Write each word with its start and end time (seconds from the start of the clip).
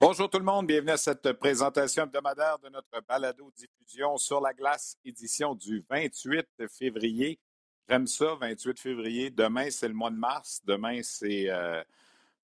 Bonjour 0.00 0.30
tout 0.30 0.38
le 0.38 0.44
monde, 0.44 0.68
bienvenue 0.68 0.92
à 0.92 0.96
cette 0.96 1.32
présentation 1.32 2.04
hebdomadaire 2.04 2.56
de 2.60 2.68
notre 2.68 3.04
balado-diffusion 3.08 4.16
sur 4.16 4.40
la 4.40 4.54
glace, 4.54 4.96
édition 5.04 5.56
du 5.56 5.82
28 5.90 6.46
février. 6.68 7.40
J'aime 7.88 8.06
ça, 8.06 8.36
28 8.40 8.78
février. 8.78 9.30
Demain, 9.30 9.70
c'est 9.72 9.88
le 9.88 9.94
mois 9.94 10.10
de 10.10 10.16
mars. 10.16 10.62
Demain, 10.64 11.00
c'est 11.02 11.50
euh, 11.50 11.82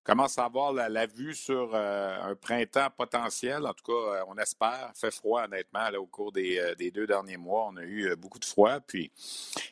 commence 0.05 0.37
à 0.37 0.45
avoir 0.45 0.71
la, 0.71 1.07
vue 1.07 1.33
sur 1.33 1.71
euh, 1.73 2.31
un 2.31 2.35
printemps 2.35 2.89
potentiel. 2.95 3.65
En 3.65 3.73
tout 3.73 3.83
cas, 3.83 4.17
euh, 4.17 4.23
on 4.27 4.37
espère. 4.37 4.91
Il 4.95 4.99
fait 4.99 5.11
froid, 5.11 5.43
honnêtement, 5.45 5.87
au 5.99 6.05
cours 6.05 6.31
euh, 6.37 6.75
des, 6.75 6.91
deux 6.91 7.07
derniers 7.07 7.37
mois. 7.37 7.69
On 7.71 7.77
a 7.77 7.83
eu 7.83 8.15
beaucoup 8.15 8.37
de 8.37 8.45
froid. 8.45 8.79
Puis, 8.79 9.11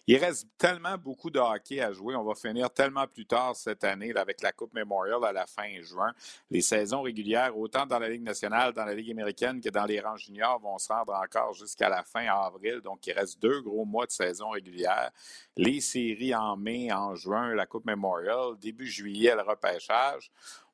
il 0.08 0.18
reste 0.18 0.48
tellement 0.58 0.98
beaucoup 0.98 1.30
de 1.30 1.40
hockey 1.40 1.82
à 1.82 1.94
jouer. 1.94 2.16
On 2.16 2.24
va 2.24 2.34
finir 2.34 2.72
tellement 2.72 3.06
plus 3.06 3.28
tard 3.28 3.56
cette 3.56 3.84
année 3.84 4.12
avec 4.16 4.42
la 4.42 4.52
Coupe 4.52 4.74
Memorial 4.74 5.24
à 5.24 5.32
la 5.32 5.46
fin 5.46 5.70
juin. 5.82 6.12
Les 6.50 6.62
saisons 6.62 7.04
régulières, 7.04 7.56
autant 7.56 7.86
dans 7.86 8.00
la 8.00 8.10
Ligue 8.10 8.24
nationale, 8.24 8.74
dans 8.74 8.86
la 8.86 8.96
Ligue 8.96 9.12
américaine 9.12 9.62
que 9.62 9.70
dans 9.70 9.86
les 9.86 10.00
rangs 10.00 10.18
juniors, 10.18 10.60
vont 10.60 10.80
se 10.80 10.92
rendre 10.92 11.14
encore 11.14 11.54
jusqu'à 11.54 11.90
la 11.90 12.04
fin 12.04 12.26
avril. 12.26 12.82
Donc, 12.84 13.06
il 13.06 13.14
reste 13.14 13.40
deux 13.40 13.62
gros 13.62 13.86
mois 13.86 14.08
de 14.08 14.12
saison 14.12 14.50
régulière. 14.50 15.12
Les 15.56 15.80
séries 15.80 16.34
en 16.34 16.58
mai, 16.58 16.92
en 16.92 17.14
juin, 17.14 17.54
la 17.54 17.68
Coupe 17.68 17.86
Memorial. 17.86 18.58
Début 18.60 18.88
juillet, 18.88 19.36
le 19.36 19.44
repêchage. 19.44 20.23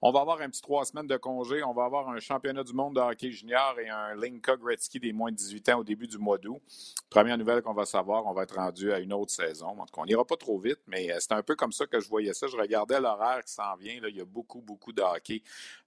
On 0.02 0.12
va 0.12 0.22
avoir 0.22 0.40
un 0.42 0.50
petit 0.50 0.62
trois 0.62 0.86
semaines 0.86 1.08
de 1.08 1.18
congé. 1.18 1.62
On 1.64 1.74
va 1.74 1.84
avoir 1.84 2.08
un 2.10 2.20
championnat 2.20 2.64
du 2.64 2.74
monde 2.74 2.96
de 2.96 3.02
hockey 3.02 3.32
junior 3.32 3.76
et 3.80 3.90
un 3.90 4.16
Linka 4.16 4.56
Gretzky 4.56 5.00
des 5.00 5.12
moins 5.12 5.32
de 5.32 5.36
18 5.36 5.70
ans 5.70 5.80
au 5.80 5.84
début 5.84 6.08
du 6.08 6.18
mois 6.18 6.38
d'août. 6.38 6.62
Première 7.10 7.38
nouvelle 7.38 7.62
qu'on 7.62 7.74
va 7.74 7.86
savoir, 7.86 8.26
on 8.26 8.34
va 8.34 8.44
être 8.44 8.56
rendu 8.56 8.94
à 8.94 9.00
une 9.00 9.12
autre 9.12 9.32
saison. 9.32 9.76
Donc, 9.76 9.88
on 9.98 10.06
n'ira 10.06 10.24
pas 10.24 10.38
trop 10.38 10.58
vite, 10.58 10.80
mais 10.88 11.12
euh, 11.12 11.18
c'est 11.20 11.34
un 11.34 11.44
peu 11.44 11.56
comme 11.56 11.74
ça 11.74 11.86
que 11.86 12.00
je 12.00 12.08
voyais 12.08 12.34
ça. 12.34 12.48
Je 12.48 12.56
regardais 12.56 13.00
l'horaire 13.02 13.44
qui 13.44 13.54
s'en 13.54 13.76
vient. 13.76 14.00
Il 14.08 14.16
y 14.16 14.22
a 14.22 14.26
beaucoup, 14.26 14.62
beaucoup 14.62 14.94
de 14.94 15.02
hockey 15.02 15.44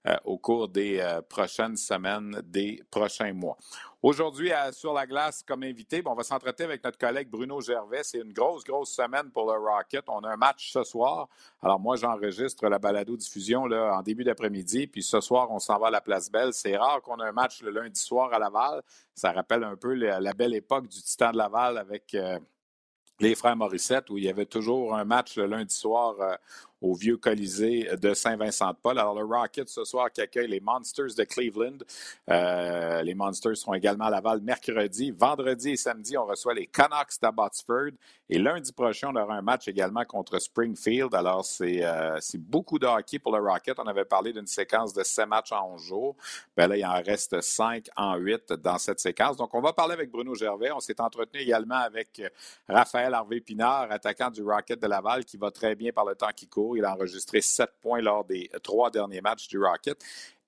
euh, 0.07 0.15
au 0.25 0.37
cours 0.37 0.67
des 0.67 0.99
euh, 0.99 1.21
prochaines 1.21 1.77
semaines, 1.77 2.39
des 2.43 2.83
prochains 2.91 3.33
mois. 3.33 3.57
Aujourd'hui, 4.03 4.51
sur 4.73 4.91
la 4.91 5.07
glace, 5.07 5.43
comme 5.47 5.63
invité, 5.63 6.03
on 6.05 6.13
va 6.13 6.23
s'entretenir 6.23 6.67
avec 6.67 6.83
notre 6.83 6.97
collègue 6.97 7.29
Bruno 7.29 7.61
Gervais. 7.61 8.03
C'est 8.03 8.17
une 8.17 8.33
grosse, 8.33 8.65
grosse 8.65 8.93
semaine 8.93 9.31
pour 9.31 9.49
le 9.49 9.57
Rocket. 9.57 10.03
On 10.09 10.19
a 10.25 10.33
un 10.33 10.35
match 10.35 10.73
ce 10.73 10.83
soir. 10.83 11.29
Alors, 11.61 11.79
moi, 11.79 11.95
j'enregistre 11.95 12.67
la 12.67 12.79
balado-diffusion 12.79 13.61
en 13.61 14.01
début 14.01 14.25
d'après-midi. 14.25 14.87
Puis 14.87 15.03
ce 15.03 15.21
soir, 15.21 15.49
on 15.51 15.59
s'en 15.59 15.79
va 15.79 15.87
à 15.87 15.91
la 15.91 16.01
Place 16.01 16.29
Belle. 16.29 16.51
C'est 16.51 16.75
rare 16.75 17.01
qu'on 17.01 17.17
ait 17.19 17.29
un 17.29 17.31
match 17.31 17.61
le 17.61 17.71
lundi 17.71 17.97
soir 17.97 18.33
à 18.33 18.39
Laval. 18.39 18.81
Ça 19.15 19.31
rappelle 19.31 19.63
un 19.63 19.77
peu 19.77 19.93
la, 19.93 20.33
belle 20.33 20.53
époque 20.53 20.89
du 20.89 21.01
Titan 21.01 21.31
de 21.31 21.37
Laval 21.37 21.77
avec. 21.77 22.13
Euh, 22.13 22.37
les 23.19 23.35
frères 23.35 23.55
Morissette, 23.55 24.09
où 24.09 24.17
il 24.17 24.23
y 24.23 24.29
avait 24.29 24.47
toujours 24.47 24.95
un 24.95 25.05
match 25.05 25.37
le 25.37 25.45
lundi 25.45 25.73
soir 25.73 26.15
euh, 26.19 26.35
au 26.83 26.93
vieux 26.93 27.15
Colisée 27.15 27.89
de 27.99 28.13
Saint-Vincent-de-Paul. 28.13 28.99
Alors, 28.99 29.15
le 29.15 29.23
Rocket 29.23 29.69
ce 29.69 29.85
soir 29.85 30.11
qui 30.11 30.19
accueille 30.19 30.49
les 30.49 30.59
Monsters 30.59 31.15
de 31.17 31.23
Cleveland. 31.23 31.77
Euh, 32.29 33.01
les 33.03 33.15
Monsters 33.15 33.55
seront 33.55 33.73
également 33.73 34.05
à 34.05 34.09
Laval 34.09 34.41
mercredi. 34.41 35.11
Vendredi 35.11 35.71
et 35.71 35.77
samedi, 35.77 36.17
on 36.17 36.25
reçoit 36.25 36.53
les 36.53 36.67
Canucks 36.67 37.21
d'Abbotsford. 37.21 37.91
Et 38.29 38.37
lundi 38.37 38.73
prochain, 38.73 39.11
on 39.13 39.15
aura 39.15 39.35
un 39.35 39.41
match 39.41 39.67
également 39.69 40.03
contre 40.03 40.39
Springfield. 40.39 41.15
Alors, 41.15 41.47
euh, 41.61 42.17
c'est 42.19 42.37
beaucoup 42.37 42.77
de 42.77 42.85
hockey 42.85 43.17
pour 43.17 43.35
le 43.35 43.41
Rocket. 43.41 43.79
On 43.79 43.87
avait 43.87 44.05
parlé 44.05 44.33
d'une 44.33 44.47
séquence 44.47 44.93
de 44.93 45.03
7 45.03 45.25
matchs 45.25 45.53
en 45.53 45.75
11 45.75 45.81
jours. 45.81 46.15
Bien 46.57 46.67
là, 46.67 46.75
il 46.75 46.85
en 46.85 47.01
reste 47.01 47.39
5 47.39 47.87
en 47.95 48.17
8 48.17 48.53
dans 48.53 48.77
cette 48.77 48.99
séquence. 48.99 49.37
Donc, 49.37 49.53
on 49.53 49.61
va 49.61 49.71
parler 49.71 49.93
avec 49.93 50.11
Bruno 50.11 50.35
Gervais. 50.35 50.71
On 50.71 50.81
s'est 50.81 50.99
entretenu 50.99 51.39
également 51.39 51.75
avec 51.75 52.21
Raphaël 52.67 53.13
Harvey-Pinard, 53.13 53.89
attaquant 53.89 54.29
du 54.29 54.43
Rocket 54.43 54.81
de 54.81 54.87
Laval, 54.87 55.23
qui 55.23 55.37
va 55.37 55.49
très 55.49 55.75
bien 55.75 55.93
par 55.93 56.03
le 56.03 56.15
temps 56.15 56.27
qui 56.35 56.47
court. 56.47 56.72
Il 56.75 56.85
a 56.85 56.93
enregistré 56.93 57.41
sept 57.41 57.71
points 57.81 58.01
lors 58.01 58.25
des 58.25 58.49
trois 58.61 58.89
derniers 58.89 59.21
matchs 59.21 59.47
du 59.47 59.57
Rocket. 59.57 59.97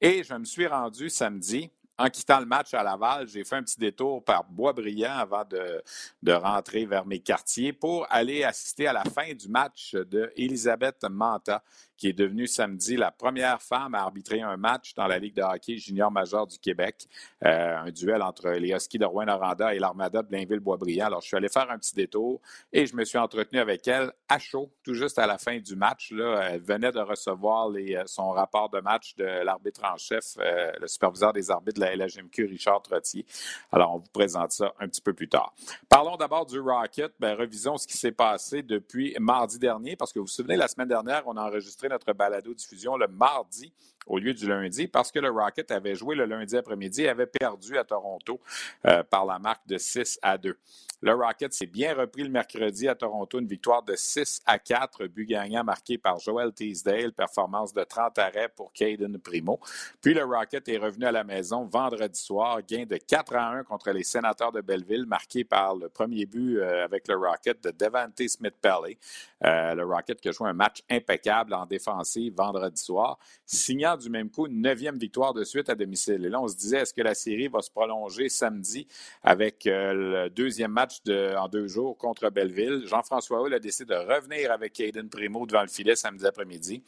Et 0.02 0.24
je 0.24 0.34
me 0.34 0.46
suis 0.46 0.68
rendu 0.68 1.10
samedi 1.10 1.70
en 1.98 2.10
quittant 2.10 2.40
le 2.40 2.46
match 2.46 2.74
à 2.74 2.84
Laval, 2.84 3.28
j'ai 3.28 3.44
fait 3.44 3.56
un 3.56 3.64
petit 3.64 3.80
détour 3.80 4.24
par 4.24 4.44
Boisbriand 4.44 5.18
avant 5.18 5.46
de, 5.46 5.82
de, 6.22 6.34
rentrer 6.34 6.86
vers 6.86 7.06
mes 7.06 7.20
quartiers 7.20 7.72
pour 7.72 8.06
aller 8.10 8.44
assister 8.44 8.88
à 8.88 8.94
la 8.94 9.04
fin 9.04 9.34
du 9.34 9.48
match 9.48 9.94
de 9.94 10.32
Elisabeth 10.36 11.04
Manta, 11.10 11.64
qui 11.98 12.10
est 12.10 12.14
devenue 12.14 12.48
samedi 12.48 12.98
la 12.98 13.12
première 13.12 13.62
femme 13.62 13.96
à 13.96 14.02
arbitrer 14.02 14.42
un 14.42 14.58
match 14.58 14.94
dans 14.96 15.08
la 15.08 15.20
Ligue 15.20 15.36
de 15.36 15.42
hockey 15.42 15.78
junior 15.78 16.12
majeur 16.12 16.48
du 16.48 16.60
Québec. 16.60 17.08
Euh, 17.44 17.78
un 17.78 17.92
duel 17.92 18.22
entre 18.22 18.50
les 18.50 18.72
Huskies 18.72 18.98
de 18.98 19.06
Rouen-Noranda 19.06 19.74
et 19.74 19.80
l'Armada 19.80 20.22
de 20.22 20.28
Blainville-Boisbriand. 20.28 21.06
Alors, 21.06 21.22
je 21.22 21.28
suis 21.28 21.38
allé 21.38 21.50
faire 21.50 21.70
un 21.70 21.78
petit 21.78 21.96
détour 21.96 22.42
et 22.74 22.86
je 22.86 22.96
me 22.96 23.06
suis 23.06 23.18
entretenu 23.18 23.60
avec 23.60 23.88
elle 23.88 24.12
à 24.30 24.40
chaud, 24.40 24.72
tout 24.84 24.94
juste 24.94 25.20
à 25.20 25.28
la 25.28 25.38
fin 25.38 25.60
du 25.60 25.76
match. 25.76 26.12
Là, 26.12 26.50
elle 26.52 26.62
venait 26.62 26.92
de 26.92 27.00
recevoir 27.00 27.70
les, 27.70 28.02
son 28.06 28.32
rapport 28.32 28.70
de 28.70 28.80
match 28.80 29.16
de 29.16 29.26
l'arbitre 29.44 29.82
en 29.84 29.98
chef, 29.98 30.38
euh, 30.40 30.72
le 30.80 30.88
superviseur 30.88 31.34
des 31.34 31.52
arbitres 31.52 31.80
de 31.80 31.86
la 31.86 31.96
LHMQ, 31.96 32.46
Richard 32.46 32.82
Trottier. 32.82 33.26
Alors, 33.72 33.96
on 33.96 33.98
vous 34.00 34.12
présente 34.12 34.52
ça 34.52 34.74
un 34.80 34.88
petit 34.88 35.02
peu 35.02 35.14
plus 35.14 35.30
tard. 35.30 35.54
Parlons 35.90 36.18
d'abord 36.18 36.46
du 36.46 36.60
Rocket. 36.60 37.14
Bien, 37.20 37.36
revisons 37.36 37.78
ce 37.78 37.88
qui 37.88 37.98
s'est 37.98 38.12
passé 38.12 38.64
depuis 38.64 39.16
mardi 39.20 39.60
dernier, 39.60 39.96
parce 39.96 40.12
que 40.12 40.20
vous 40.20 40.26
vous 40.26 40.32
souvenez, 40.32 40.56
la 40.56 40.68
semaine 40.68 40.88
dernière, 40.88 41.24
on 41.26 41.38
a 41.38 41.42
enregistré 41.42 41.85
notre 41.90 42.14
balado-diffusion 42.14 42.98
le 42.98 43.08
mardi 43.08 43.74
au 44.06 44.20
lieu 44.20 44.34
du 44.34 44.48
lundi 44.48 44.88
parce 44.88 45.12
que 45.12 45.20
le 45.20 45.30
Rocket 45.30 45.72
avait 45.72 45.96
joué 45.96 46.16
le 46.16 46.26
lundi 46.26 46.56
après-midi 46.56 47.04
et 47.04 47.10
avait 47.10 47.26
perdu 47.26 47.78
à 47.78 47.84
Toronto 47.84 48.40
euh, 48.86 49.04
par 49.04 49.26
la 49.26 49.40
marque 49.40 49.68
de 49.68 49.78
6 49.78 50.20
à 50.22 50.38
2. 50.38 50.58
Le 51.02 51.14
Rocket 51.14 51.54
s'est 51.54 51.66
bien 51.66 51.94
repris 51.94 52.24
le 52.24 52.30
mercredi 52.30 52.88
à 52.88 52.96
Toronto, 52.96 53.40
une 53.40 53.48
victoire 53.48 53.84
de 53.84 53.96
6 53.96 54.42
à 54.46 54.58
4, 54.58 55.06
but 55.08 55.26
gagnant 55.26 55.64
marqué 55.64 55.98
par 55.98 56.20
Joel 56.20 56.54
Teasdale, 56.54 57.12
performance 57.12 57.74
de 57.74 57.84
30 57.84 58.18
arrêts 58.18 58.50
pour 58.50 58.72
Caden 58.74 59.18
Primo. 59.20 59.60
Puis 60.02 60.14
le 60.14 60.24
Rocket 60.24 60.68
est 60.70 60.78
revenu 60.78 61.06
à 61.06 61.12
la 61.12 61.24
maison 61.24 61.66
vendredi 61.66 62.20
soir, 62.20 62.60
gain 62.68 62.86
de 62.86 62.98
4 62.98 63.36
à 63.36 63.50
1 63.50 63.64
contre 63.66 63.92
les 63.92 64.04
sénateurs 64.04 64.52
de 64.52 64.62
Belleville, 64.62 65.06
marqué 65.06 65.44
par 65.44 65.76
le 65.76 65.90
premier 65.90 66.26
but 66.26 66.58
euh, 66.58 66.86
avec 66.86 67.08
le 67.08 67.16
Rocket 67.18 67.64
de 67.64 67.72
Devante 67.72 68.28
Smith-Pelly. 68.28 68.98
Euh, 69.44 69.76
le 69.76 69.86
Rocket 69.86 70.20
qui 70.20 70.30
a 70.30 70.32
joué 70.32 70.50
un 70.50 70.54
match 70.54 70.82
impeccable 70.90 71.54
en 71.54 71.66
défensive 71.66 72.34
vendredi 72.36 72.82
soir, 72.82 73.20
signant 73.46 73.95
du 73.98 74.10
même 74.10 74.30
coup 74.30 74.48
une 74.48 74.62
neuvième 74.62 74.98
victoire 74.98 75.34
de 75.34 75.44
suite 75.44 75.70
à 75.70 75.76
domicile. 75.76 76.26
Et 76.26 76.30
là, 76.30 76.42
on 76.42 76.48
se 76.48 76.56
disait, 76.56 76.78
est-ce 76.80 76.94
que 76.94 77.02
la 77.02 77.16
série 77.16 77.48
va 77.48 77.62
se 77.62 77.72
prolonger 77.72 78.30
samedi 78.30 78.88
avec 79.24 79.68
euh, 79.68 80.26
le 80.26 80.30
deuxième 80.30 80.72
match 80.72 81.02
en 81.08 81.48
deux 81.48 81.68
jours 81.68 81.98
contre 81.98 82.30
Belleville? 82.30 82.84
Jean-François 82.86 83.42
Hull 83.42 83.54
a 83.54 83.60
décidé 83.60 83.94
de 83.94 84.00
revenir 84.00 84.52
avec 84.52 84.74
Caden 84.74 85.10
Primo 85.10 85.46
devant 85.46 85.62
le 85.62 85.68
filet 85.68 85.96
samedi 85.96 86.26
après-midi. 86.26 86.84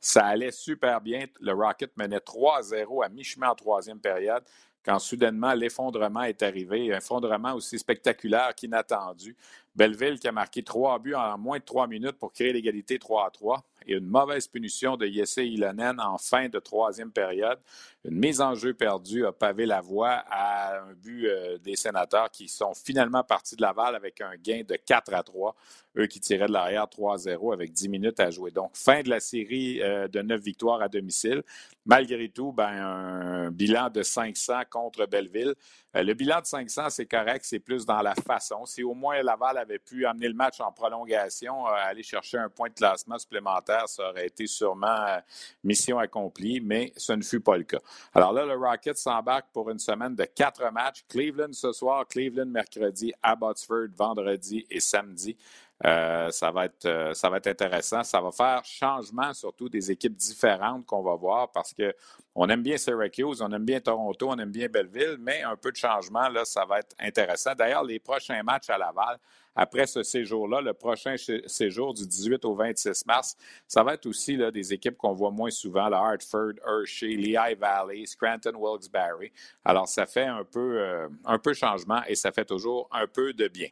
Ça 0.00 0.26
allait 0.26 0.52
super 0.52 1.00
bien. 1.00 1.26
Le 1.40 1.52
Rocket 1.52 1.96
menait 1.96 2.18
3-0 2.18 3.04
à 3.04 3.08
mi-chemin 3.08 3.50
en 3.50 3.54
troisième 3.54 4.00
période 4.00 4.42
quand 4.86 5.00
soudainement 5.00 5.52
l'effondrement 5.52 6.22
est 6.22 6.42
arrivé, 6.42 6.94
un 6.94 6.98
effondrement 6.98 7.54
aussi 7.54 7.76
spectaculaire 7.76 8.54
qu'inattendu. 8.54 9.36
Belleville 9.76 10.18
qui 10.18 10.26
a 10.26 10.32
marqué 10.32 10.62
trois 10.62 10.98
buts 10.98 11.14
en 11.14 11.36
moins 11.36 11.58
de 11.58 11.64
trois 11.64 11.86
minutes 11.86 12.18
pour 12.18 12.32
créer 12.32 12.52
l'égalité 12.52 12.98
3 12.98 13.26
à 13.26 13.30
3 13.30 13.62
et 13.86 13.92
une 13.94 14.06
mauvaise 14.06 14.48
punition 14.48 14.96
de 14.96 15.06
Jesse 15.06 15.36
Ilonen 15.36 16.00
en 16.00 16.18
fin 16.18 16.48
de 16.48 16.58
troisième 16.58 17.12
période. 17.12 17.58
Une 18.04 18.18
mise 18.18 18.40
en 18.40 18.54
jeu 18.54 18.72
perdue 18.72 19.26
a 19.26 19.32
pavé 19.32 19.66
la 19.66 19.80
voie 19.80 20.24
à 20.30 20.78
un 20.78 20.94
but 20.94 21.26
euh, 21.26 21.58
des 21.58 21.76
sénateurs 21.76 22.30
qui 22.30 22.48
sont 22.48 22.72
finalement 22.74 23.22
partis 23.22 23.56
de 23.56 23.62
Laval 23.62 23.94
avec 23.94 24.20
un 24.20 24.34
gain 24.42 24.62
de 24.66 24.76
4 24.76 25.12
à 25.14 25.22
3. 25.22 25.54
Eux 25.98 26.06
qui 26.06 26.20
tiraient 26.20 26.46
de 26.46 26.52
l'arrière 26.52 26.86
3-0 26.86 27.52
avec 27.52 27.72
10 27.72 27.88
minutes 27.88 28.20
à 28.20 28.30
jouer. 28.30 28.50
Donc, 28.50 28.70
fin 28.74 29.02
de 29.02 29.10
la 29.10 29.20
série 29.20 29.82
euh, 29.82 30.08
de 30.08 30.20
9 30.22 30.40
victoires 30.40 30.82
à 30.82 30.88
domicile. 30.88 31.42
Malgré 31.84 32.28
tout, 32.28 32.52
ben, 32.52 32.68
un 32.68 33.50
bilan 33.50 33.90
de 33.90 34.02
500 34.02 34.62
contre 34.70 35.06
Belleville. 35.06 35.54
Euh, 35.96 36.02
le 36.02 36.14
bilan 36.14 36.40
de 36.40 36.46
500, 36.46 36.90
c'est 36.90 37.06
correct, 37.06 37.44
c'est 37.44 37.58
plus 37.58 37.86
dans 37.86 38.02
la 38.02 38.14
façon. 38.14 38.66
Si 38.66 38.82
au 38.82 38.92
moins 38.92 39.22
Laval 39.22 39.56
avait 39.56 39.78
pu 39.78 40.04
amener 40.04 40.28
le 40.28 40.34
match 40.34 40.60
en 40.60 40.70
prolongation, 40.70 41.66
euh, 41.66 41.70
aller 41.70 42.02
chercher 42.02 42.38
un 42.38 42.50
point 42.50 42.68
de 42.68 42.74
classement 42.74 43.18
supplémentaire, 43.18 43.88
ça 43.88 44.10
aurait 44.10 44.26
été 44.26 44.46
sûrement 44.46 45.18
mission 45.64 45.98
accomplie, 45.98 46.60
mais 46.60 46.92
ce 46.96 47.12
ne 47.12 47.22
fut 47.22 47.40
pas 47.40 47.56
le 47.56 47.64
cas. 47.64 47.80
Alors 48.14 48.32
là, 48.32 48.44
le 48.44 48.54
Rocket 48.54 48.96
s'embarque 48.98 49.46
pour 49.52 49.70
une 49.70 49.78
semaine 49.78 50.14
de 50.14 50.24
quatre 50.24 50.70
matchs. 50.70 51.04
Cleveland 51.08 51.52
ce 51.52 51.72
soir, 51.72 52.06
Cleveland 52.06 52.46
mercredi, 52.46 53.12
Abbotsford 53.22 53.88
vendredi 53.96 54.66
et 54.70 54.80
samedi. 54.80 55.36
Euh, 55.84 56.30
ça, 56.30 56.50
va 56.50 56.64
être, 56.64 56.86
euh, 56.86 57.12
ça 57.12 57.28
va 57.28 57.36
être 57.36 57.48
intéressant. 57.48 58.02
Ça 58.02 58.20
va 58.20 58.30
faire 58.30 58.64
changement, 58.64 59.32
surtout 59.34 59.68
des 59.68 59.90
équipes 59.90 60.16
différentes 60.16 60.86
qu'on 60.86 61.02
va 61.02 61.14
voir 61.14 61.52
parce 61.52 61.74
qu'on 61.74 62.48
aime 62.48 62.62
bien 62.62 62.78
Syracuse, 62.78 63.42
on 63.42 63.52
aime 63.52 63.64
bien 63.64 63.80
Toronto, 63.80 64.28
on 64.30 64.38
aime 64.38 64.50
bien 64.50 64.68
Belleville, 64.68 65.16
mais 65.20 65.42
un 65.42 65.56
peu 65.56 65.70
de 65.70 65.76
changement, 65.76 66.28
là, 66.28 66.44
ça 66.44 66.64
va 66.64 66.78
être 66.78 66.96
intéressant. 66.98 67.54
D'ailleurs, 67.54 67.84
les 67.84 67.98
prochains 67.98 68.42
matchs 68.42 68.70
à 68.70 68.78
Laval, 68.78 69.18
après 69.54 69.86
ce 69.86 70.02
séjour-là, 70.02 70.60
le 70.60 70.72
prochain 70.72 71.16
séjour 71.46 71.92
du 71.94 72.06
18 72.06 72.44
au 72.44 72.54
26 72.54 73.04
mars, 73.06 73.36
ça 73.66 73.82
va 73.82 73.94
être 73.94 74.06
aussi 74.06 74.38
des 74.52 74.72
équipes 74.72 74.96
qu'on 74.96 75.12
voit 75.12 75.30
moins 75.30 75.50
souvent, 75.50 75.88
la 75.88 75.98
Hartford, 75.98 76.52
Hershey, 76.66 77.16
Lehigh 77.16 77.58
Valley, 77.58 78.04
Scranton, 78.06 78.52
Wilkes-Barre. 78.54 79.30
Alors, 79.64 79.88
ça 79.88 80.06
fait 80.06 80.26
un 80.26 80.44
peu, 80.44 80.78
euh, 80.78 81.08
un 81.24 81.38
peu 81.38 81.54
changement 81.54 82.02
et 82.06 82.14
ça 82.14 82.32
fait 82.32 82.44
toujours 82.44 82.88
un 82.92 83.06
peu 83.06 83.32
de 83.32 83.48
bien. 83.48 83.68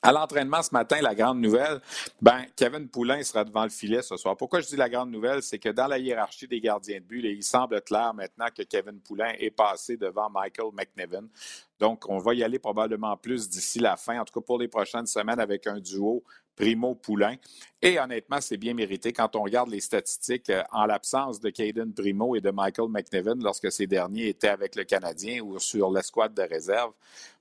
À 0.00 0.12
l'entraînement 0.12 0.62
ce 0.62 0.70
matin, 0.72 1.00
la 1.00 1.12
grande 1.12 1.40
nouvelle, 1.40 1.80
ben, 2.22 2.44
Kevin 2.54 2.88
Poulain 2.88 3.20
sera 3.24 3.44
devant 3.44 3.64
le 3.64 3.68
filet 3.68 4.00
ce 4.00 4.16
soir. 4.16 4.36
Pourquoi 4.36 4.60
je 4.60 4.68
dis 4.68 4.76
la 4.76 4.88
grande 4.88 5.10
nouvelle? 5.10 5.42
C'est 5.42 5.58
que 5.58 5.70
dans 5.70 5.88
la 5.88 5.98
hiérarchie 5.98 6.46
des 6.46 6.60
gardiens 6.60 7.00
de 7.00 7.04
but, 7.04 7.24
il 7.24 7.42
semble 7.42 7.80
clair 7.82 8.14
maintenant 8.14 8.46
que 8.56 8.62
Kevin 8.62 9.00
Poulain 9.00 9.32
est 9.38 9.50
passé 9.50 9.96
devant 9.96 10.30
Michael 10.30 10.70
McNiven. 10.72 11.28
Donc, 11.80 12.08
on 12.08 12.18
va 12.18 12.34
y 12.34 12.44
aller 12.44 12.60
probablement 12.60 13.16
plus 13.16 13.48
d'ici 13.48 13.80
la 13.80 13.96
fin, 13.96 14.20
en 14.20 14.24
tout 14.24 14.38
cas 14.38 14.44
pour 14.44 14.58
les 14.58 14.68
prochaines 14.68 15.06
semaines, 15.06 15.40
avec 15.40 15.66
un 15.66 15.80
duo 15.80 16.22
Primo 16.58 16.96
Poulain. 16.96 17.36
Et 17.80 18.00
honnêtement, 18.00 18.40
c'est 18.40 18.56
bien 18.56 18.74
mérité 18.74 19.12
quand 19.12 19.36
on 19.36 19.42
regarde 19.42 19.70
les 19.70 19.78
statistiques 19.78 20.50
euh, 20.50 20.64
en 20.72 20.86
l'absence 20.86 21.38
de 21.38 21.50
Caden 21.50 21.94
Primo 21.94 22.34
et 22.34 22.40
de 22.40 22.50
Michael 22.50 22.88
McNiven 22.88 23.40
lorsque 23.40 23.70
ces 23.70 23.86
derniers 23.86 24.28
étaient 24.28 24.48
avec 24.48 24.74
le 24.74 24.82
Canadien 24.82 25.40
ou 25.40 25.60
sur 25.60 25.88
l'escouade 25.90 26.34
de 26.34 26.42
réserve. 26.42 26.92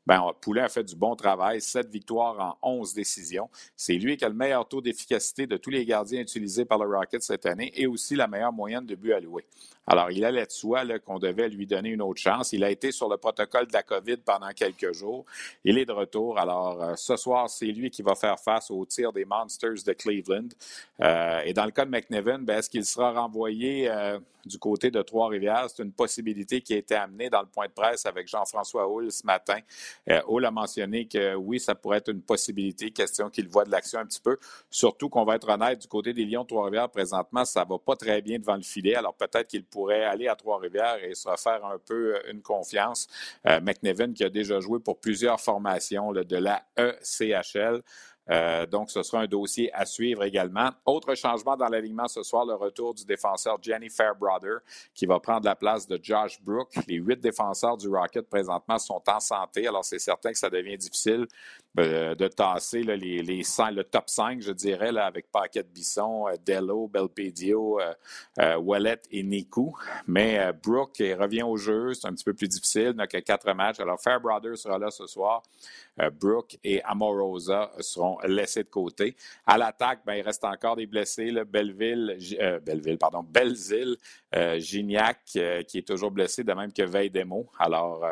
Ben, 0.05 0.31
Poulain 0.39 0.65
a 0.65 0.69
fait 0.69 0.83
du 0.83 0.95
bon 0.95 1.15
travail, 1.15 1.59
sept 1.59 1.89
victoires 1.89 2.57
en 2.61 2.75
onze 2.75 2.93
décisions. 2.93 3.49
C'est 3.75 3.95
lui 3.95 4.15
qui 4.15 4.23
a 4.23 4.29
le 4.29 4.35
meilleur 4.35 4.67
taux 4.67 4.81
d'efficacité 4.81 5.47
de 5.47 5.57
tous 5.57 5.71
les 5.71 5.83
gardiens 5.83 6.21
utilisés 6.21 6.63
par 6.63 6.77
le 6.77 6.85
Rocket 6.85 7.23
cette 7.23 7.45
année 7.45 7.73
et 7.75 7.87
aussi 7.87 8.15
la 8.15 8.27
meilleure 8.27 8.53
moyenne 8.53 8.85
de 8.85 8.95
buts 8.95 9.13
alloués. 9.13 9.45
Alors, 9.89 10.11
il 10.11 10.25
allait 10.25 10.45
de 10.45 10.51
soi 10.51 10.83
qu'on 10.99 11.17
devait 11.17 11.47
lui 11.47 11.65
donner 11.65 11.89
une 11.89 12.01
autre 12.01 12.19
chance. 12.19 12.51
Il 12.51 12.63
a 12.65 12.69
été 12.69 12.91
sur 12.91 13.07
le 13.07 13.15
protocole 13.15 13.67
de 13.67 13.73
la 13.73 13.83
COVID 13.83 14.17
pendant 14.17 14.49
quelques 14.49 14.91
jours. 14.91 15.25
Il 15.63 15.77
est 15.77 15.85
de 15.85 15.93
retour. 15.93 16.37
Alors, 16.37 16.83
euh, 16.83 16.93
ce 16.97 17.15
soir, 17.15 17.49
c'est 17.49 17.67
lui 17.67 17.89
qui 17.89 18.01
va 18.01 18.13
faire 18.15 18.37
face 18.37 18.69
au 18.69 18.85
tir 18.85 19.13
des 19.13 19.23
Monsters 19.23 19.83
de 19.85 19.93
Cleveland. 19.93 20.49
Euh, 21.01 21.39
et 21.45 21.53
dans 21.53 21.63
le 21.63 21.71
cas 21.71 21.85
de 21.85 21.91
McNevin, 21.91 22.39
ben, 22.39 22.59
est-ce 22.59 22.69
qu'il 22.69 22.83
sera 22.83 23.13
renvoyé 23.13 23.89
euh, 23.89 24.19
du 24.45 24.59
côté 24.59 24.91
de 24.91 25.01
Trois-Rivières? 25.01 25.67
C'est 25.69 25.83
une 25.83 25.93
possibilité 25.93 26.59
qui 26.59 26.73
a 26.73 26.77
été 26.77 26.95
amenée 26.95 27.29
dans 27.29 27.41
le 27.41 27.47
point 27.47 27.67
de 27.67 27.71
presse 27.71 28.05
avec 28.05 28.27
Jean-François 28.27 28.89
Hull 28.89 29.09
ce 29.09 29.25
matin. 29.25 29.59
Hull 30.27 30.45
a 30.45 30.51
mentionné 30.51 31.05
que 31.05 31.35
oui, 31.35 31.59
ça 31.59 31.75
pourrait 31.75 31.99
être 31.99 32.09
une 32.09 32.21
possibilité, 32.21 32.91
question 32.91 33.29
qu'il 33.29 33.47
voit 33.47 33.63
de 33.63 33.71
l'action 33.71 33.99
un 33.99 34.05
petit 34.05 34.21
peu. 34.21 34.37
Surtout 34.69 35.09
qu'on 35.09 35.23
va 35.23 35.35
être 35.35 35.49
honnête, 35.49 35.81
du 35.81 35.87
côté 35.87 36.13
des 36.13 36.25
Lions 36.25 36.45
Trois-Rivières, 36.45 36.89
présentement, 36.89 37.45
ça 37.45 37.63
ne 37.63 37.69
va 37.69 37.77
pas 37.77 37.95
très 37.95 38.21
bien 38.21 38.39
devant 38.39 38.55
le 38.55 38.63
filet. 38.63 38.95
Alors, 38.95 39.13
peut-être 39.13 39.47
qu'il 39.47 39.63
aller 39.85 40.27
à 40.27 40.35
Trois-Rivières 40.35 41.03
et 41.03 41.13
se 41.15 41.27
refaire 41.27 41.63
un 41.65 41.77
peu 41.79 42.15
euh, 42.15 42.31
une 42.31 42.41
confiance. 42.41 43.07
Euh, 43.47 43.59
McNevin 43.61 44.13
qui 44.13 44.23
a 44.23 44.29
déjà 44.29 44.59
joué 44.59 44.79
pour 44.79 44.99
plusieurs 44.99 45.39
formations 45.39 46.11
de 46.11 46.37
la 46.37 46.63
ECHL. 46.77 47.81
Euh, 48.29 48.65
donc, 48.65 48.91
ce 48.91 49.03
sera 49.03 49.21
un 49.21 49.27
dossier 49.27 49.71
à 49.73 49.85
suivre 49.85 50.23
également. 50.23 50.69
Autre 50.85 51.15
changement 51.15 51.55
dans 51.55 51.69
l'alignement 51.69 52.07
ce 52.07 52.23
soir, 52.23 52.45
le 52.45 52.55
retour 52.55 52.93
du 52.93 53.05
défenseur 53.05 53.57
Jenny 53.61 53.89
Fairbrother 53.89 54.59
qui 54.93 55.05
va 55.05 55.19
prendre 55.19 55.45
la 55.45 55.55
place 55.55 55.87
de 55.87 55.99
Josh 56.01 56.41
Brook. 56.41 56.73
Les 56.87 56.95
huit 56.95 57.19
défenseurs 57.19 57.77
du 57.77 57.87
Rocket 57.87 58.27
présentement 58.29 58.77
sont 58.77 59.01
en 59.07 59.19
santé, 59.19 59.67
alors 59.67 59.85
c'est 59.85 59.99
certain 59.99 60.31
que 60.31 60.37
ça 60.37 60.49
devient 60.49 60.77
difficile 60.77 61.25
euh, 61.77 62.15
de 62.15 62.27
tasser 62.27 62.83
les, 62.83 62.95
les 62.97 63.21
le 63.21 63.81
top 63.83 64.09
5, 64.09 64.41
je 64.41 64.51
dirais, 64.51 64.91
là, 64.91 65.05
avec 65.05 65.31
Paquette 65.31 65.71
Bisson, 65.71 66.27
euh, 66.27 66.35
Dello, 66.45 66.87
Belpedio, 66.87 67.79
Wallet 68.59 69.01
et 69.11 69.23
Niku. 69.23 69.73
Mais 70.07 70.51
Brook 70.63 70.97
revient 70.99 71.43
au 71.43 71.57
jeu, 71.57 71.93
c'est 71.93 72.07
un 72.07 72.13
petit 72.13 72.23
peu 72.23 72.33
plus 72.33 72.47
difficile, 72.47 72.89
il 72.91 72.95
n'a 72.95 73.07
que 73.07 73.17
quatre 73.17 73.51
matchs. 73.53 73.79
Alors, 73.79 73.99
Fairbrother 73.99 74.57
sera 74.57 74.77
là 74.77 74.91
ce 74.91 75.07
soir. 75.07 75.43
Brooke 76.19 76.57
et 76.63 76.83
Amorosa 76.83 77.71
seront 77.79 78.19
laissés 78.27 78.63
de 78.63 78.69
côté. 78.69 79.15
À 79.45 79.57
l'attaque, 79.57 80.01
ben, 80.05 80.13
il 80.13 80.21
reste 80.21 80.43
encore 80.43 80.75
des 80.75 80.85
blessés. 80.85 81.31
Belleville, 81.45 82.17
euh, 82.39 82.59
Belleville, 82.59 82.97
pardon, 82.97 83.23
Belzile, 83.23 83.97
euh, 84.35 84.59
Gignac, 84.59 85.19
euh, 85.35 85.63
qui 85.63 85.79
est 85.79 85.87
toujours 85.87 86.11
blessé, 86.11 86.43
de 86.43 86.53
même 86.53 86.71
que 86.71 86.83
Veille 86.83 87.09
Demo. 87.09 87.49
Alors, 87.59 88.05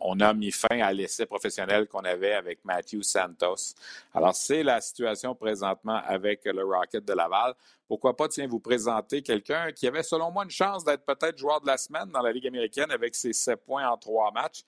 on 0.00 0.20
a 0.20 0.34
mis 0.34 0.50
fin 0.50 0.80
à 0.80 0.92
l'essai 0.92 1.26
professionnel 1.26 1.86
qu'on 1.86 2.04
avait 2.04 2.32
avec 2.32 2.64
Matthew 2.84 3.02
Santos. 3.02 3.74
Alors, 4.12 4.34
c'est 4.34 4.62
la 4.62 4.80
situation 4.80 5.34
présentement 5.34 6.00
avec 6.04 6.44
le 6.44 6.64
Rocket 6.64 7.04
de 7.04 7.12
Laval. 7.12 7.54
Pourquoi 7.88 8.16
pas, 8.16 8.28
tiens, 8.28 8.46
vous 8.46 8.60
présenter 8.60 9.22
quelqu'un 9.22 9.72
qui 9.72 9.86
avait, 9.86 10.02
selon 10.02 10.30
moi, 10.30 10.44
une 10.44 10.50
chance 10.50 10.84
d'être 10.84 11.04
peut-être 11.04 11.38
joueur 11.38 11.60
de 11.60 11.66
la 11.66 11.76
semaine 11.76 12.10
dans 12.10 12.22
la 12.22 12.32
Ligue 12.32 12.46
américaine 12.46 12.90
avec 12.90 13.14
ses 13.14 13.32
sept 13.32 13.64
points 13.64 13.88
en 13.88 13.96
trois 13.96 14.30
matchs. 14.32 14.62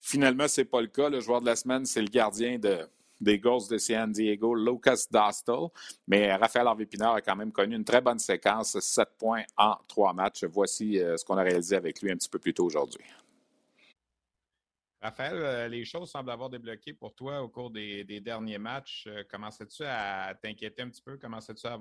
Finalement, 0.00 0.48
ce 0.48 0.60
n'est 0.60 0.64
pas 0.64 0.80
le 0.80 0.86
cas. 0.86 1.08
Le 1.08 1.20
joueur 1.20 1.40
de 1.40 1.46
la 1.46 1.56
semaine, 1.56 1.84
c'est 1.84 2.00
le 2.00 2.08
gardien 2.08 2.58
de, 2.58 2.88
des 3.20 3.38
Ghosts 3.38 3.70
de 3.70 3.78
San 3.78 4.10
Diego, 4.10 4.54
Lucas 4.54 5.06
Dostal. 5.10 5.68
Mais 6.06 6.34
Raphaël 6.34 6.66
Harvey 6.66 6.88
a 7.00 7.20
quand 7.20 7.36
même 7.36 7.52
connu 7.52 7.76
une 7.76 7.84
très 7.84 8.00
bonne 8.00 8.18
séquence, 8.18 8.78
7 8.78 9.08
points 9.18 9.42
en 9.56 9.76
trois 9.86 10.12
matchs. 10.12 10.44
Voici 10.44 10.98
euh, 10.98 11.16
ce 11.16 11.24
qu'on 11.24 11.36
a 11.36 11.42
réalisé 11.42 11.76
avec 11.76 12.00
lui 12.00 12.10
un 12.10 12.16
petit 12.16 12.28
peu 12.28 12.38
plus 12.38 12.54
tôt 12.54 12.64
aujourd'hui. 12.64 13.04
Raphaël, 15.02 15.34
euh, 15.34 15.68
les 15.68 15.84
choses 15.84 16.10
semblent 16.10 16.30
avoir 16.30 16.50
débloqué 16.50 16.92
pour 16.92 17.14
toi 17.14 17.40
au 17.40 17.48
cours 17.48 17.70
des, 17.70 18.04
derniers 18.20 18.58
matchs. 18.58 19.04
Euh, 19.06 19.24
commençais-tu 19.30 19.82
à 19.84 20.34
t'inquiéter 20.42 20.82
un 20.82 20.90
petit 20.90 21.02
peu? 21.02 21.16
Commençais-tu 21.16 21.66
à, 21.66 21.78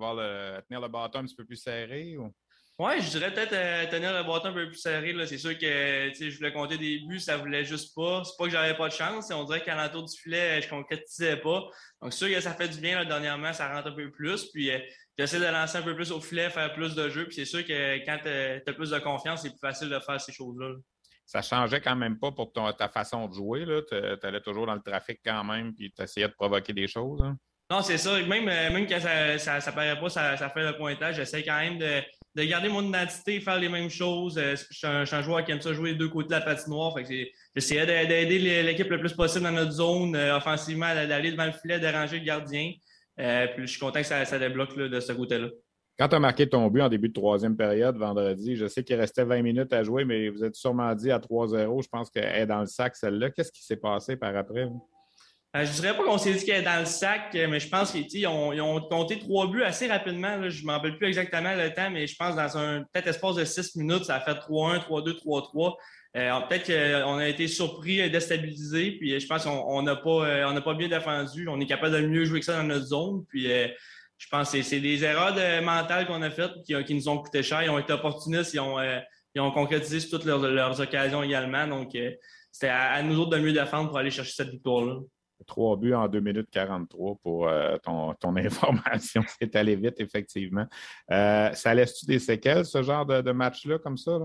tenir 0.61 0.79
le 0.79 0.87
bâton 0.87 1.19
un 1.19 1.25
petit 1.25 1.35
peu 1.35 1.43
plus 1.43 1.57
serré? 1.57 2.17
Ou... 2.17 2.33
Oui, 2.79 3.01
je 3.01 3.09
dirais 3.09 3.33
peut-être 3.33 3.89
tenir 3.89 4.13
le 4.13 4.23
bâton 4.23 4.47
un 4.47 4.53
peu 4.53 4.67
plus 4.67 4.77
serré. 4.77 5.13
C'est 5.27 5.37
sûr 5.37 5.57
que 5.57 6.11
je 6.17 6.37
voulais 6.37 6.53
compter 6.53 6.77
des 6.77 6.99
buts, 6.99 7.19
ça 7.19 7.35
voulait 7.35 7.65
juste 7.65 7.93
pas. 7.93 8.23
C'est 8.23 8.37
pas 8.37 8.45
que 8.45 8.51
j'avais 8.51 8.77
pas 8.77 8.87
de 8.87 8.93
chance. 8.93 9.29
On 9.31 9.43
dirait 9.43 9.61
qu'à 9.61 9.75
l'entour 9.75 10.03
du 10.03 10.17
filet, 10.17 10.61
je 10.61 10.69
concrétisais 10.69 11.35
pas. 11.35 11.67
Donc, 12.01 12.13
c'est 12.13 12.25
sûr 12.25 12.29
que 12.29 12.39
ça 12.39 12.53
fait 12.53 12.69
du 12.69 12.79
bien. 12.79 13.03
Dernièrement, 13.03 13.51
ça 13.51 13.67
rentre 13.67 13.87
un 13.87 13.91
peu 13.91 14.09
plus. 14.11 14.45
Puis, 14.51 14.71
euh, 14.71 14.79
j'essaie 15.17 15.41
de 15.41 15.45
lancer 15.45 15.77
un 15.77 15.81
peu 15.81 15.93
plus 15.93 16.13
au 16.13 16.21
filet, 16.21 16.49
faire 16.49 16.73
plus 16.73 16.95
de 16.95 17.09
jeux. 17.09 17.25
Puis, 17.25 17.35
c'est 17.35 17.43
sûr 17.43 17.65
que 17.65 17.97
quand 18.05 18.19
tu 18.23 18.29
as 18.29 18.73
plus 18.73 18.91
de 18.91 18.99
confiance, 18.99 19.41
c'est 19.41 19.49
plus 19.49 19.59
facile 19.59 19.89
de 19.89 19.99
faire 19.99 20.21
ces 20.21 20.31
choses-là. 20.31 20.75
Ça 21.29 21.43
changeait 21.43 21.79
quand 21.79 21.95
même 21.95 22.17
pas 22.17 22.31
pour 22.31 22.51
ta 22.51 22.89
façon 22.89 23.27
de 23.27 23.35
jouer. 23.35 23.63
Tu 23.87 23.95
allais 24.25 24.41
toujours 24.41 24.65
dans 24.65 24.73
le 24.73 24.81
trafic 24.81 25.19
quand 25.23 25.43
même, 25.43 25.75
puis 25.75 25.93
tu 25.95 26.01
essayais 26.01 26.27
de 26.27 26.33
provoquer 26.33 26.73
des 26.73 26.87
choses. 26.87 27.21
Hein? 27.21 27.37
Non, 27.69 27.83
c'est 27.83 27.99
ça. 27.99 28.19
Même, 28.23 28.47
euh, 28.47 28.71
même 28.71 28.87
quand 28.87 28.99
ça, 28.99 29.59
ça, 29.59 29.71
paraît 29.71 29.99
pas, 29.99 30.09
ça, 30.09 30.35
fait 30.49 30.63
le 30.65 30.75
pointage. 30.75 31.17
J'essaie 31.17 31.43
quand 31.43 31.59
même 31.59 31.77
de 31.77 32.01
de 32.35 32.43
garder 32.43 32.69
mon 32.69 32.87
identité, 32.87 33.41
faire 33.41 33.59
les 33.59 33.69
mêmes 33.69 33.89
choses. 33.89 34.39
Euh, 34.39 34.55
je 34.55 34.75
suis 34.75 34.87
un, 34.87 35.21
joueur 35.21 35.43
qui 35.43 35.51
aime 35.51 35.61
ça 35.61 35.73
jouer 35.73 35.93
deux 35.93 36.09
côtés 36.09 36.29
de 36.29 36.33
la 36.33 36.41
patinoire. 36.41 36.95
J'essayais 37.55 37.85
d'aider 37.85 38.63
l'équipe 38.63 38.89
le 38.89 38.99
plus 38.99 39.13
possible 39.13 39.43
dans 39.43 39.51
notre 39.51 39.71
zone 39.71 40.15
euh, 40.15 40.37
offensivement, 40.37 40.93
d'aller 40.95 41.31
devant 41.31 41.45
le 41.45 41.51
filet, 41.51 41.79
déranger 41.79 42.19
le 42.19 42.25
gardien. 42.25 42.73
Puis 43.17 43.27
je 43.57 43.65
suis 43.65 43.79
content 43.79 43.99
que 43.99 44.07
ça, 44.07 44.39
débloque 44.39 44.75
de 44.75 44.99
ce 44.99 45.11
côté-là. 45.11 45.49
Quand 45.99 46.07
tu 46.07 46.15
as 46.15 46.19
marqué 46.19 46.47
ton 46.47 46.65
but 46.69 46.79
en 46.79 46.87
début 46.87 47.09
de 47.09 47.13
troisième 47.13 47.57
période 47.57 47.97
vendredi, 47.97 48.55
je 48.55 48.67
sais 48.67 48.85
qu'il 48.85 48.95
restait 48.95 49.25
20 49.25 49.41
minutes 49.41 49.73
à 49.73 49.83
jouer, 49.83 50.05
mais 50.05 50.29
vous 50.29 50.45
êtes 50.45 50.55
sûrement 50.55 50.95
dit 50.95 51.11
à 51.11 51.19
3-0. 51.19 51.83
Je 51.83 51.89
pense 51.89 52.09
qu'elle 52.09 52.23
est 52.23 52.45
dans 52.45 52.61
le 52.61 52.67
sac, 52.67 52.95
celle-là. 52.95 53.31
Qu'est-ce 53.31 53.51
qui 53.51 53.65
s'est 53.65 53.75
passé 53.75 54.15
par 54.15 54.33
après? 54.37 54.69
Je 55.53 55.59
euh, 55.59 55.65
je 55.65 55.73
dirais 55.73 55.97
pas 55.97 56.05
qu'on 56.05 56.17
s'est 56.17 56.33
dit 56.35 56.45
qu'elle 56.45 56.61
est 56.61 56.65
dans 56.65 56.79
le 56.79 56.85
sac, 56.85 57.35
euh, 57.35 57.49
mais 57.49 57.59
je 57.59 57.67
pense 57.67 57.91
qu'ils 57.91 58.27
ont, 58.27 58.79
compté 58.89 59.19
trois 59.19 59.47
buts 59.47 59.63
assez 59.63 59.87
rapidement. 59.87 60.49
Je 60.49 60.61
ne 60.61 60.67
me 60.67 60.71
rappelle 60.71 60.97
plus 60.97 61.07
exactement 61.07 61.53
le 61.53 61.73
temps, 61.73 61.89
mais 61.91 62.07
je 62.07 62.15
pense 62.15 62.33
dans 62.33 62.57
un 62.57 62.83
peut-être 62.93 63.07
espace 63.07 63.35
de 63.35 63.43
six 63.43 63.75
minutes, 63.75 64.05
ça 64.05 64.15
a 64.15 64.19
fait 64.21 64.39
3-1, 64.39 64.79
3-2, 64.85 65.17
3-3. 65.17 65.75
peut-être 66.47 67.03
qu'on 67.03 67.17
a 67.17 67.27
été 67.27 67.49
surpris, 67.49 68.09
déstabilisé, 68.09 68.91
puis 68.91 69.19
je 69.19 69.27
pense 69.27 69.43
qu'on 69.43 69.83
n'a 69.83 69.97
pas, 69.97 70.47
on 70.49 70.61
pas 70.61 70.73
bien 70.75 70.87
défendu. 70.87 71.49
On 71.49 71.59
est 71.59 71.67
capable 71.67 71.95
de 71.95 72.07
mieux 72.07 72.23
jouer 72.23 72.39
que 72.39 72.45
ça 72.45 72.55
dans 72.55 72.63
notre 72.63 72.85
zone. 72.85 73.25
Puis 73.27 73.51
euh, 73.51 73.67
je 74.19 74.27
pense 74.29 74.51
que 74.51 74.61
c'est 74.61 74.81
des 74.81 75.03
erreurs 75.03 75.33
de, 75.33 75.63
mentales 75.63 76.05
qu'on 76.05 76.21
a 76.21 76.29
faites 76.29 76.51
qui, 76.63 76.93
nous 76.93 77.07
ont 77.07 77.17
coûté 77.17 77.41
cher. 77.41 77.63
Ils 77.63 77.69
ont 77.69 77.79
été 77.79 77.93
opportunistes, 77.93 78.53
ils 78.53 78.59
ont, 78.59 78.77
ont 79.37 79.51
concrétisé 79.51 80.01
sur 80.01 80.19
toutes 80.19 80.25
leurs, 80.25 80.79
occasions 80.81 81.23
également. 81.23 81.65
Donc, 81.65 81.97
c'était 82.51 82.67
à, 82.67 83.01
nous 83.01 83.17
autres 83.17 83.31
de 83.31 83.37
mieux 83.37 83.53
défendre 83.53 83.87
pour 83.89 83.97
aller 83.97 84.11
chercher 84.11 84.33
cette 84.33 84.49
victoire-là. 84.49 84.99
Trois 85.47 85.77
buts 85.77 85.93
en 85.93 86.09
2 86.09 86.19
minutes 86.19 86.49
43 86.51 87.15
pour 87.23 87.47
euh, 87.47 87.77
ton, 87.77 88.13
information. 88.35 89.23
C'est 89.39 89.55
allé 89.55 89.77
vite, 89.77 89.95
effectivement. 89.99 90.65
Euh, 91.11 91.53
ça 91.53 91.73
laisse-tu 91.73 92.05
des 92.05 92.19
séquelles, 92.19 92.65
ce 92.65 92.83
genre 92.83 93.05
de, 93.05 93.31
match-là, 93.31 93.79
comme 93.79 93.97
ça? 93.97 94.19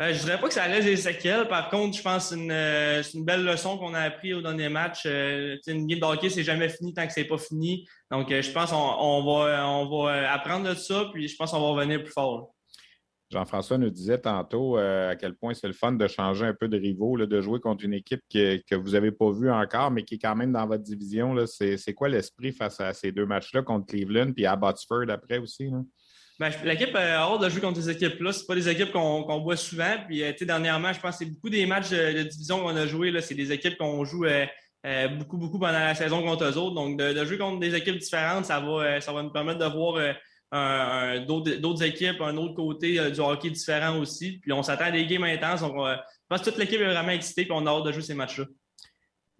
Euh, 0.00 0.12
je 0.12 0.22
dirais 0.22 0.38
pas 0.38 0.46
que 0.46 0.54
ça 0.54 0.68
laisse 0.68 0.84
des 0.84 0.96
séquelles. 0.96 1.48
Par 1.48 1.70
contre, 1.70 1.96
je 1.96 2.02
pense 2.02 2.30
que 2.30 2.36
c'est 2.36 2.40
une, 2.40 2.52
euh, 2.52 3.02
belle 3.16 3.44
leçon 3.44 3.76
qu'on 3.78 3.94
a 3.94 4.00
appris 4.00 4.32
au 4.32 4.40
dernier 4.40 4.68
match. 4.68 5.02
Euh, 5.06 5.56
une 5.66 5.88
game 5.88 5.98
de 5.98 6.04
hockey, 6.04 6.30
c'est 6.30 6.44
jamais 6.44 6.68
fini 6.68 6.94
tant 6.94 7.04
que 7.04 7.12
c'est 7.12 7.24
pas 7.24 7.38
fini. 7.38 7.84
Donc, 8.08 8.30
je 8.30 8.52
pense 8.52 8.70
qu'on 8.70 8.76
on 8.76 10.04
va, 10.04 10.32
apprendre 10.32 10.68
de 10.68 10.74
ça, 10.74 11.06
puis 11.12 11.26
je 11.26 11.36
pense 11.36 11.50
qu'on 11.50 11.60
va 11.60 11.68
revenir 11.68 12.02
plus 12.04 12.12
fort. 12.12 12.54
Jean-François 13.30 13.76
nous 13.76 13.90
disait 13.90 14.18
tantôt 14.18 14.78
à 14.78 15.14
quel 15.16 15.34
point 15.34 15.52
c'est 15.52 15.66
le 15.66 15.74
fun 15.74 15.92
de 15.92 16.06
changer 16.06 16.46
un 16.46 16.54
peu 16.54 16.66
de 16.68 16.78
rivaux, 16.78 17.18
de 17.18 17.40
jouer 17.42 17.60
contre 17.60 17.84
une 17.84 17.92
équipe 17.92 18.22
que, 18.32 18.74
vous 18.74 18.92
n'avez 18.92 19.10
pas 19.10 19.30
vue 19.32 19.50
encore, 19.50 19.90
mais 19.90 20.04
qui 20.04 20.14
est 20.14 20.18
quand 20.18 20.36
même 20.36 20.52
dans 20.52 20.66
votre 20.66 20.82
division. 20.84 21.34
C'est 21.44 21.92
quoi 21.92 22.08
l'esprit 22.08 22.52
face 22.52 22.80
à 22.80 22.94
ces 22.94 23.12
deux 23.12 23.26
matchs-là 23.26 23.62
contre 23.62 23.86
Cleveland 23.86 24.32
puis 24.32 24.46
à 24.46 24.56
Botsford 24.56 25.10
après 25.10 25.38
aussi? 25.38 25.68
Là? 25.68 25.82
Ben, 26.38 26.52
l'équipe 26.62 26.94
a 26.94 27.16
hâte 27.16 27.40
de 27.40 27.48
jouer 27.48 27.60
contre 27.60 27.80
ces 27.80 27.90
équipes-là. 27.90 28.32
Ce 28.32 28.44
pas 28.44 28.54
des 28.54 28.68
équipes 28.68 28.92
qu'on 28.92 29.40
voit 29.40 29.56
souvent. 29.56 29.96
Puis, 30.06 30.22
euh, 30.22 30.32
dernièrement, 30.40 30.92
je 30.92 31.00
pense 31.00 31.18
que 31.18 31.24
c'est 31.24 31.30
beaucoup 31.30 31.50
des 31.50 31.66
matchs 31.66 31.90
de, 31.90 32.22
division 32.22 32.60
qu'on 32.60 32.76
a 32.76 32.86
joué. 32.86 33.12
C'est 33.20 33.34
des 33.34 33.50
équipes 33.50 33.76
qu'on 33.76 34.04
joue 34.04 34.24
euh, 34.24 34.46
euh, 34.86 35.08
beaucoup, 35.08 35.36
beaucoup 35.36 35.58
pendant 35.58 35.72
la 35.72 35.96
saison 35.96 36.22
contre 36.22 36.44
eux 36.44 36.56
autres. 36.56 36.76
Donc, 36.76 36.96
de, 36.96 37.24
jouer 37.24 37.38
contre 37.38 37.58
des 37.58 37.74
équipes 37.74 37.98
différentes, 37.98 38.44
ça 38.44 38.60
va, 38.60 39.00
ça 39.00 39.12
va 39.12 39.24
nous 39.24 39.32
permettre 39.32 39.58
de 39.58 39.64
voir 39.64 40.14
d'autres 41.26 41.82
équipes, 41.82 42.20
un 42.20 42.36
autre 42.36 42.54
côté 42.54 43.10
du 43.10 43.18
hockey 43.18 43.50
différent 43.50 43.98
aussi. 43.98 44.38
Puis, 44.38 44.52
on 44.52 44.62
s'attend 44.62 44.84
à 44.84 44.90
des 44.92 45.06
games 45.06 45.24
intenses. 45.24 45.62
Donc, 45.62 45.74
je 45.76 45.96
pense 46.28 46.40
que 46.40 46.50
toute 46.50 46.58
l'équipe 46.58 46.80
est 46.80 46.92
vraiment 46.92 47.10
excitée 47.10 47.42
et 47.42 47.48
on 47.50 47.66
a 47.66 47.70
hâte 47.70 47.84
de 47.84 47.92
jouer 47.92 48.02
ces 48.02 48.14
matchs-là. 48.14 48.44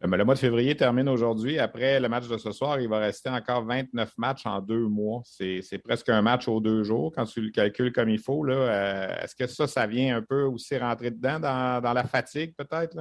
Le 0.01 0.25
mois 0.25 0.35
de 0.35 0.39
février 0.39 0.77
termine 0.77 1.09
aujourd'hui. 1.09 1.59
Après 1.59 1.99
le 1.99 2.09
match 2.09 2.29
de 2.29 2.39
ce 2.39 2.53
soir, 2.53 2.81
il 2.81 2.89
va 2.89 3.01
rester 3.01 3.31
encore 3.31 3.65
29 3.65 4.13
matchs 4.17 4.47
en 4.47 4.61
deux 4.61 4.87
mois. 4.87 5.23
C'est 5.25 5.83
presque 5.83 6.09
un 6.09 6.23
match 6.23 6.47
aux 6.47 6.61
deux 6.61 6.85
jours 6.85 7.13
quand 7.13 7.25
tu 7.25 7.41
le 7.41 7.51
calcules 7.51 7.93
comme 7.93 8.09
il 8.09 8.21
faut. 8.21 8.47
Euh, 8.49 9.09
est-ce 9.21 9.35
que 9.35 9.49
ça, 9.49 9.67
ça 9.67 9.89
vient 9.89 10.17
un 10.17 10.23
peu 10.23 10.43
aussi 10.43 10.79
rentrer 10.79 11.11
dedans 11.11 11.41
dans, 11.41 11.93
la 11.93 12.05
fatigue 12.05 12.55
peut-être? 12.57 12.97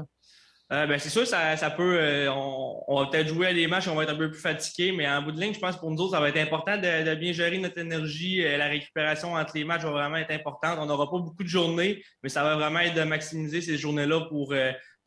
Euh, 0.73 0.87
ben, 0.87 0.97
c'est 0.97 1.09
sûr, 1.09 1.25
ça, 1.27 1.69
peut. 1.69 1.97
Euh, 1.99 2.31
on, 2.31 2.99
va 2.99 3.05
peut-être 3.09 3.27
jouer 3.27 3.47
à 3.47 3.53
des 3.53 3.67
matchs, 3.67 3.87
on 3.87 3.95
va 3.95 4.03
être 4.03 4.13
un 4.13 4.17
peu 4.17 4.31
plus 4.31 4.41
fatigué, 4.41 4.91
mais 4.91 5.07
en 5.07 5.21
bout 5.21 5.31
de 5.31 5.39
ligne, 5.39 5.53
je 5.53 5.59
pense 5.59 5.75
que 5.75 5.79
pour 5.79 5.91
nous 5.91 6.01
autres, 6.01 6.15
ça 6.15 6.19
va 6.19 6.29
être 6.29 6.39
important 6.39 6.77
de, 6.77 7.15
bien 7.15 7.31
gérer 7.31 7.59
notre 7.59 7.77
énergie. 7.77 8.41
La 8.41 8.67
récupération 8.67 9.33
entre 9.33 9.51
les 9.55 9.63
matchs 9.63 9.83
va 9.83 9.91
vraiment 9.91 10.17
être 10.17 10.31
importante. 10.31 10.79
On 10.81 10.87
n'aura 10.87 11.05
pas 11.09 11.19
beaucoup 11.19 11.43
de 11.43 11.47
journées, 11.47 12.03
mais 12.23 12.29
ça 12.29 12.43
va 12.43 12.55
vraiment 12.55 12.79
être 12.79 12.95
de 12.95 13.03
maximiser 13.03 13.61
ces 13.61 13.77
journées-là 13.77 14.21
pour, 14.29 14.53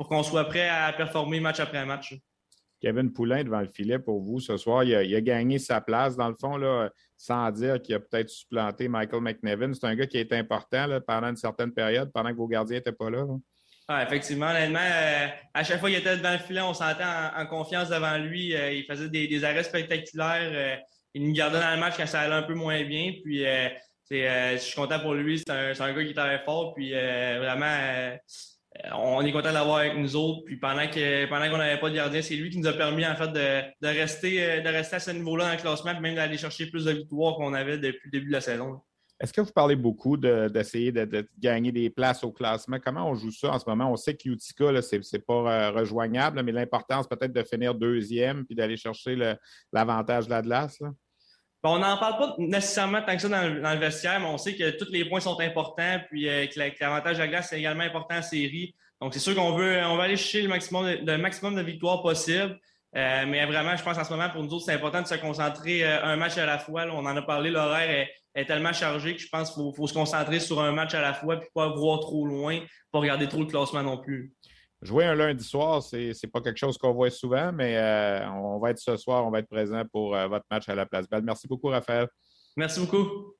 pour 0.00 0.08
qu'on 0.08 0.22
soit 0.22 0.46
prêt 0.46 0.66
à 0.66 0.90
performer 0.94 1.40
match 1.40 1.60
après 1.60 1.84
match. 1.84 2.14
Kevin 2.80 3.12
Poulain 3.12 3.44
devant 3.44 3.60
le 3.60 3.68
filet 3.68 3.98
pour 3.98 4.22
vous 4.22 4.40
ce 4.40 4.56
soir. 4.56 4.82
Il 4.82 4.94
a, 4.94 5.20
gagné 5.20 5.58
sa 5.58 5.82
place, 5.82 6.16
dans 6.16 6.30
le 6.30 6.34
fond, 6.40 6.56
là, 6.56 6.88
sans 7.18 7.50
dire 7.50 7.82
qu'il 7.82 7.94
a 7.96 8.00
peut-être 8.00 8.30
supplanté 8.30 8.88
Michael 8.88 9.20
McNevin. 9.20 9.74
C'est 9.74 9.84
un 9.84 9.94
gars 9.94 10.06
qui 10.06 10.16
est 10.16 10.32
important 10.32 10.86
pendant 11.06 11.28
une 11.28 11.36
certaine 11.36 11.70
période, 11.70 12.10
pendant 12.14 12.30
que 12.30 12.36
vos 12.36 12.48
gardiens 12.48 12.78
n'étaient 12.78 12.92
pas 12.92 13.10
là. 13.10 13.26
effectivement, 14.02 14.46
honnêtement, 14.46 14.78
euh, 14.80 15.26
à 15.52 15.64
chaque 15.64 15.80
fois 15.80 15.90
qu'il 15.90 15.98
était 15.98 16.16
devant 16.16 16.32
le 16.32 16.38
filet, 16.38 16.62
on 16.62 16.72
sentait 16.72 17.04
en, 17.04 17.44
confiance 17.44 17.90
devant 17.90 18.16
lui. 18.16 18.56
Euh, 18.56 18.72
il 18.72 18.86
faisait 18.86 19.10
des, 19.10 19.44
arrêts 19.44 19.64
spectaculaires. 19.64 20.50
Euh, 20.50 20.76
il 21.12 21.26
nous 21.26 21.34
gardait 21.34 21.60
dans 21.60 21.74
le 21.74 21.78
match 21.78 21.98
quand 21.98 22.06
ça 22.06 22.20
allait 22.20 22.36
un 22.36 22.44
peu 22.44 22.54
moins 22.54 22.82
bien. 22.84 23.12
Puis, 23.22 23.44
je 24.10 24.56
suis 24.60 24.76
content 24.76 24.98
pour 25.00 25.12
lui. 25.12 25.40
C'est 25.40 25.50
un, 25.50 25.78
un, 25.78 25.92
gars 25.92 26.04
qui 26.06 26.14
travaille 26.14 26.40
fort. 26.46 26.72
Puis, 26.72 26.92
vraiment 26.92 28.16
on 28.94 29.20
est 29.22 29.32
content 29.32 29.48
de 29.48 29.54
l'avoir 29.54 29.78
avec 29.78 29.96
nous 29.96 30.16
autres. 30.16 30.44
Puis 30.44 30.56
pendant 30.56 30.86
que 30.88 31.28
pendant 31.28 31.50
qu'on 31.50 31.58
n'avait 31.58 31.80
pas 31.80 31.90
de 31.90 31.94
gardien, 31.94 32.22
c'est 32.22 32.36
lui 32.36 32.50
qui 32.50 32.58
nous 32.58 32.66
a 32.66 32.72
permis 32.72 33.06
en 33.06 33.14
fait 33.14 33.28
de, 33.28 33.86
rester 33.86 34.42
euh, 34.42 34.60
de 34.60 34.68
rester 34.68 34.96
à 34.96 35.00
ce 35.00 35.10
niveau-là 35.10 35.46
dans 35.46 35.52
le 35.52 35.58
classement, 35.58 35.92
puis 35.92 36.00
même 36.00 36.14
d'aller 36.14 36.38
chercher 36.38 36.66
plus 36.66 36.84
de 36.84 36.92
victoires 36.92 37.36
qu'on 37.36 37.54
avait 37.54 37.78
depuis 37.78 38.06
le 38.06 38.10
début 38.10 38.28
de 38.28 38.32
la 38.32 38.40
saison. 38.40 38.80
Est-ce 39.20 39.34
que 39.34 39.42
vous 39.42 39.52
parlez 39.52 39.76
beaucoup 39.76 40.16
d'essayer 40.16 40.92
de, 40.92 41.28
gagner 41.38 41.72
des 41.72 41.90
places 41.90 42.24
au 42.24 42.32
classement? 42.32 42.78
Comment 42.82 43.10
on 43.10 43.14
joue 43.14 43.30
ça 43.30 43.50
en 43.50 43.58
ce 43.58 43.68
moment? 43.68 43.92
On 43.92 43.96
sait 43.96 44.14
que 44.14 44.30
Utica, 44.30 44.80
ce 44.80 44.96
n'est 44.96 45.22
pas 45.22 45.34
euh, 45.34 45.70
rejoignable, 45.72 46.42
mais 46.42 46.52
l'importance 46.52 47.06
peut-être 47.06 47.32
de 47.32 47.42
finir 47.42 47.74
deuxième 47.74 48.46
puis 48.46 48.54
d'aller 48.54 48.78
chercher 48.78 49.16
l'avantage 49.72 50.24
de 50.24 50.30
l'Atlas. 50.30 50.80
On 51.62 51.78
n'en 51.78 51.96
parle 51.98 52.16
pas 52.18 52.34
nécessairement 52.38 53.02
tant 53.02 53.14
que 53.14 53.22
ça 53.22 53.28
dans 53.28 53.42
le, 53.42 53.78
vestiaire, 53.78 54.18
mais 54.20 54.26
on 54.26 54.38
sait 54.38 54.54
que 54.54 54.70
tous 54.78 54.90
les 54.90 55.04
points 55.04 55.20
sont 55.20 55.38
importants, 55.40 56.00
puis 56.08 56.28
euh, 56.28 56.46
que 56.46 56.58
l'avantage 56.80 57.16
de 57.16 57.22
la 57.22 57.28
glace, 57.28 57.48
c'est 57.50 57.58
également 57.58 57.84
important 57.84 58.16
en 58.16 58.22
série. 58.22 58.74
Donc, 59.00 59.14
c'est 59.14 59.20
sûr 59.20 59.34
qu'on 59.34 59.52
veut, 59.52 59.78
on 59.84 59.96
va 59.96 60.04
aller 60.04 60.16
chercher 60.16 60.42
le 60.42 60.48
maximum 60.48 61.04
de, 61.04 61.16
maximum 61.16 61.54
de 61.54 61.62
victoires 61.62 62.02
possible. 62.02 62.58
Euh, 62.96 63.24
mais 63.26 63.46
vraiment, 63.46 63.76
je 63.76 63.82
pense 63.82 63.96
en 63.96 64.04
ce 64.04 64.10
moment, 64.10 64.28
pour 64.30 64.42
nous 64.42 64.52
autres, 64.52 64.64
c'est 64.64 64.72
important 64.72 65.00
de 65.02 65.06
se 65.06 65.14
concentrer 65.14 65.84
euh, 65.84 66.02
un 66.02 66.16
match 66.16 66.36
à 66.38 66.46
la 66.46 66.58
fois. 66.58 66.86
on 66.86 67.06
en 67.06 67.16
a 67.16 67.22
parlé, 67.22 67.50
l'horaire 67.50 68.08
est, 68.34 68.44
tellement 68.46 68.72
chargé 68.72 69.14
que 69.14 69.20
je 69.20 69.28
pense 69.28 69.52
qu'il 69.52 69.62
faut, 69.76 69.86
se 69.86 69.94
concentrer 69.94 70.40
sur 70.40 70.60
un 70.60 70.72
match 70.72 70.94
à 70.94 71.00
la 71.00 71.12
fois 71.12 71.38
puis 71.38 71.48
pas 71.54 71.68
voir 71.68 72.00
trop 72.00 72.26
loin, 72.26 72.58
pas 72.90 72.98
regarder 72.98 73.28
trop 73.28 73.40
le 73.40 73.46
classement 73.46 73.82
non 73.82 73.98
plus. 73.98 74.32
Jouer 74.82 75.04
un 75.04 75.14
lundi 75.14 75.44
soir, 75.44 75.82
c'est 75.82 76.32
pas 76.32 76.40
quelque 76.40 76.56
chose 76.56 76.78
qu'on 76.78 76.92
voit 76.92 77.10
souvent, 77.10 77.52
mais 77.52 77.76
euh, 77.76 78.26
on 78.30 78.58
va 78.58 78.70
être 78.70 78.78
ce 78.78 78.96
soir, 78.96 79.26
on 79.26 79.30
va 79.30 79.40
être 79.40 79.48
présent 79.48 79.82
pour 79.92 80.10
votre 80.10 80.46
match 80.50 80.68
à 80.68 80.74
la 80.74 80.86
Place 80.86 81.08
Belle. 81.08 81.22
Merci 81.22 81.46
beaucoup, 81.46 81.68
Raphaël. 81.68 82.08
Merci 82.56 82.80
beaucoup. 82.80 83.39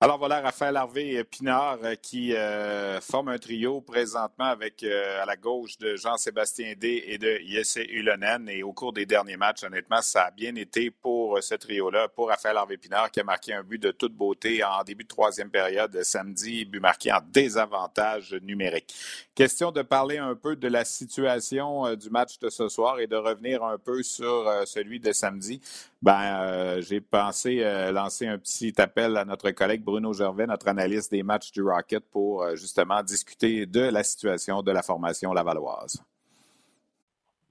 Alors 0.00 0.18
voilà, 0.18 0.40
Raphaël 0.40 0.76
Harvey 0.76 1.22
Pinard 1.24 1.78
euh, 1.84 1.94
qui 1.94 2.34
euh, 2.34 3.00
forment 3.00 3.28
un 3.28 3.38
trio 3.38 3.80
présentement 3.80 4.44
avec 4.46 4.82
euh, 4.82 5.22
à 5.22 5.24
la 5.24 5.36
gauche 5.36 5.78
de 5.78 5.94
Jean-Sébastien 5.94 6.74
D 6.76 7.04
et 7.06 7.16
de 7.16 7.38
Jesse 7.46 7.78
Ulonen. 7.88 8.48
Et 8.48 8.64
au 8.64 8.72
cours 8.72 8.92
des 8.92 9.06
derniers 9.06 9.36
matchs, 9.36 9.62
honnêtement, 9.62 10.02
ça 10.02 10.24
a 10.24 10.30
bien 10.32 10.56
été 10.56 10.90
pour 10.90 11.40
ce 11.40 11.54
trio-là, 11.54 12.08
pour 12.08 12.28
Raphaël 12.28 12.56
Harvey 12.56 12.76
Pinard 12.76 13.10
qui 13.12 13.20
a 13.20 13.24
marqué 13.24 13.54
un 13.54 13.62
but 13.62 13.80
de 13.80 13.92
toute 13.92 14.14
beauté 14.14 14.64
en 14.64 14.82
début 14.82 15.04
de 15.04 15.08
troisième 15.08 15.48
période 15.48 16.02
samedi, 16.02 16.64
but 16.64 16.80
marqué 16.80 17.12
en 17.12 17.20
désavantage 17.32 18.34
numérique. 18.42 18.92
Question 19.34 19.70
de 19.70 19.82
parler 19.82 20.18
un 20.18 20.34
peu 20.34 20.56
de 20.56 20.68
la 20.68 20.84
situation 20.84 21.94
du 21.94 22.10
match 22.10 22.38
de 22.40 22.50
ce 22.50 22.68
soir 22.68 22.98
et 22.98 23.06
de 23.06 23.16
revenir 23.16 23.62
un 23.64 23.78
peu 23.78 24.02
sur 24.02 24.52
celui 24.66 24.98
de 24.98 25.12
samedi. 25.12 25.60
Ben, 26.04 26.80
j'ai 26.80 27.00
pensé 27.00 27.64
lancer 27.90 28.26
un 28.26 28.36
petit 28.36 28.78
appel 28.78 29.16
à 29.16 29.24
notre 29.24 29.50
collègue 29.52 29.82
Bruno 29.82 30.12
Gervais, 30.12 30.46
notre 30.46 30.68
analyste 30.68 31.10
des 31.10 31.22
matchs 31.22 31.50
du 31.50 31.62
Rocket, 31.62 32.04
pour 32.10 32.42
euh, 32.42 32.56
justement 32.56 33.02
discuter 33.02 33.64
de 33.64 33.80
la 33.80 34.04
situation 34.04 34.60
de 34.60 34.70
la 34.70 34.82
formation 34.82 35.32
lavalloise. 35.32 36.02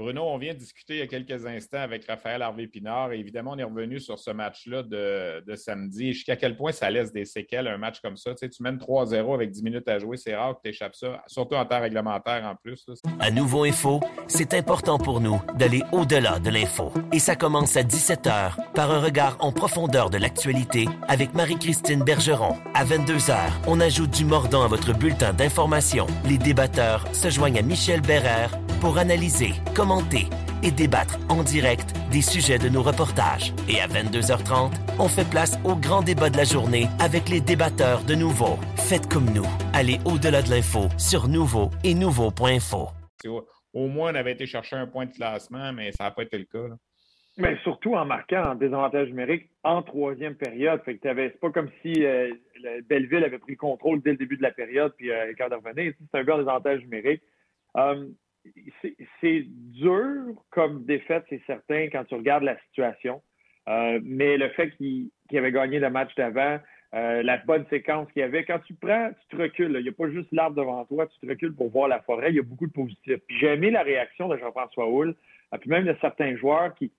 Bruno, 0.04 0.24
on 0.24 0.38
vient 0.38 0.54
de 0.54 0.60
discuter 0.60 0.96
il 0.96 1.00
y 1.00 1.02
a 1.02 1.08
quelques 1.08 1.46
instants 1.46 1.80
avec 1.80 2.06
Raphaël 2.06 2.42
Harvey-Pinard. 2.42 3.14
évidemment, 3.14 3.52
on 3.52 3.58
est 3.58 3.64
revenu 3.64 4.02
sur 4.02 4.20
ce 4.20 4.32
match-là 4.32 4.84
de, 4.84 5.56
samedi. 5.56 6.12
Jusqu'à 6.12 6.36
quel 6.36 6.58
point 6.58 6.74
ça 6.74 6.92
laisse 6.92 7.14
des 7.14 7.24
séquelles, 7.24 7.70
un 7.70 7.78
match 7.78 8.02
comme 8.02 8.18
ça? 8.18 8.32
Tu, 8.32 8.40
sais, 8.40 8.50
tu 8.50 8.64
mènes 8.64 8.76
3-0 8.76 9.34
avec 9.34 9.52
10 9.52 9.64
minutes 9.64 9.88
à 9.88 10.00
jouer. 10.00 10.18
C'est 10.18 10.36
rare 10.36 10.56
que 10.56 10.60
tu 10.66 10.72
échappes 10.72 10.96
ça, 10.96 11.24
surtout 11.28 11.56
en 11.56 11.66
temps 11.66 11.80
réglementaire 11.80 12.44
en 12.44 12.54
plus. 12.54 12.86
À 13.22 13.32
Nouveau 13.32 13.64
Info, 13.64 14.02
c'est 14.28 14.54
important 14.54 14.98
pour 14.98 15.22
nous 15.22 15.42
d'aller 15.56 15.84
au-delà 15.94 16.40
de 16.40 16.50
l'info. 16.50 16.92
Et 17.14 17.20
ça 17.20 17.38
commence 17.38 17.78
à 17.78 17.84
17h 17.84 18.74
par 18.74 18.92
un 18.92 19.00
regard 19.00 19.38
en 19.40 19.54
profondeur 19.54 20.10
de 20.10 20.18
l'actualité 20.18 20.86
avec 21.08 21.34
Marie-Christine 21.34 22.04
Bergeron. 22.04 22.58
À 22.74 22.84
22h, 22.84 23.38
on 23.68 23.80
ajoute 23.80 24.12
du 24.12 24.26
mordant 24.26 24.64
à 24.64 24.68
votre 24.68 24.94
bulletin 24.94 25.32
d'information. 25.32 26.08
Les 26.26 26.38
débatteurs 26.38 27.06
se 27.16 27.30
joignent 27.30 27.60
à 27.60 27.62
Michel 27.62 28.02
Bérère 28.02 28.60
pour 28.82 28.98
analyser, 28.98 29.54
commenter 29.94 30.28
et 30.64 30.72
débattre 30.72 31.20
en 31.30 31.44
direct 31.44 31.94
des 32.12 32.22
sujets 32.22 32.58
de 32.58 32.70
nos 32.70 32.82
reportages. 32.82 33.54
Et 33.70 33.80
à 33.80 33.88
22h30, 33.88 34.72
on 35.00 35.08
fait 35.08 35.30
place 35.30 35.60
au 35.66 35.76
grand 35.76 36.02
débat 36.02 36.30
de 36.30 36.38
la 36.38 36.46
journée 36.46 36.88
avec 37.00 37.30
les 37.30 37.42
débatteurs 37.42 38.04
de 38.04 38.16
Nouveau. 38.16 38.58
Faites 38.76 39.12
comme 39.12 39.26
nous. 39.34 39.46
Allez 39.74 40.00
au-delà 40.06 40.42
de 40.42 40.50
l'info 40.50 40.88
sur 40.98 41.28
Nouveau 41.28 41.70
et 41.84 41.94
Nouveau.info. 41.94 42.90
Au 43.74 43.88
moins, 43.88 44.14
on 44.14 44.16
avait 44.16 44.32
été 44.32 44.46
chercher 44.46 44.76
un 44.76 44.88
point 44.88 45.06
de 45.06 45.14
classement, 45.14 45.74
mais 45.74 45.92
ça 45.92 46.06
n'a 46.06 46.12
pas 46.12 46.24
été 46.24 46.38
le 46.38 46.46
cas. 46.46 46.76
Mais 47.38 47.58
surtout 47.64 47.96
en 47.96 48.06
marquant 48.06 48.44
en 48.52 48.56
désavantage 48.56 49.10
numérique 49.10 49.50
en 49.64 49.82
troisième 49.82 50.36
période. 50.36 50.82
Fait 50.86 50.98
que 50.98 51.00
c'est 51.04 51.40
pas 51.40 51.52
comme 51.52 51.70
si 51.82 52.06
euh, 52.06 52.32
Belleville 52.88 53.24
avait 53.24 53.40
pris 53.40 53.54
le 53.54 53.58
contrôle 53.58 54.02
dès 54.02 54.12
le 54.12 54.18
début 54.18 54.38
de 54.38 54.44
la 54.44 54.52
période, 54.52 54.94
puis 54.98 55.12
euh, 55.12 55.34
quand 55.38 55.50
de 55.50 55.56
revenir, 55.56 55.94
c'est 56.00 56.20
un 56.20 56.24
gars 56.24 56.36
en 56.36 56.40
désavantage 56.40 56.82
numérique. 56.82 57.24
Euh, 57.78 58.08
c'est 59.22 59.46
dur 59.48 60.36
comme 60.50 60.86
défaite, 60.86 61.24
c'est 61.30 61.42
certain, 61.46 61.88
quand 61.90 62.04
tu 62.06 62.16
regardes 62.16 62.44
la 62.44 62.60
situation. 62.68 63.22
Euh, 63.70 64.00
mais 64.04 64.38
le 64.38 64.50
fait 64.50 64.72
qu'il 64.72 65.10
avait 65.34 65.52
gagné 65.52 65.80
le 65.80 65.90
match 65.90 66.14
d'avant, 66.16 66.60
euh, 66.94 67.24
la 67.24 67.38
bonne 67.38 67.66
séquence 67.70 68.12
qu'il 68.12 68.20
y 68.20 68.24
avait, 68.24 68.44
quand 68.44 68.60
tu 68.60 68.74
prends, 68.76 69.10
tu 69.10 69.36
te 69.36 69.42
recules. 69.42 69.76
Il 69.80 69.84
n'y 69.84 69.90
a 69.90 69.94
pas 69.94 70.10
juste 70.10 70.32
l'arbre 70.32 70.58
devant 70.58 70.86
toi, 70.86 71.08
tu 71.08 71.20
te 71.20 71.26
recules 71.28 71.56
pour 71.56 71.70
voir 71.70 71.88
la 71.88 72.02
forêt. 72.02 72.30
Il 72.30 72.36
y 72.36 72.40
a 72.40 72.44
beaucoup 72.44 72.68
de 72.68 72.74
positifs. 72.74 73.20
j'ai 73.30 73.48
aimé 73.48 73.72
la 73.72 73.82
réaction 73.82 74.28
de 74.28 74.38
Jean-François 74.38 74.88
Houle, 74.88 75.16
puis 75.60 75.70
même 75.70 75.86
de 75.86 75.96
certains 76.02 76.36
joueurs 76.36 76.76
qui, 76.76 76.92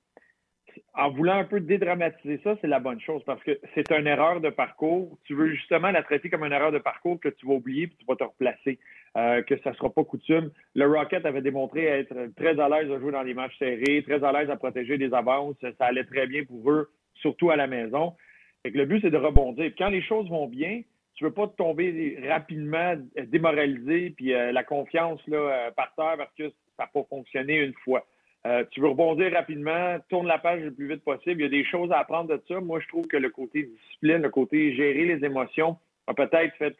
en 0.94 1.10
voulant 1.10 1.38
un 1.38 1.44
peu 1.44 1.60
dédramatiser 1.60 2.40
ça, 2.42 2.56
c'est 2.60 2.66
la 2.66 2.80
bonne 2.80 3.00
chose 3.00 3.22
parce 3.24 3.42
que 3.44 3.58
c'est 3.74 3.90
une 3.92 4.06
erreur 4.06 4.40
de 4.40 4.50
parcours. 4.50 5.16
Tu 5.24 5.34
veux 5.34 5.54
justement 5.54 5.90
la 5.90 6.02
traiter 6.02 6.30
comme 6.30 6.44
une 6.44 6.52
erreur 6.52 6.72
de 6.72 6.78
parcours 6.78 7.20
que 7.20 7.28
tu 7.28 7.46
vas 7.46 7.54
oublier 7.54 7.86
puis 7.86 7.96
tu 7.98 8.06
vas 8.06 8.16
te 8.16 8.24
replacer, 8.24 8.78
euh, 9.16 9.42
que 9.42 9.56
ça 9.60 9.70
ne 9.70 9.76
sera 9.76 9.90
pas 9.90 10.02
coutume. 10.02 10.50
Le 10.74 10.86
Rocket 10.86 11.24
avait 11.24 11.40
démontré 11.40 11.84
être 11.84 12.34
très 12.36 12.58
à 12.58 12.68
l'aise 12.68 12.90
à 12.90 12.98
jouer 12.98 13.12
dans 13.12 13.22
les 13.22 13.32
matchs 13.34 13.56
serrés, 13.60 14.02
très 14.02 14.24
à 14.24 14.32
l'aise 14.32 14.50
à 14.50 14.56
protéger 14.56 14.98
des 14.98 15.14
avances. 15.14 15.54
Ça 15.60 15.86
allait 15.86 16.02
très 16.02 16.26
bien 16.26 16.44
pour 16.44 16.68
eux, 16.68 16.90
surtout 17.14 17.50
à 17.50 17.56
la 17.56 17.68
maison. 17.68 18.14
Fait 18.64 18.72
que 18.72 18.78
le 18.78 18.86
but, 18.86 19.02
c'est 19.02 19.12
de 19.12 19.16
rebondir. 19.16 19.70
Quand 19.78 19.88
les 19.88 20.02
choses 20.02 20.28
vont 20.28 20.48
bien, 20.48 20.82
tu 21.14 21.22
veux 21.22 21.32
pas 21.32 21.46
tomber 21.46 22.18
rapidement 22.26 22.94
démoralisé, 23.28 24.10
puis 24.10 24.32
la 24.32 24.64
confiance 24.64 25.20
là, 25.28 25.70
par 25.76 25.94
terre 25.94 26.16
parce 26.18 26.34
que 26.36 26.48
ça 26.48 26.82
n'a 26.82 26.86
pas 26.88 27.04
fonctionné 27.08 27.58
une 27.58 27.74
fois. 27.84 28.04
tu 28.72 28.80
veux 28.80 28.88
rebondir 28.88 29.32
rapidement, 29.32 29.96
tourne 30.08 30.26
la 30.26 30.38
page 30.38 30.60
le 30.62 30.74
plus 30.74 30.88
vite 30.88 31.04
possible. 31.04 31.40
Il 31.40 31.44
y 31.44 31.46
a 31.46 31.62
des 31.62 31.64
choses 31.64 31.92
à 31.92 31.98
apprendre 31.98 32.30
de 32.30 32.42
ça. 32.48 32.58
Moi, 32.58 32.80
je 32.80 32.88
trouve 32.88 33.06
que 33.06 33.16
le 33.16 33.30
côté 33.30 33.62
discipline, 33.62 34.22
le 34.22 34.30
côté 34.30 34.74
gérer 34.74 35.04
les 35.04 35.24
émotions 35.24 35.76
a 36.08 36.14
peut-être 36.14 36.56
fait 36.56 36.74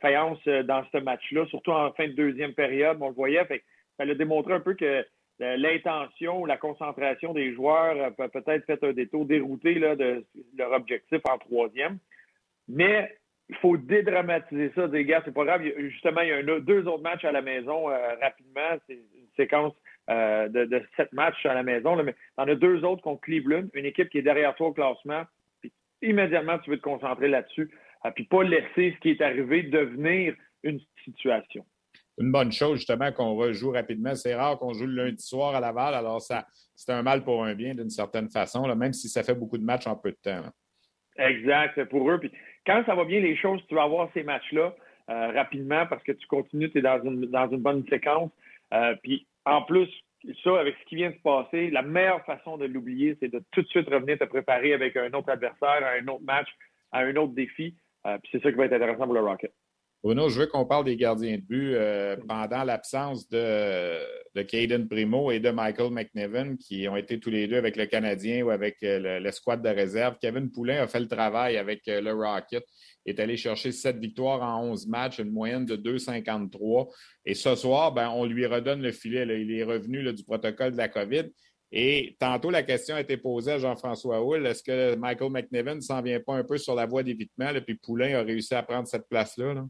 faïence 0.00 0.38
dans 0.46 0.84
ce 0.92 0.98
match-là, 0.98 1.46
surtout 1.46 1.72
en 1.72 1.92
fin 1.92 2.06
de 2.06 2.12
deuxième 2.12 2.52
période. 2.52 2.98
On 3.00 3.08
le 3.08 3.14
voyait. 3.14 3.44
Fait, 3.46 3.62
ça 3.96 4.04
a 4.04 4.14
démontré 4.14 4.52
un 4.52 4.60
peu 4.60 4.74
que 4.74 5.04
l'intention, 5.38 6.44
la 6.44 6.56
concentration 6.56 7.32
des 7.32 7.54
joueurs 7.54 8.12
a 8.18 8.28
peut-être 8.28 8.66
fait 8.66 8.82
un 8.84 8.92
détour 8.92 9.24
dérouté 9.24 9.74
là, 9.74 9.96
de 9.96 10.24
leur 10.56 10.72
objectif 10.72 11.20
en 11.28 11.38
troisième. 11.38 11.98
Mais 12.68 13.10
il 13.50 13.56
faut 13.56 13.76
dédramatiser 13.76 14.70
ça, 14.76 14.86
des 14.86 15.04
gars. 15.04 15.22
C'est 15.24 15.34
pas 15.34 15.44
grave. 15.44 15.62
Justement, 15.76 16.20
il 16.20 16.28
y 16.28 16.32
a 16.32 16.60
deux 16.60 16.86
autres 16.86 17.02
matchs 17.02 17.24
à 17.24 17.32
la 17.32 17.42
maison 17.42 17.90
euh, 17.90 18.14
rapidement. 18.22 18.78
C'est 18.86 18.94
une 18.94 19.26
séquence 19.36 19.74
euh, 20.08 20.48
de, 20.48 20.82
sept 20.96 21.12
matchs 21.12 21.44
à 21.44 21.54
la 21.54 21.64
maison. 21.64 21.96
Là, 21.96 22.04
mais 22.04 22.14
en 22.36 22.46
a 22.46 22.54
deux 22.54 22.84
autres 22.84 23.02
contre 23.02 23.22
Cleveland, 23.22 23.66
une 23.74 23.86
équipe 23.86 24.08
qui 24.08 24.18
est 24.18 24.22
derrière 24.22 24.54
toi 24.54 24.68
au 24.68 24.72
classement. 24.72 25.24
Puis 25.60 25.72
immédiatement, 26.00 26.58
tu 26.60 26.70
veux 26.70 26.76
te 26.76 26.82
concentrer 26.82 27.26
là-dessus. 27.26 27.70
Puis 28.14 28.24
pas 28.24 28.42
laisser 28.42 28.94
ce 28.94 29.00
qui 29.00 29.10
est 29.10 29.20
arrivé 29.20 29.62
devenir 29.64 30.34
une 30.62 30.80
situation 31.04 31.64
une 32.20 32.32
bonne 32.32 32.52
chose, 32.52 32.76
justement, 32.76 33.10
qu'on 33.12 33.34
rejoue 33.34 33.70
rapidement. 33.70 34.14
C'est 34.14 34.34
rare 34.34 34.58
qu'on 34.58 34.74
joue 34.74 34.86
le 34.86 35.04
lundi 35.04 35.24
soir 35.24 35.54
à 35.54 35.60
Laval, 35.60 35.94
alors 35.94 36.20
ça, 36.20 36.46
c'est 36.74 36.92
un 36.92 37.02
mal 37.02 37.24
pour 37.24 37.44
un 37.44 37.54
bien 37.54 37.74
d'une 37.74 37.90
certaine 37.90 38.28
façon, 38.28 38.66
là, 38.66 38.74
même 38.74 38.92
si 38.92 39.08
ça 39.08 39.22
fait 39.22 39.34
beaucoup 39.34 39.58
de 39.58 39.64
matchs 39.64 39.86
en 39.86 39.96
peu 39.96 40.10
de 40.10 40.18
temps. 40.22 40.42
Exact, 41.16 41.84
pour 41.86 42.10
eux. 42.10 42.20
Puis 42.20 42.30
quand 42.66 42.82
ça 42.86 42.94
va 42.94 43.04
bien 43.04 43.20
les 43.20 43.36
choses, 43.36 43.60
tu 43.68 43.74
vas 43.74 43.84
avoir 43.84 44.10
ces 44.12 44.22
matchs-là 44.22 44.74
euh, 45.08 45.32
rapidement 45.32 45.86
parce 45.86 46.02
que 46.02 46.12
tu 46.12 46.26
continues, 46.26 46.70
tu 46.70 46.78
es 46.78 46.82
dans 46.82 47.02
une, 47.02 47.26
dans 47.26 47.50
une 47.50 47.60
bonne 47.60 47.84
séquence. 47.88 48.30
Euh, 48.72 48.94
puis 49.02 49.26
en 49.44 49.62
plus, 49.62 49.88
ça, 50.44 50.60
avec 50.60 50.76
ce 50.80 50.84
qui 50.86 50.96
vient 50.96 51.10
de 51.10 51.16
se 51.16 51.22
passer, 51.22 51.70
la 51.70 51.82
meilleure 51.82 52.24
façon 52.26 52.58
de 52.58 52.66
l'oublier, 52.66 53.16
c'est 53.20 53.32
de 53.32 53.42
tout 53.50 53.62
de 53.62 53.68
suite 53.68 53.88
revenir 53.88 54.18
te 54.18 54.24
préparer 54.24 54.74
avec 54.74 54.96
un 54.96 55.12
autre 55.12 55.30
adversaire, 55.30 55.84
à 55.84 55.92
un 56.00 56.06
autre 56.08 56.24
match, 56.24 56.48
à 56.92 57.00
un 57.00 57.16
autre 57.16 57.32
défi. 57.32 57.74
Euh, 58.06 58.18
c'est 58.30 58.42
ça 58.42 58.50
qui 58.50 58.56
va 58.56 58.66
être 58.66 58.72
intéressant 58.72 59.04
pour 59.04 59.14
le 59.14 59.20
Rocket. 59.20 59.52
Bruno, 60.02 60.30
je 60.30 60.40
veux 60.40 60.46
qu'on 60.46 60.64
parle 60.64 60.86
des 60.86 60.96
gardiens 60.96 61.36
de 61.36 61.42
but 61.42 61.74
euh, 61.74 62.16
pendant 62.26 62.64
l'absence 62.64 63.28
de, 63.28 63.98
de 64.34 64.42
Caden 64.42 64.88
Primo 64.88 65.30
et 65.30 65.40
de 65.40 65.50
Michael 65.50 65.90
McNevin, 65.92 66.56
qui 66.56 66.88
ont 66.88 66.96
été 66.96 67.20
tous 67.20 67.28
les 67.28 67.46
deux 67.46 67.58
avec 67.58 67.76
le 67.76 67.84
Canadien 67.84 68.42
ou 68.44 68.50
avec 68.50 68.76
l'escouade 68.80 69.62
de 69.62 69.68
réserve. 69.68 70.16
Kevin 70.18 70.50
Poulain 70.50 70.82
a 70.82 70.86
fait 70.86 71.00
le 71.00 71.08
travail 71.08 71.58
avec 71.58 71.86
euh, 71.88 72.00
le 72.00 72.14
Rocket, 72.14 72.64
est 73.04 73.20
allé 73.20 73.36
chercher 73.36 73.72
sept 73.72 73.98
victoires 73.98 74.40
en 74.40 74.70
11 74.70 74.86
matchs, 74.86 75.18
une 75.18 75.32
moyenne 75.32 75.66
de 75.66 75.76
2,53. 75.76 76.90
Et 77.26 77.34
ce 77.34 77.54
soir, 77.54 77.92
ben, 77.92 78.08
on 78.08 78.24
lui 78.24 78.46
redonne 78.46 78.80
le 78.80 78.92
filet. 78.92 79.26
Il 79.42 79.52
est 79.52 79.64
revenu 79.64 80.10
du 80.14 80.24
protocole 80.24 80.72
de 80.72 80.78
la 80.78 80.88
COVID. 80.88 81.24
Et 81.72 82.16
tantôt, 82.18 82.50
la 82.50 82.62
question 82.62 82.96
a 82.96 83.00
été 83.00 83.16
posée 83.16 83.52
à 83.52 83.58
Jean-François 83.58 84.20
Hull. 84.20 84.46
Est-ce 84.46 84.62
que 84.62 84.96
Michael 84.96 85.30
McNevin 85.30 85.76
ne 85.76 85.80
s'en 85.80 86.02
vient 86.02 86.20
pas 86.20 86.34
un 86.34 86.42
peu 86.42 86.58
sur 86.58 86.74
la 86.74 86.86
voie 86.86 87.02
d'évitement? 87.02 87.50
Puis 87.64 87.76
Poulain 87.76 88.18
a 88.18 88.22
réussi 88.22 88.54
à 88.54 88.62
prendre 88.62 88.88
cette 88.88 89.08
place-là? 89.08 89.54
là? 89.54 89.64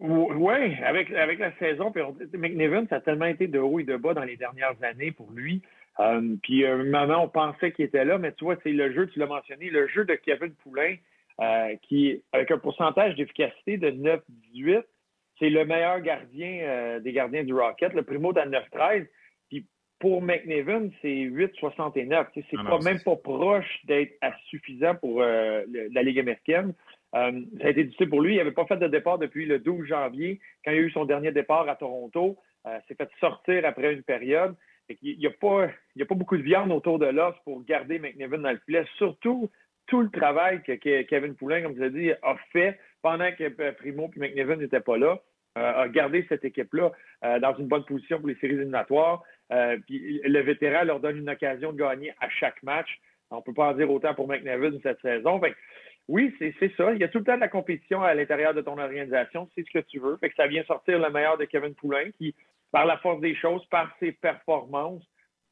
Oui, 0.00 0.74
avec, 0.82 1.12
avec 1.12 1.38
la 1.38 1.56
saison, 1.58 1.92
puis 1.92 2.02
McNevin, 2.34 2.86
ça 2.88 2.96
a 2.96 3.00
tellement 3.00 3.26
été 3.26 3.46
de 3.46 3.58
haut 3.58 3.78
et 3.78 3.84
de 3.84 3.96
bas 3.96 4.14
dans 4.14 4.24
les 4.24 4.36
dernières 4.36 4.82
années 4.82 5.12
pour 5.12 5.30
lui. 5.30 5.62
Euh, 6.00 6.36
puis 6.42 6.66
un 6.66 6.84
moment, 6.84 7.24
on 7.24 7.28
pensait 7.28 7.72
qu'il 7.72 7.84
était 7.84 8.04
là, 8.04 8.18
mais 8.18 8.32
tu 8.32 8.44
vois, 8.44 8.56
c'est 8.62 8.72
le 8.72 8.92
jeu, 8.92 9.06
tu 9.08 9.18
l'as 9.18 9.26
mentionné, 9.26 9.70
le 9.70 9.86
jeu 9.88 10.04
de 10.04 10.14
Kevin 10.14 10.54
Poulain, 10.62 10.96
euh, 11.40 11.76
qui, 11.82 12.22
avec 12.32 12.50
un 12.50 12.58
pourcentage 12.58 13.14
d'efficacité 13.14 13.76
de 13.76 13.90
9-18, 13.90 14.82
c'est 15.38 15.50
le 15.50 15.64
meilleur 15.64 16.00
gardien 16.00 16.60
euh, 16.62 17.00
des 17.00 17.12
gardiens 17.12 17.44
du 17.44 17.54
Rocket. 17.54 17.92
Le 17.94 18.02
primo 18.02 18.30
à 18.36 18.46
9-13. 18.46 19.06
Pour 20.02 20.20
McNevin, 20.20 20.90
c'est 21.00 21.08
8-69. 21.08 22.26
C'est 22.34 22.44
ah 22.58 22.64
pas 22.68 22.78
même 22.80 23.00
pas 23.00 23.16
proche 23.16 23.80
d'être 23.84 24.18
suffisant 24.50 24.96
pour 24.96 25.22
la 25.22 26.02
Ligue 26.02 26.18
américaine. 26.18 26.74
Euh, 27.14 27.42
ça 27.60 27.66
a 27.66 27.70
été 27.70 27.84
difficile 27.84 28.08
pour 28.08 28.22
lui. 28.22 28.34
Il 28.34 28.38
n'avait 28.38 28.52
pas 28.52 28.64
fait 28.66 28.76
de 28.76 28.88
départ 28.88 29.18
depuis 29.18 29.46
le 29.46 29.58
12 29.58 29.86
janvier, 29.86 30.40
quand 30.64 30.72
il 30.72 30.78
a 30.78 30.80
eu 30.80 30.90
son 30.90 31.04
dernier 31.04 31.32
départ 31.32 31.68
à 31.68 31.76
Toronto. 31.76 32.38
Euh, 32.66 32.78
s'est 32.86 32.94
fait 32.94 33.10
sortir 33.18 33.64
après 33.64 33.92
une 33.92 34.04
période. 34.04 34.54
il 34.88 35.18
n'y 35.18 35.26
a, 35.26 35.30
pas, 35.30 35.64
a 35.64 36.04
pas 36.04 36.14
beaucoup 36.14 36.36
de 36.36 36.42
viande 36.42 36.70
autour 36.70 36.98
de 36.98 37.06
l'os 37.06 37.34
pour 37.44 37.64
garder 37.64 37.98
McNevin 37.98 38.38
dans 38.38 38.52
le 38.52 38.60
filet. 38.64 38.84
Surtout 38.96 39.50
tout 39.88 40.00
le 40.00 40.10
travail 40.10 40.62
que, 40.62 41.02
Kevin 41.02 41.34
Poulin, 41.34 41.60
comme 41.62 41.74
tu 41.74 41.80
l'as 41.80 41.90
dit, 41.90 42.12
a 42.22 42.36
fait 42.52 42.78
pendant 43.02 43.30
que 43.32 43.52
euh, 43.60 43.72
Primo 43.72 44.10
et 44.16 44.20
McNevin 44.20 44.56
n'étaient 44.56 44.80
pas 44.80 44.96
là. 44.96 45.18
a 45.56 45.88
gardé 45.88 46.24
cette 46.28 46.44
équipe-là 46.44 46.92
dans 47.40 47.54
une 47.56 47.66
bonne 47.66 47.84
position 47.84 48.18
pour 48.18 48.28
les 48.28 48.36
séries 48.36 48.54
éliminatoires. 48.54 49.22
Puis 49.86 50.20
le 50.24 50.40
vétéran 50.40 50.84
leur 50.84 51.00
donne 51.00 51.18
une 51.18 51.30
occasion 51.30 51.72
de 51.72 51.78
gagner 51.78 52.12
à 52.20 52.28
chaque 52.28 52.62
match. 52.62 53.00
On 53.30 53.36
ne 53.36 53.42
peut 53.42 53.54
pas 53.54 53.70
en 53.70 53.74
dire 53.74 53.90
autant 53.90 54.14
pour 54.14 54.28
McNevin 54.28 54.78
cette 54.82 55.00
saison. 55.00 55.40
Oui, 56.08 56.34
c'est 56.38 56.72
ça. 56.76 56.92
Il 56.92 57.00
y 57.00 57.04
a 57.04 57.08
tout 57.08 57.18
le 57.18 57.24
temps 57.24 57.36
de 57.36 57.40
la 57.40 57.48
compétition 57.48 58.02
à 58.02 58.14
l'intérieur 58.14 58.54
de 58.54 58.60
ton 58.60 58.78
organisation. 58.78 59.48
C'est 59.54 59.64
ce 59.64 59.70
que 59.70 59.84
tu 59.84 59.98
veux. 59.98 60.16
Fait 60.18 60.30
que 60.30 60.34
ça 60.34 60.46
vient 60.46 60.64
sortir 60.64 60.98
le 60.98 61.10
meilleur 61.10 61.38
de 61.38 61.44
Kevin 61.44 61.74
Poulain 61.74 62.10
qui, 62.18 62.34
par 62.70 62.86
la 62.86 62.98
force 62.98 63.20
des 63.20 63.34
choses, 63.36 63.64
par 63.66 63.94
ses 64.00 64.12
performances, 64.12 65.04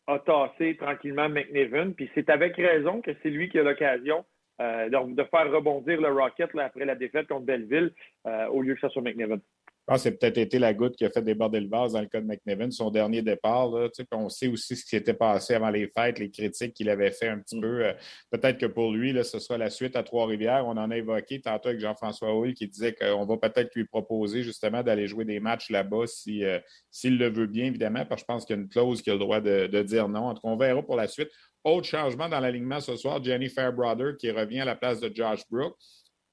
a 0.07 0.19
tassé 0.19 0.77
tranquillement 0.77 1.29
McNevin. 1.29 1.93
Puis 1.93 2.11
c'est 2.15 2.29
avec 2.31 2.57
raison 2.57 3.01
que 3.01 3.13
c'est 3.23 3.31
lui 3.31 3.49
qui 3.49 3.59
a 3.59 3.63
l'occasion 3.63 4.25
euh, 4.61 4.89
de, 4.89 5.25
faire 5.25 5.51
rebondir 5.51 6.01
le 6.01 6.09
Rocket 6.09 6.51
après 6.59 6.85
la 6.85 6.95
défaite 6.95 7.29
contre 7.29 7.47
Belleville 7.47 7.93
euh, 8.27 8.47
au 8.49 8.61
lieu 8.61 8.75
que 8.75 8.81
ça 8.81 8.89
soit 8.91 9.03
McNevin. 9.03 9.39
Je 9.81 9.95
pense 9.95 10.05
que 10.05 10.11
c'est 10.11 10.19
peut-être 10.19 10.39
été 10.39 10.59
la 10.59 10.73
goutte 10.73 10.95
qui 10.95 11.05
a 11.05 11.11
fait 11.11 11.23
déborder 11.23 11.59
le 11.59 11.69
vase 11.69 11.95
dans 11.95 12.01
le 12.01 12.07
cas 12.07 12.21
de 12.21 12.27
McNevin, 12.27 12.71
son 12.71 12.91
dernier 12.91 13.23
départ. 13.23 13.71
Là, 13.71 13.89
on 14.13 14.29
sait 14.29 14.47
aussi 14.47 14.77
ce 14.77 14.85
qui 14.85 14.91
s'était 14.91 15.15
passé 15.15 15.55
avant 15.55 15.71
les 15.71 15.89
fêtes, 15.89 16.19
les 16.19 16.31
critiques 16.31 16.75
qu'il 16.75 16.89
avait 16.89 17.11
fait 17.11 17.29
un 17.29 17.39
petit 17.39 17.57
mm. 17.57 17.61
peu. 17.61 17.85
Euh, 17.87 17.93
peut-être 18.31 18.59
que 18.59 18.67
pour 18.67 18.93
lui, 18.93 19.13
là, 19.13 19.25
ce 19.25 19.39
sera 19.39 19.59
la 19.59 19.71
suite 19.71 19.97
à 19.97 20.03
Trois-Rivières. 20.03 20.65
On 20.67 20.77
en 20.77 20.91
a 20.91 20.97
évoqué 20.97 21.41
tantôt 21.41 21.71
avec 21.71 21.81
Jean-François 21.81 22.33
Hull 22.33 22.55
qui 22.55 22.69
disait 22.69 22.95
qu'on 22.95 23.25
va 23.25 23.37
peut-être 23.37 23.75
lui 23.75 23.85
proposer 23.85 24.43
justement 24.43 24.83
d'aller 24.83 25.09
jouer 25.09 25.25
des 25.25 25.41
matchs 25.41 25.71
là-bas 25.71 26.07
si, 26.07 26.45
euh, 26.45 26.61
s'il 26.91 27.19
le 27.19 27.29
veut 27.29 27.47
bien, 27.47 27.67
évidemment, 27.67 28.05
parce 28.05 28.23
que 28.23 28.27
je 28.27 28.27
pense 28.27 28.45
qu'il 28.45 28.57
y 28.57 28.59
a 28.59 28.63
une 28.63 28.69
clause 28.69 29.03
qui 29.03 29.11
a 29.11 29.15
le 29.15 29.19
droit 29.19 29.41
de, 29.41 29.83
dire 29.83 30.09
non. 30.09 30.27
En 30.29 30.35
tout 30.35 30.43
cas, 30.43 30.49
on 30.49 30.57
verra 30.57 30.83
pour 30.83 30.97
la 30.97 31.09
suite. 31.09 31.31
Autre 31.65 31.87
changement 31.87 32.29
dans 32.29 32.41
l'alignement 32.41 32.81
ce 32.81 32.97
soir, 32.97 33.23
Jenny 33.23 33.49
Fairbrother 33.49 34.17
qui 34.19 34.31
revient 34.31 34.61
à 34.61 34.65
la 34.65 34.77
place 34.77 35.01
de 35.01 35.11
Josh 35.15 35.43
Brooks 35.51 35.77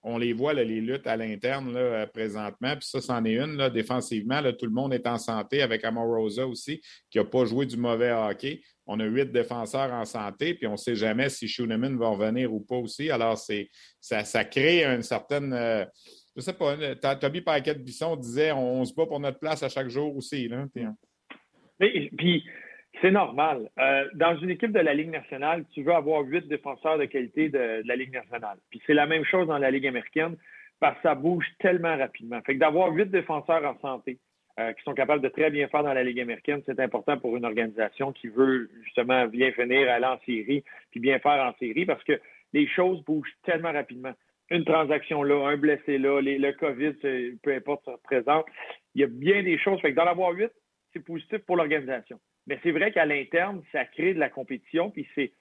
on 0.08 0.17
les 0.17 0.32
voit, 0.32 0.54
les 0.54 0.80
luttes 0.82 1.06
à 1.06 1.17
l'interne 1.17 1.78
présentement. 2.13 2.76
Puis 2.78 2.88
ça, 2.88 3.02
c'en 3.02 3.26
est 3.26 3.36
une. 3.36 3.58
Là, 3.58 3.70
défensivement, 3.70 4.41
tout 4.54 4.65
le 4.65 4.72
monde 4.72 4.93
est 4.93 5.06
en 5.06 5.17
santé 5.17 5.62
avec 5.62 5.84
Amorosa 5.84 6.48
aussi, 6.48 6.82
qui 7.10 7.17
n'a 7.17 7.26
pas 7.26 7.43
joué 7.43 7.65
du 7.65 7.76
mauvais 7.76 8.12
hockey. 8.12 8.62
On 8.86 9.00
a 9.02 9.06
huit 9.06 9.32
défenseurs 9.34 9.91
en 9.91 10.06
santé, 10.06 10.54
puis 10.54 10.65
on 10.65 10.74
ne 10.74 10.78
sait 10.78 10.96
jamais 10.96 11.28
si 11.28 11.48
Schooneman 11.50 11.98
va 11.98 12.08
revenir 12.08 12.54
ou 12.54 12.62
pas 12.62 12.78
aussi. 12.78 13.12
Alors, 13.12 13.38
c'est 13.38 13.70
ça, 14.00 14.46
crée 14.46 14.86
une 14.86 15.04
certaine. 15.04 15.52
Euh, 15.52 15.86
je 16.38 16.41
sais 16.41 16.54
pas, 16.54 16.78
Toby 17.15 17.41
Paquette-Bisson 17.41 18.15
disait 18.15 18.54
on, 18.54 18.86
se 18.86 18.93
bat 18.93 19.08
pour 19.08 19.20
notre 19.20 19.39
place 19.39 19.62
à 19.62 19.70
chaque 19.70 19.89
jour 19.89 20.15
aussi. 20.15 20.48
Là, 20.48 20.65
puis, 22.17 22.43
c'est 23.02 23.12
normal. 23.12 23.70
Euh, 23.80 24.06
dans 24.16 24.36
une 24.38 24.50
équipe 24.50 24.72
de 24.72 24.80
la 24.80 24.94
Ligue 24.94 25.12
nationale, 25.12 25.66
tu 25.74 25.84
veux 25.84 25.94
avoir 25.94 26.22
huit 26.22 26.48
défenseurs 26.48 26.98
de 26.98 27.06
qualité 27.06 27.50
de, 27.50 27.82
la 27.86 27.96
Ligue 27.96 28.14
nationale. 28.14 28.58
Puis 28.70 28.82
c'est 28.86 28.94
la 28.94 29.06
même 29.06 29.26
chose 29.26 29.48
dans 29.48 29.58
la 29.58 29.72
Ligue 29.72 29.88
américaine 29.88 30.36
parce 30.80 30.96
que 30.98 31.04
ça 31.04 31.16
bouge 31.16 31.46
tellement 31.60 31.98
rapidement. 31.98 32.42
Fait 32.42 32.56
que 32.56 32.60
d'avoir 32.60 32.92
huit 32.92 33.10
défenseurs 33.10 33.64
en 33.66 33.80
santé 33.80 34.20
euh, 34.60 34.74
qui 34.74 34.84
sont 34.84 34.94
capables 34.94 35.22
de 35.22 35.30
très 35.30 35.50
bien 35.50 35.68
faire 35.68 35.84
dans 35.84 35.94
la 35.94 36.04
Ligue 36.04 36.20
américaine, 36.20 36.62
c'est 36.66 36.80
important 36.80 37.18
pour 37.18 37.36
une 37.36 37.46
organisation 37.46 38.12
qui 38.12 38.28
veut 38.28 38.70
justement 38.84 39.28
bien 39.28 39.52
finir, 39.52 39.90
aller 39.92 40.06
en 40.06 40.20
série, 40.26 40.64
puis 40.92 41.00
bien 41.00 41.20
faire 41.20 41.44
en 41.44 41.54
série 41.58 41.86
parce 41.86 42.04
que 42.04 42.20
les 42.54 42.68
choses 42.68 43.04
bougent 43.04 43.34
tellement 43.44 43.72
rapidement. 43.72 44.14
Une 44.50 44.64
transaction 44.64 45.24
là, 45.24 45.48
un 45.48 45.58
blessé 45.58 45.98
là, 45.98 46.22
le 46.22 46.52
COVID, 46.54 47.38
peu 47.44 47.54
importe, 47.54 47.84
ça 47.86 47.92
représente. 47.92 48.46
Il 48.96 49.02
y 49.02 49.04
a 49.04 49.08
bien 49.08 49.44
des 49.44 49.58
choses. 49.58 49.80
Fait 49.82 49.92
que 49.92 49.98
d'en 49.98 50.08
avoir 50.08 50.32
huit, 50.32 50.52
c'est 50.94 51.04
positif 51.04 51.40
pour 51.40 51.58
l'organisation. 51.58 52.18
Mais 52.48 52.60
c'est 52.64 52.72
vrai 52.72 52.92
qu'à 52.92 53.06
l'interne, 53.06 53.62
ça 53.72 53.86
crée 53.86 54.14
de 54.14 54.20
la 54.20 54.30
compétition, 54.30 54.90
puis 54.90 55.08
c'est 55.16 55.32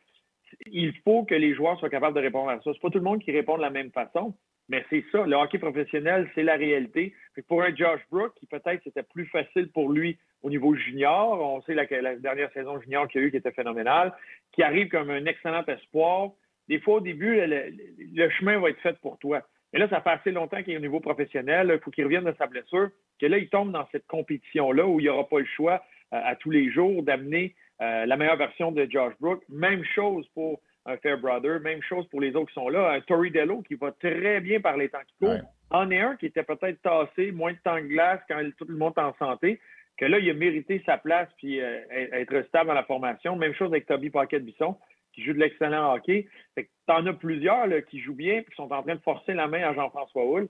il 0.66 0.92
faut 1.04 1.24
que 1.24 1.34
les 1.34 1.54
joueurs 1.54 1.78
soient 1.78 1.90
capables 1.90 2.14
de 2.14 2.20
répondre 2.20 2.50
à 2.50 2.60
ça. 2.60 2.70
C'est 2.72 2.80
pas 2.80 2.90
tout 2.90 2.98
le 2.98 3.04
monde 3.04 3.22
qui 3.22 3.32
répond 3.32 3.56
de 3.56 3.62
la 3.62 3.70
même 3.70 3.90
façon, 3.90 4.34
mais 4.68 4.84
c'est 4.90 5.04
ça. 5.12 5.26
Le 5.26 5.36
hockey 5.36 5.58
professionnel, 5.58 6.28
c'est 6.34 6.42
la 6.42 6.56
réalité. 6.56 7.14
pour 7.48 7.62
un 7.62 7.74
Josh 7.74 8.00
Brook, 8.10 8.32
qui 8.36 8.46
peut-être 8.46 8.82
c'était 8.84 9.02
plus 9.02 9.26
facile 9.26 9.70
pour 9.72 9.90
lui 9.90 10.18
au 10.42 10.50
niveau 10.50 10.74
junior, 10.74 11.40
on 11.40 11.62
sait 11.62 11.74
la, 11.74 11.84
la 12.00 12.16
dernière 12.16 12.52
saison 12.52 12.80
junior 12.80 13.08
qu'il 13.08 13.20
a 13.20 13.24
eu 13.24 13.30
qui 13.30 13.36
était 13.36 13.52
phénoménale, 13.52 14.12
qui 14.52 14.62
arrive 14.62 14.88
comme 14.88 15.10
un 15.10 15.24
excellent 15.26 15.64
espoir. 15.66 16.30
Des 16.68 16.80
fois, 16.80 16.96
au 16.96 17.00
début, 17.00 17.40
le, 17.44 18.30
chemin 18.30 18.58
va 18.58 18.70
être 18.70 18.80
fait 18.80 18.98
pour 19.00 19.18
toi. 19.18 19.42
Mais 19.72 19.78
là, 19.78 19.88
ça 19.88 20.00
fait 20.00 20.10
assez 20.10 20.30
longtemps 20.30 20.62
qu'il 20.62 20.74
est 20.74 20.78
au 20.78 20.80
niveau 20.80 21.00
professionnel. 21.00 21.70
Il 21.72 21.80
faut 21.80 21.90
qu'il 21.90 22.04
revienne 22.04 22.24
de 22.24 22.34
sa 22.38 22.46
blessure, 22.46 22.90
que 23.20 23.26
là, 23.26 23.38
il 23.38 23.48
tombe 23.48 23.72
dans 23.72 23.86
cette 23.92 24.06
compétition-là 24.06 24.86
où 24.86 25.00
il 25.00 25.04
n'y 25.04 25.08
aura 25.08 25.28
pas 25.28 25.38
le 25.38 25.46
choix 25.46 25.82
à 26.12 26.36
tous 26.36 26.50
les 26.50 26.70
jours 26.70 27.02
d'amener 27.02 27.54
euh, 27.82 28.06
la 28.06 28.16
meilleure 28.16 28.36
version 28.36 28.72
de 28.72 28.86
Josh 28.88 29.14
Brook. 29.20 29.42
Même 29.48 29.84
chose 29.94 30.26
pour 30.34 30.60
un 30.86 30.96
Fairbrother. 30.98 31.60
Même 31.60 31.82
chose 31.82 32.06
pour 32.08 32.20
les 32.20 32.34
autres 32.34 32.48
qui 32.48 32.54
sont 32.54 32.68
là. 32.68 32.92
Un 32.92 33.00
Tori 33.00 33.30
Dello 33.30 33.62
qui 33.62 33.74
va 33.74 33.92
très 33.92 34.40
bien 34.40 34.60
par 34.60 34.76
les 34.76 34.88
temps 34.88 35.02
qui 35.06 35.14
courent. 35.26 35.40
En 35.70 35.90
est 35.90 36.00
un 36.00 36.16
qui 36.16 36.26
était 36.26 36.44
peut-être 36.44 36.80
tassé, 36.82 37.32
moins 37.32 37.52
de 37.52 37.58
temps 37.58 37.76
de 37.76 37.86
glace 37.86 38.20
quand 38.28 38.40
tout 38.56 38.66
le 38.68 38.76
monde 38.76 38.92
est 38.96 39.00
en 39.00 39.14
santé, 39.16 39.60
que 39.98 40.04
là, 40.04 40.18
il 40.18 40.30
a 40.30 40.34
mérité 40.34 40.82
sa 40.86 40.96
place 40.96 41.28
puis 41.38 41.60
euh, 41.60 41.80
être 41.90 42.42
stable 42.48 42.68
dans 42.68 42.74
la 42.74 42.84
formation. 42.84 43.34
Même 43.36 43.54
chose 43.54 43.68
avec 43.68 43.86
Toby 43.86 44.10
Paquette-Bisson 44.10 44.76
qui 45.12 45.24
joue 45.24 45.32
de 45.32 45.38
l'excellent 45.38 45.94
hockey. 45.94 46.28
Tu 46.56 46.66
en 46.88 47.06
as 47.06 47.12
plusieurs 47.14 47.66
là, 47.66 47.80
qui 47.80 48.00
jouent 48.00 48.14
bien 48.14 48.38
et 48.38 48.44
qui 48.44 48.54
sont 48.54 48.70
en 48.70 48.82
train 48.82 48.94
de 48.94 49.00
forcer 49.00 49.32
la 49.32 49.48
main 49.48 49.62
à 49.62 49.74
Jean-François 49.74 50.24
Hull. 50.24 50.48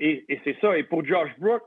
Et, 0.00 0.24
c'est 0.44 0.56
ça. 0.60 0.78
Et 0.78 0.84
pour 0.84 1.04
Josh 1.04 1.30
Brook, 1.38 1.62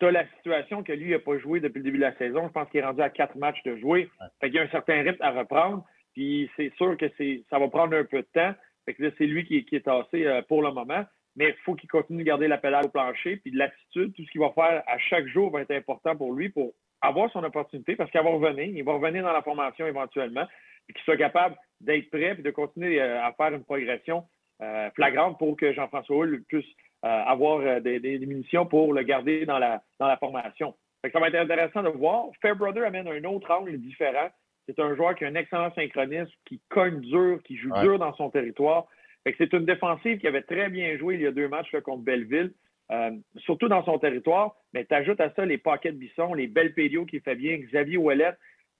tu 0.00 0.06
as 0.06 0.10
la 0.10 0.26
situation 0.36 0.82
que 0.82 0.92
lui 0.92 1.10
n'a 1.10 1.18
pas 1.18 1.38
joué 1.38 1.60
depuis 1.60 1.78
le 1.78 1.84
début 1.84 1.98
de 1.98 2.02
la 2.02 2.16
saison. 2.16 2.48
Je 2.48 2.52
pense 2.52 2.68
qu'il 2.70 2.80
est 2.80 2.84
rendu 2.84 3.02
à 3.02 3.10
quatre 3.10 3.36
matchs 3.36 3.62
de 3.64 3.76
jouer. 3.76 4.08
Fait 4.40 4.48
qu'il 4.48 4.56
y 4.56 4.58
a 4.58 4.62
un 4.62 4.68
certain 4.68 5.02
rythme 5.02 5.22
à 5.22 5.30
reprendre. 5.30 5.84
Puis 6.14 6.50
c'est 6.56 6.72
sûr 6.76 6.96
que 6.96 7.06
ça 7.50 7.58
va 7.58 7.68
prendre 7.68 7.96
un 7.96 8.04
peu 8.04 8.18
de 8.18 8.28
temps. 8.32 8.54
Fait 8.86 8.94
que 8.94 9.02
là, 9.02 9.10
c'est 9.18 9.26
lui 9.26 9.44
qui, 9.44 9.64
est 9.70 9.84
tassé 9.84 10.26
euh, 10.26 10.42
pour 10.42 10.62
le 10.62 10.72
moment. 10.72 11.04
Mais 11.36 11.50
il 11.50 11.62
faut 11.64 11.74
qu'il 11.74 11.88
continue 11.88 12.20
de 12.20 12.28
garder 12.28 12.48
la 12.48 12.58
pédale 12.58 12.86
au 12.86 12.88
plancher. 12.88 13.36
Puis 13.36 13.52
l'attitude, 13.52 14.14
tout 14.14 14.24
ce 14.24 14.30
qu'il 14.30 14.40
va 14.40 14.50
faire 14.50 14.82
à 14.86 14.98
chaque 14.98 15.26
jour 15.28 15.50
va 15.50 15.60
être 15.60 15.70
important 15.70 16.16
pour 16.16 16.32
lui 16.32 16.48
pour 16.48 16.72
avoir 17.02 17.30
son 17.30 17.44
opportunité 17.44 17.94
parce 17.94 18.10
qu'il 18.10 18.20
va 18.20 18.30
revenir. 18.30 18.66
Il 18.66 18.84
va 18.84 18.94
revenir 18.94 19.22
dans 19.22 19.32
la 19.32 19.42
formation 19.42 19.86
éventuellement. 19.86 20.46
Et 20.88 20.92
qu'il 20.94 21.02
soit 21.02 21.18
capable 21.18 21.56
d'être 21.80 22.10
prêt 22.10 22.36
et 22.38 22.42
de 22.42 22.50
continuer 22.50 23.00
euh, 23.00 23.22
à 23.22 23.32
faire 23.34 23.54
une 23.54 23.64
progression 23.64 24.24
euh, 24.62 24.90
flagrante 24.94 25.38
pour 25.38 25.56
que 25.56 25.72
Jean-François 25.72 26.16
Hull 26.16 26.42
puisse 26.48 26.66
avoir 27.02 27.80
des, 27.80 27.98
des, 28.00 28.18
munitions 28.26 28.66
pour 28.66 28.92
le 28.92 29.02
garder 29.02 29.46
dans 29.46 29.58
la, 29.58 29.82
dans 29.98 30.06
la 30.06 30.16
formation. 30.16 30.74
ça 31.10 31.18
va 31.18 31.28
être 31.28 31.36
intéressant 31.36 31.82
de 31.82 31.88
voir. 31.88 32.26
Fairbrother 32.42 32.84
amène 32.84 33.08
un 33.08 33.24
autre 33.24 33.50
angle 33.50 33.78
différent. 33.78 34.28
C'est 34.66 34.78
un 34.78 34.94
joueur 34.94 35.14
qui 35.14 35.24
a 35.24 35.28
un 35.28 35.34
excellent 35.34 35.72
synchronisme, 35.74 36.30
qui 36.44 36.60
cogne 36.68 37.00
dur, 37.00 37.40
qui 37.44 37.56
joue 37.56 37.72
dur 37.80 37.98
dans 37.98 38.14
son 38.14 38.30
territoire. 38.30 38.86
c'est 39.24 39.52
une 39.52 39.64
défensive 39.64 40.18
qui 40.18 40.28
avait 40.28 40.42
très 40.42 40.68
bien 40.68 40.96
joué 40.96 41.14
il 41.16 41.22
y 41.22 41.26
a 41.26 41.32
deux 41.32 41.48
matchs 41.48 41.74
contre 41.82 42.02
Belleville, 42.02 42.52
euh, 42.92 43.10
surtout 43.38 43.68
dans 43.68 43.84
son 43.84 43.98
territoire. 43.98 44.54
Mais 44.72 44.84
tu 44.84 44.94
ajoutes 44.94 45.20
à 45.20 45.32
ça 45.34 45.44
les 45.44 45.58
paquets 45.58 45.92
de 45.92 45.96
Bisson, 45.96 46.34
les 46.34 46.46
belles 46.46 46.74
pédios 46.74 47.04
qui 47.04 47.20
fait 47.20 47.34
bien, 47.34 47.56
Xavier 47.56 47.96
Ouellet. 47.96 48.34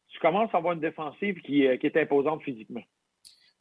Tu 0.08 0.18
commences 0.20 0.54
à 0.54 0.58
avoir 0.58 0.74
une 0.74 0.80
défensive 0.80 1.40
qui, 1.42 1.66
euh, 1.66 1.76
est 1.80 1.96
imposante 1.96 2.42
physiquement. 2.42 2.82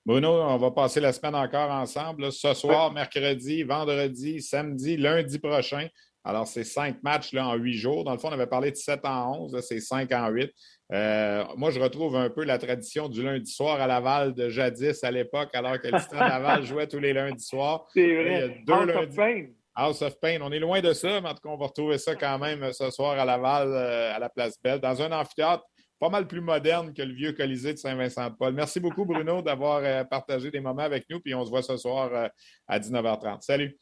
Bruno, 0.10 0.41
on 0.41 0.58
va 0.58 0.72
passer 0.72 1.00
la 1.00 1.13
semaine 1.13 1.36
encore 1.36 1.69
ensemble. 1.69 2.32
Ce 2.32 2.56
soir, 2.56 2.91
mercredi, 2.91 3.62
vendredi, 3.62 4.41
samedi, 4.41 4.98
lundi 4.98 5.38
prochain. 5.38 5.88
Alors, 6.24 6.48
c'est 6.48 6.63
cinq 6.63 7.04
matchs 7.04 7.32
là, 7.32 7.48
en 7.48 7.54
huit 7.54 7.76
jours. 7.76 8.04
Dans 8.04 8.13
le 8.13 8.17
fond, 8.17 8.30
on 8.30 8.32
avait 8.32 8.48
parlé 8.48 8.72
de 8.72 8.76
sept 8.76 9.06
en 9.06 9.38
onze. 9.38 9.60
C'est 9.62 9.80
cinq 9.80 10.12
en 10.12 10.30
huit. 10.30 10.52
Euh, 10.91 11.43
moi, 11.58 11.69
je 11.69 11.80
retrouve 11.80 12.15
un 12.15 12.32
peu 12.32 12.43
la 12.43 12.58
tradition 12.58 13.08
du 13.08 13.22
lundi 13.22 13.52
soir 13.52 13.80
à 13.80 13.86
Laval 13.86 14.34
de 14.34 14.50
jadis 14.50 15.04
à 15.04 15.12
l'époque, 15.12 15.50
alors 15.54 15.80
que 15.80 15.89
le 15.89 16.00
Stade 16.00 16.28
Laval 16.28 16.63
jouait 16.65 16.88
tous 16.88 16.98
les 16.98 17.13
lundis 17.13 17.45
soirs. 17.45 17.86
C'est 17.93 18.24
vrai. 18.24 18.63
House 18.67 18.95
of 18.95 19.15
Pain. 19.15 19.45
House 19.76 20.02
of 20.02 20.19
Pain. 20.19 20.39
On 20.41 20.52
est 20.52 20.58
loin 20.60 20.82
de 20.82 20.91
ça, 20.93 21.22
mais 21.22 21.30
en 21.30 21.36
tout 21.36 21.41
cas, 21.43 21.50
on 21.50 21.58
va 21.58 21.67
retrouver 21.67 22.00
ça 22.00 22.15
quand 22.15 22.39
même 22.39 22.74
ce 22.74 22.89
soir 22.89 23.12
à 23.12 23.26
Laval, 23.26 23.67
euh, 23.67 24.15
à 24.15 24.17
la 24.17 24.30
Place 24.30 24.60
Belle, 24.60 24.80
dans 24.80 25.00
un 25.04 25.12
amphithéâtre 25.12 25.65
pas 25.99 26.09
mal 26.09 26.27
plus 26.27 26.41
moderne 26.41 26.93
que 26.93 27.01
le 27.01 27.13
vieux 27.13 27.33
Colisée 27.33 27.73
de 27.73 27.77
Saint-Vincent-de-Paul. 27.77 28.53
Merci 28.53 28.79
beaucoup, 28.79 29.05
Bruno, 29.05 29.41
d'avoir 29.41 29.81
euh, 29.83 30.03
partagé 30.03 30.49
des 30.51 30.59
moments 30.59 30.83
avec 30.83 31.09
nous, 31.09 31.19
puis 31.19 31.35
on 31.35 31.43
se 31.45 31.49
voit 31.49 31.62
ce 31.62 31.77
soir 31.77 32.29
à 32.67 32.79
19h30. 32.79 33.41
Salut. 33.41 33.77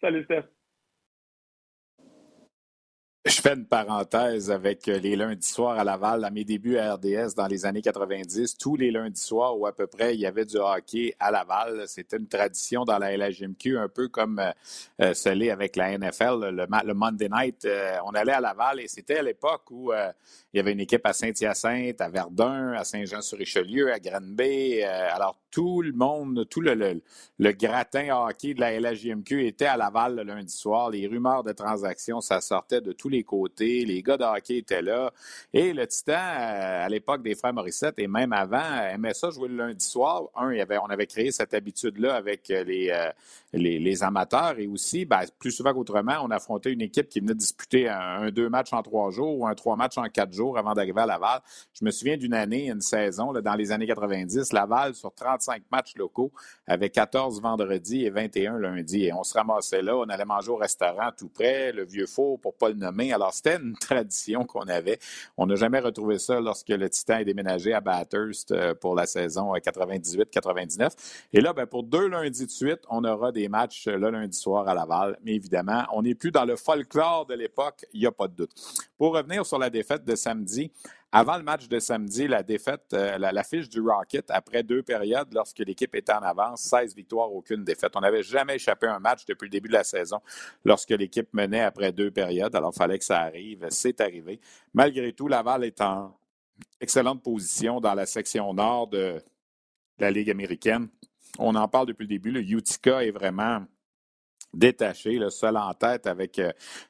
Salut, 0.00 0.24
Steph. 0.24 0.59
Je 3.30 3.40
fais 3.40 3.54
une 3.54 3.64
parenthèse 3.64 4.50
avec 4.50 4.88
euh, 4.88 4.98
les 4.98 5.14
lundis 5.14 5.46
soirs 5.46 5.78
à 5.78 5.84
Laval. 5.84 6.24
À 6.24 6.30
mes 6.30 6.42
débuts 6.42 6.78
à 6.78 6.94
RDS 6.94 7.36
dans 7.36 7.46
les 7.46 7.64
années 7.64 7.80
90, 7.80 8.58
tous 8.58 8.74
les 8.74 8.90
lundis 8.90 9.20
soirs 9.20 9.56
ou 9.56 9.66
à 9.66 9.72
peu 9.72 9.86
près, 9.86 10.16
il 10.16 10.20
y 10.20 10.26
avait 10.26 10.44
du 10.44 10.56
hockey 10.56 11.14
à 11.20 11.30
Laval. 11.30 11.84
C'était 11.86 12.16
une 12.16 12.26
tradition 12.26 12.84
dans 12.84 12.98
la 12.98 13.16
LHMQ, 13.16 13.78
un 13.78 13.88
peu 13.88 14.08
comme 14.08 14.40
euh, 14.40 14.50
euh 15.00 15.34
l'est 15.34 15.50
avec 15.50 15.76
la 15.76 15.96
NFL. 15.96 16.50
Le, 16.50 16.94
Monday 16.94 17.28
Night, 17.28 17.64
euh, 17.66 17.98
on 18.04 18.10
allait 18.10 18.32
à 18.32 18.40
Laval 18.40 18.80
et 18.80 18.88
c'était 18.88 19.18
à 19.18 19.22
l'époque 19.22 19.70
où 19.70 19.92
il 19.92 20.56
y 20.56 20.58
avait 20.58 20.72
une 20.72 20.80
équipe 20.80 21.06
à 21.06 21.12
Saint-Hyacinthe, 21.12 22.00
à 22.00 22.08
Verdun, 22.08 22.72
à 22.72 22.82
Saint-Jean-sur-Richelieu, 22.82 23.92
à 23.92 24.00
Granby. 24.00 24.82
alors, 24.82 25.36
tout 25.50 25.82
le 25.82 25.92
monde, 25.92 26.46
tout 26.48 26.60
le, 26.60 26.74
le, 26.74 27.02
le, 27.38 27.52
gratin 27.52 28.08
hockey 28.14 28.54
de 28.54 28.60
la 28.60 28.78
LHJMQ 28.78 29.46
était 29.46 29.66
à 29.66 29.76
Laval 29.76 30.16
le 30.16 30.22
lundi 30.22 30.52
soir. 30.52 30.90
Les 30.90 31.06
rumeurs 31.06 31.42
de 31.42 31.52
transactions, 31.52 32.20
ça 32.20 32.40
sortait 32.40 32.80
de 32.80 32.92
tous 32.92 33.08
les 33.08 33.19
côtés. 33.24 33.84
Les 33.84 34.02
gars 34.02 34.16
de 34.16 34.24
hockey 34.24 34.58
étaient 34.58 34.82
là. 34.82 35.12
Et 35.52 35.72
le 35.72 35.86
Titan, 35.86 36.12
euh, 36.12 36.86
à 36.86 36.88
l'époque 36.88 37.22
des 37.22 37.34
frères 37.34 37.52
Morissette 37.52 37.94
et 37.98 38.06
même 38.06 38.32
avant, 38.32 38.82
aimait 38.92 39.14
ça 39.14 39.30
jouer 39.30 39.48
le 39.48 39.56
lundi 39.56 39.84
soir. 39.84 40.24
Un, 40.36 40.52
on 40.82 40.90
avait 40.90 41.06
créé 41.06 41.30
cette 41.32 41.54
habitude-là 41.54 42.14
avec 42.14 42.50
euh, 42.50 42.64
les, 42.64 42.90
euh, 42.90 43.10
les, 43.52 43.78
les, 43.78 44.02
amateurs 44.02 44.58
et 44.58 44.66
aussi, 44.66 45.04
ben, 45.04 45.22
plus 45.38 45.50
souvent 45.50 45.74
qu'autrement, 45.74 46.14
on 46.22 46.30
affrontait 46.30 46.72
une 46.72 46.80
équipe 46.82 47.08
qui 47.08 47.20
venait 47.20 47.34
disputer 47.34 47.88
un, 47.88 48.30
deux 48.30 48.48
matchs 48.48 48.72
en 48.72 48.82
trois 48.82 49.10
jours 49.10 49.38
ou 49.38 49.46
un 49.46 49.54
trois 49.54 49.76
matchs 49.76 49.98
en 49.98 50.04
quatre 50.04 50.32
jours 50.32 50.58
avant 50.58 50.74
d'arriver 50.74 51.00
à 51.00 51.06
Laval. 51.06 51.40
Je 51.72 51.84
me 51.84 51.90
souviens 51.90 52.16
d'une 52.16 52.34
année, 52.34 52.68
une 52.68 52.80
saison, 52.80 53.32
dans 53.32 53.54
les 53.54 53.72
années 53.72 53.86
90, 53.86 54.52
Laval, 54.52 54.94
sur 54.94 55.12
35 55.12 55.62
matchs 55.70 55.96
locaux, 55.96 56.32
avait 56.66 56.90
14 56.90 57.40
vendredis 57.40 58.04
et 58.04 58.10
21 58.10 58.58
lundi. 58.58 59.04
Et 59.04 59.12
on 59.12 59.24
se 59.24 59.34
ramassait 59.34 59.82
là, 59.82 59.96
on 59.96 60.08
allait 60.08 60.24
manger 60.24 60.50
au 60.50 60.56
restaurant 60.56 61.10
tout 61.16 61.28
près, 61.28 61.72
le 61.72 61.84
Vieux 61.84 62.06
Four, 62.06 62.40
pour 62.40 62.54
pas 62.54 62.68
le 62.68 62.74
nommer. 62.74 63.09
Alors, 63.12 63.34
c'était 63.34 63.56
une 63.56 63.74
tradition 63.80 64.44
qu'on 64.44 64.68
avait. 64.68 65.00
On 65.36 65.46
n'a 65.46 65.56
jamais 65.56 65.80
retrouvé 65.80 66.18
ça 66.20 66.40
lorsque 66.40 66.68
le 66.68 66.88
Titan 66.88 67.18
est 67.18 67.24
déménagé 67.24 67.72
à 67.72 67.80
Bathurst 67.80 68.52
euh, 68.52 68.74
pour 68.74 68.94
la 68.94 69.06
saison 69.06 69.52
98-99. 69.54 70.82
Euh, 70.82 70.88
et 71.32 71.40
là, 71.40 71.52
ben, 71.52 71.66
pour 71.66 71.82
deux 71.82 72.06
lundis 72.06 72.46
de 72.46 72.50
suite, 72.50 72.80
on 72.88 73.04
aura 73.04 73.32
des 73.32 73.40
des 73.40 73.48
matchs 73.48 73.86
le 73.86 74.10
lundi 74.10 74.36
soir 74.36 74.68
à 74.68 74.74
Laval. 74.74 75.18
Mais 75.24 75.34
évidemment, 75.34 75.84
on 75.92 76.02
n'est 76.02 76.14
plus 76.14 76.30
dans 76.30 76.44
le 76.44 76.56
folklore 76.56 77.24
de 77.24 77.34
l'époque, 77.34 77.86
il 77.94 78.00
n'y 78.00 78.06
a 78.06 78.12
pas 78.12 78.28
de 78.28 78.34
doute. 78.34 78.52
Pour 78.98 79.14
revenir 79.14 79.46
sur 79.46 79.58
la 79.58 79.70
défaite 79.70 80.04
de 80.04 80.14
samedi, 80.14 80.70
avant 81.12 81.36
le 81.36 81.42
match 81.42 81.66
de 81.66 81.80
samedi, 81.80 82.28
la 82.28 82.44
défaite, 82.44 82.92
euh, 82.92 83.18
du 83.68 83.80
Rocket, 83.80 84.30
après 84.30 84.62
deux 84.62 84.82
périodes, 84.82 85.32
lorsque 85.32 85.58
l'équipe 85.58 85.92
était 85.96 86.12
en 86.12 86.22
avance, 86.22 86.62
16 86.62 86.94
victoires, 86.94 87.32
aucune 87.32 87.64
défaite. 87.64 87.92
On 87.96 88.00
n'avait 88.00 88.22
jamais 88.22 88.54
échappé 88.54 88.86
un 88.86 89.00
match 89.00 89.24
depuis 89.26 89.46
le 89.46 89.50
début 89.50 89.68
de 89.68 89.74
la 89.74 89.82
saison 89.82 90.20
lorsque 90.64 90.90
l'équipe 90.90 91.28
menait 91.32 91.62
après 91.62 91.90
deux 91.90 92.12
périodes. 92.12 92.54
Alors, 92.54 92.70
il 92.72 92.78
fallait 92.78 92.98
que 92.98 93.04
ça 93.04 93.22
arrive. 93.22 93.66
C'est 93.70 94.00
arrivé. 94.00 94.40
Malgré 94.72 95.12
tout, 95.12 95.26
Laval 95.26 95.64
est 95.64 95.80
en 95.80 96.16
excellente 96.80 97.22
position 97.24 97.80
dans 97.80 97.94
la 97.94 98.06
section 98.06 98.54
nord 98.54 98.86
de 98.86 99.20
la 99.98 100.12
Ligue 100.12 100.30
américaine. 100.30 100.88
On 101.40 101.56
en 101.56 101.66
parle 101.66 101.88
depuis 101.88 102.04
le 102.04 102.08
début. 102.08 102.30
Le 102.30 102.40
Utica 102.40 103.04
est 103.04 103.10
vraiment 103.10 103.64
détaché, 104.52 105.12
le 105.12 105.30
seul 105.30 105.56
en 105.56 105.72
tête 105.74 106.06
avec 106.06 106.40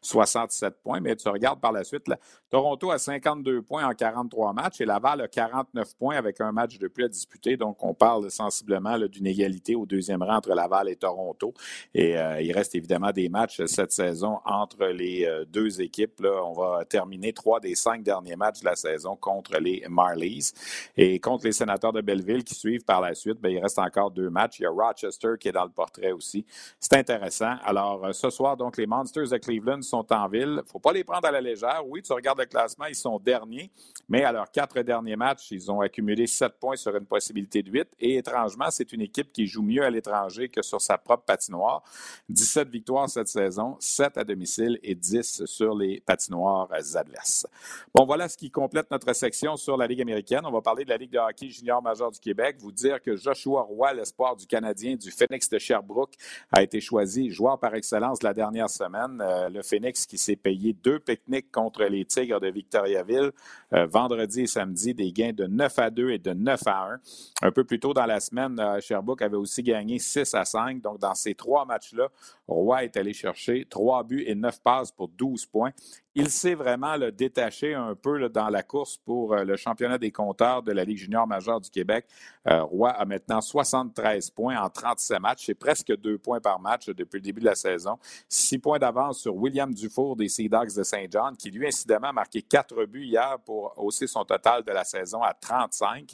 67 0.03 0.65
euh, 0.65 0.77
points. 0.83 1.01
Mais 1.01 1.17
tu 1.17 1.29
regardes 1.29 1.61
par 1.61 1.73
la 1.73 1.85
suite, 1.85 2.05
Toronto 2.51 2.91
a 2.91 2.99
52 2.99 3.63
points 3.63 3.87
en 3.87 3.95
43 3.95 4.53
matchs 4.53 4.81
et 4.81 4.85
Laval 4.85 5.21
a 5.21 5.29
49 5.29 5.97
points 5.97 6.17
avec 6.17 6.41
un 6.41 6.53
match 6.53 6.79
de 6.79 6.89
plus 6.89 7.05
à 7.05 7.09
disputer. 7.09 7.57
Donc, 7.57 7.83
on 7.85 7.95
parle 7.95 8.31
sensiblement 8.31 8.99
d'une 8.99 9.27
égalité 9.27 9.75
au 9.75 9.87
deuxième 9.87 10.23
rang 10.23 10.37
entre 10.37 10.55
Laval 10.55 10.89
et 10.89 10.97
Toronto. 10.97 11.55
Et 11.95 12.19
euh, 12.19 12.41
il 12.41 12.53
reste 12.53 12.75
évidemment 12.75 13.13
des 13.13 13.29
matchs 13.29 13.65
cette 13.67 13.93
saison 13.93 14.39
entre 14.45 14.87
les 14.87 15.27
euh, 15.27 15.45
deux 15.45 15.81
équipes. 15.81 16.25
On 16.25 16.53
va 16.53 16.85
terminer 16.85 17.33
trois 17.33 17.61
des 17.61 17.75
cinq 17.75 18.03
derniers 18.03 18.37
matchs 18.37 18.61
de 18.61 18.65
la 18.65 18.77
saison 18.77 19.17
contre 19.17 19.59
les 19.59 19.85
Marlies. 19.89 20.53
Et 20.97 21.21
contre 21.21 21.45
les 21.45 21.53
sénateurs 21.53 21.93
de 21.93 22.01
Belleville 22.01 22.45
qui 22.45 22.55
suivent 22.55 22.85
par 22.85 23.01
la 23.01 23.15
suite, 23.15 23.41
bien, 23.41 23.51
il 23.51 23.61
reste 23.61 23.79
encore 23.79 24.11
deux 24.11 24.31
matchs. 24.31 24.59
Il 24.59 24.63
y 24.63 24.67
a 24.67 24.71
Rochester 24.71 25.35
qui 25.39 25.49
est 25.49 25.53
dans 25.53 25.65
le 25.65 25.71
portrait 25.71 26.13
aussi. 26.13 26.45
C'est 26.79 26.95
intéressant. 26.95 27.50
Alors, 27.65 28.05
euh, 28.05 28.13
ce 28.13 28.31
soir, 28.31 28.57
donc, 28.57 28.77
les 28.77 28.87
Monsters 28.87 29.29
de 29.29 29.37
Cleveland 29.39 29.83
sont 29.83 30.13
en 30.13 30.29
ville. 30.29 30.43
Il 30.43 30.57
ne 30.57 30.63
faut 30.63 30.79
pas 30.79 30.93
les 30.93 31.05
prendre 31.05 31.27
à 31.27 31.31
la 31.31 31.41
légère. 31.41 31.83
Oui, 31.87 32.03
tu 32.03 32.13
regardes 32.13 32.39
le 32.39 32.47
classement, 32.47 32.87
ils 32.87 32.95
sont 32.95 33.19
derniers, 33.19 33.71
mais 34.09 34.25
à 34.25 34.33
leurs 34.33 34.51
quatre 34.51 34.81
derniers 34.81 35.17
matchs, 35.17 35.51
ils 35.51 35.71
ont 35.71 35.81
accumulé 35.81 36.27
sept 36.27 36.59
points 36.61 36.77
sur 36.77 36.95
une 36.97 37.07
possibilité 37.07 37.63
de 37.63 37.71
huit. 37.71 37.89
Et 37.99 38.17
étrangement, 38.17 38.71
c'est 38.71 38.93
une 38.93 39.01
équipe 39.01 39.33
qui 39.33 39.47
joue 39.47 39.63
mieux 39.63 39.83
à 39.83 39.91
l'étranger 39.91 40.49
que 40.49 40.63
sur 40.63 40.81
sa 40.81 40.99
propre 40.99 41.25
patinoire. 41.25 41.83
17 42.29 42.69
victoires 42.69 43.09
cette 43.09 43.29
saison, 43.29 43.77
7 43.81 44.19
à 44.19 44.25
domicile 44.25 44.79
et 44.83 44.95
10 44.95 45.45
sur 45.47 45.75
les 45.75 46.01
patinoires 46.01 46.69
adverses. 46.95 47.47
Bon, 47.95 48.05
voilà 48.05 48.29
ce 48.29 48.37
qui 48.37 48.51
complète 48.51 48.91
notre 48.91 49.13
section 49.13 49.57
sur 49.57 49.77
la 49.77 49.87
Ligue 49.87 50.03
américaine. 50.03 50.41
On 50.45 50.53
va 50.53 50.61
parler 50.61 50.85
de 50.85 50.91
la 50.91 50.97
Ligue 50.97 51.13
de 51.13 51.19
hockey 51.19 51.49
junior 51.49 51.83
majeur 51.83 52.11
du 52.11 52.21
Québec. 52.21 52.57
Vous 52.59 52.73
dire 52.73 53.01
que 53.01 53.17
Joshua 53.17 53.63
Roy, 53.63 53.95
l'espoir 53.95 54.37
du 54.37 54.47
Canadien 54.47 54.97
du 54.97 55.11
Phoenix 55.11 55.49
de 55.49 55.59
Sherbrooke, 55.59 56.15
a 56.53 56.63
été 56.63 56.81
choisi 56.81 57.31
joueur 57.41 57.59
par 57.59 57.75
excellence 57.75 58.23
la 58.23 58.35
dernière 58.35 58.69
semaine. 58.69 59.23
Euh, 59.23 59.49
le 59.49 59.63
Phoenix 59.63 60.05
qui 60.05 60.19
s'est 60.19 60.37
payé 60.37 60.75
deux 60.75 60.99
pique-niques 60.99 61.51
contre 61.51 61.85
les 61.85 62.05
Tigres 62.05 62.39
de 62.39 62.49
Victoriaville 62.49 63.33
euh, 63.73 63.87
vendredi 63.87 64.43
et 64.43 64.47
samedi, 64.47 64.93
des 64.93 65.11
gains 65.11 65.33
de 65.33 65.47
9 65.47 65.79
à 65.79 65.89
2 65.89 66.11
et 66.11 66.19
de 66.19 66.35
9 66.35 66.61
à 66.67 66.91
1. 66.93 67.01
Un 67.47 67.51
peu 67.51 67.65
plus 67.65 67.81
tôt 67.81 67.95
dans 67.95 68.05
la 68.05 68.21
semaine, 68.21 68.61
euh, 68.61 68.79
Sherbrooke 68.81 69.23
avait 69.23 69.39
aussi 69.39 69.63
gagné 69.63 69.99
6 69.99 70.35
à 70.35 70.45
5. 70.45 70.83
Donc, 70.83 70.99
dans 70.99 71.15
ces 71.15 71.35
trois 71.35 71.65
matchs-là, 71.65 72.09
Roy 72.47 72.85
est 72.85 72.97
allé 72.99 73.15
chercher 73.15 73.67
trois 73.71 74.03
buts 74.05 74.25
et 74.27 74.35
neuf 74.35 74.61
passes 74.63 74.93
pour 74.93 75.09
12 75.09 75.47
points. 75.47 75.71
Il 76.15 76.29
s'est 76.31 76.55
vraiment 76.55 76.97
détaché 77.13 77.75
un 77.75 77.95
peu 77.95 78.29
dans 78.29 78.49
la 78.49 78.63
course 78.63 78.97
pour 78.97 79.33
euh, 79.35 79.45
le 79.45 79.57
championnat 79.57 79.97
des 79.97 80.11
compteurs 80.11 80.63
de 80.63 80.73
la 80.73 80.85
Ligue 80.85 80.99
junior 80.99 81.27
majeure 81.27 81.61
du 81.61 81.71
Québec. 81.71 82.07
Euh, 82.49 82.65
Roy 82.65 82.91
a 82.91 83.05
maintenant 83.05 83.41
73 83.41 84.31
points 84.31 84.61
en 84.61 84.69
37 84.69 85.21
matchs. 85.21 85.47
C'est 85.47 85.55
presque 85.55 85.97
deux 85.97 86.19
points 86.19 86.41
par 86.41 86.59
match 86.59 86.87
depuis 86.89 87.19
le 87.19 87.23
début 87.23 87.41
de 87.41 87.47
la 87.47 87.55
saison. 87.55 87.97
Six 88.29 88.59
points 88.59 88.79
d'avance 88.79 89.21
sur 89.21 89.37
William 89.37 89.73
Dufour 89.73 90.17
des 90.17 90.29
Sea 90.29 90.49
Dogs 90.49 90.75
de 90.75 90.83
Saint 90.83 91.07
John, 91.09 91.37
qui 91.37 91.51
lui, 91.51 91.69
incidemment, 91.69 92.09
a 92.09 92.13
marqué 92.13 92.43
quatre 92.43 92.85
buts 92.87 93.05
hier 93.05 93.39
pour 93.45 93.73
hausser 93.77 94.09
son 94.09 94.25
total 94.25 94.65
de 94.65 94.73
la 94.73 94.85
saison 94.85 95.23
à 95.23 95.33
35. 95.33 96.13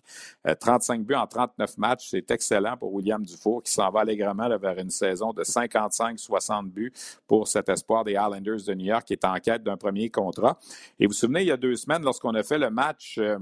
35 0.60 1.00
euh, 1.00 1.04
buts 1.04 1.14
en 1.14 1.26
39 1.26 1.78
matchs, 1.78 2.08
c'est 2.10 2.30
excellent 2.30 2.76
pour 2.76 2.92
William 2.92 3.24
Dufour, 3.24 3.62
qui 3.62 3.72
s'en 3.72 3.90
va 3.90 4.00
allègrement 4.00 4.48
vers 4.58 4.78
une 4.78 4.90
saison 4.90 5.32
de 5.32 5.42
55-60 5.42 6.68
buts 6.68 6.92
pour 7.26 7.48
cet 7.48 7.70
espoir 7.70 8.04
des 8.04 8.12
Islanders 8.12 8.64
de 8.66 8.74
New 8.74 8.86
York, 8.86 9.04
qui 9.04 9.14
est 9.14 9.24
en 9.24 9.36
quête 9.36 9.62
d'un 9.62 9.76
premier 9.86 10.10
contrat. 10.10 10.58
Et 10.98 11.06
vous 11.06 11.10
vous 11.10 11.14
souvenez, 11.14 11.42
il 11.42 11.48
y 11.48 11.52
a 11.52 11.56
deux 11.56 11.76
semaines, 11.76 12.02
lorsqu'on 12.02 12.34
a 12.34 12.42
fait 12.42 12.58
le 12.58 12.70
match 12.70 13.18
euh, 13.18 13.38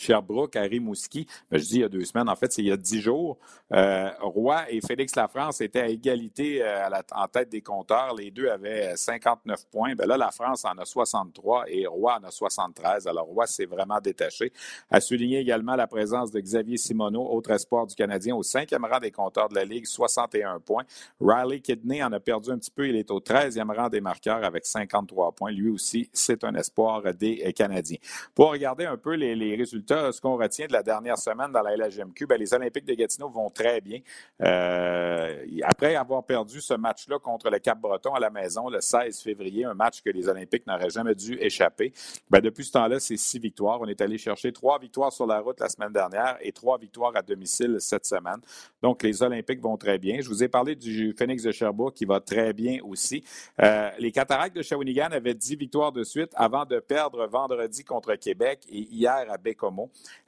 Sherbrooke 0.00 0.56
à 0.56 0.62
Rimouski. 0.62 1.26
Ben, 1.50 1.58
je 1.58 1.64
dis 1.64 1.74
il 1.76 1.80
y 1.80 1.84
a 1.84 1.88
deux 1.88 2.04
semaines, 2.04 2.28
en 2.28 2.36
fait, 2.36 2.52
c'est 2.52 2.62
il 2.62 2.68
y 2.68 2.72
a 2.72 2.76
dix 2.76 3.00
jours. 3.00 3.38
Euh, 3.72 4.10
Roy 4.20 4.64
et 4.70 4.80
Félix 4.80 5.14
Lafrance 5.14 5.60
étaient 5.60 5.80
à 5.80 5.88
égalité 5.88 6.62
euh, 6.62 6.88
en 7.12 7.28
tête 7.28 7.50
des 7.50 7.60
compteurs. 7.60 8.14
Les 8.14 8.30
deux 8.30 8.48
avaient 8.48 8.96
59 8.96 9.66
points. 9.70 9.94
Ben 9.94 10.06
là, 10.06 10.16
la 10.16 10.30
France 10.30 10.64
en 10.64 10.76
a 10.78 10.84
63 10.84 11.64
et 11.68 11.86
Roy 11.86 12.18
en 12.18 12.24
a 12.24 12.30
73. 12.30 13.06
Alors, 13.06 13.26
Roy 13.26 13.46
s'est 13.46 13.66
vraiment 13.66 14.00
détaché. 14.00 14.52
À 14.90 15.00
souligner 15.00 15.38
également 15.38 15.76
la 15.76 15.86
présence 15.86 16.30
de 16.30 16.40
Xavier 16.40 16.78
Simoneau, 16.78 17.28
autre 17.30 17.50
espoir 17.50 17.86
du 17.86 17.94
Canadien, 17.94 18.34
au 18.34 18.42
cinquième 18.42 18.84
rang 18.84 18.98
des 18.98 19.10
compteurs 19.12 19.48
de 19.48 19.54
la 19.54 19.64
Ligue, 19.64 19.86
61 19.86 20.60
points. 20.60 20.84
Riley 21.20 21.60
Kidney 21.60 22.02
en 22.02 22.12
a 22.12 22.20
perdu 22.20 22.50
un 22.50 22.58
petit 22.58 22.70
peu. 22.70 22.88
Il 22.88 22.96
est 22.96 23.10
au 23.10 23.20
13e 23.20 23.74
rang 23.74 23.88
des 23.88 24.00
marqueurs 24.00 24.44
avec 24.44 24.64
53 24.64 25.32
points. 25.32 25.52
Lui 25.52 25.68
aussi, 25.68 26.08
c'est 26.12 26.42
un 26.44 26.54
espoir 26.54 27.02
des 27.14 27.52
Canadiens. 27.52 27.98
Pour 28.34 28.50
regarder 28.50 28.86
un 28.86 28.96
peu 28.96 29.14
les 29.14 29.54
résultats 29.56 29.89
ce 29.90 30.20
qu'on 30.20 30.36
retient 30.36 30.66
de 30.66 30.72
la 30.72 30.82
dernière 30.82 31.18
semaine 31.18 31.52
dans 31.52 31.62
la 31.62 31.76
LHMQ, 31.76 32.26
ben, 32.26 32.38
les 32.38 32.54
Olympiques 32.54 32.84
de 32.84 32.94
Gatineau 32.94 33.28
vont 33.28 33.50
très 33.50 33.80
bien. 33.80 34.00
Euh, 34.40 35.44
après 35.62 35.94
avoir 35.94 36.24
perdu 36.24 36.60
ce 36.60 36.74
match-là 36.74 37.18
contre 37.18 37.50
le 37.50 37.58
Cap-Breton 37.58 38.14
à 38.14 38.20
la 38.20 38.30
maison 38.30 38.68
le 38.68 38.80
16 38.80 39.20
février, 39.20 39.64
un 39.64 39.74
match 39.74 40.02
que 40.02 40.10
les 40.10 40.28
Olympiques 40.28 40.66
n'auraient 40.66 40.90
jamais 40.90 41.14
dû 41.14 41.36
échapper, 41.40 41.92
ben, 42.28 42.40
depuis 42.40 42.64
ce 42.64 42.72
temps-là, 42.72 43.00
c'est 43.00 43.16
six 43.16 43.38
victoires. 43.38 43.80
On 43.80 43.86
est 43.86 44.00
allé 44.00 44.18
chercher 44.18 44.52
trois 44.52 44.78
victoires 44.78 45.12
sur 45.12 45.26
la 45.26 45.40
route 45.40 45.60
la 45.60 45.68
semaine 45.68 45.92
dernière 45.92 46.36
et 46.40 46.52
trois 46.52 46.78
victoires 46.78 47.12
à 47.14 47.22
domicile 47.22 47.76
cette 47.80 48.06
semaine. 48.06 48.40
Donc, 48.82 49.02
les 49.02 49.22
Olympiques 49.22 49.60
vont 49.60 49.76
très 49.76 49.98
bien. 49.98 50.20
Je 50.20 50.28
vous 50.28 50.42
ai 50.42 50.48
parlé 50.48 50.74
du 50.74 51.14
Phoenix 51.18 51.42
de 51.42 51.52
Sherbrooke 51.52 51.94
qui 51.94 52.04
va 52.04 52.20
très 52.20 52.52
bien 52.52 52.78
aussi. 52.84 53.24
Euh, 53.60 53.90
les 53.98 54.12
Cataractes 54.12 54.56
de 54.56 54.62
Shawinigan 54.62 55.08
avaient 55.10 55.34
dix 55.34 55.56
victoires 55.56 55.92
de 55.92 56.04
suite 56.04 56.32
avant 56.34 56.64
de 56.64 56.78
perdre 56.78 57.26
vendredi 57.26 57.84
contre 57.84 58.14
Québec 58.14 58.60
et 58.68 58.78
hier 58.78 59.26
à 59.28 59.36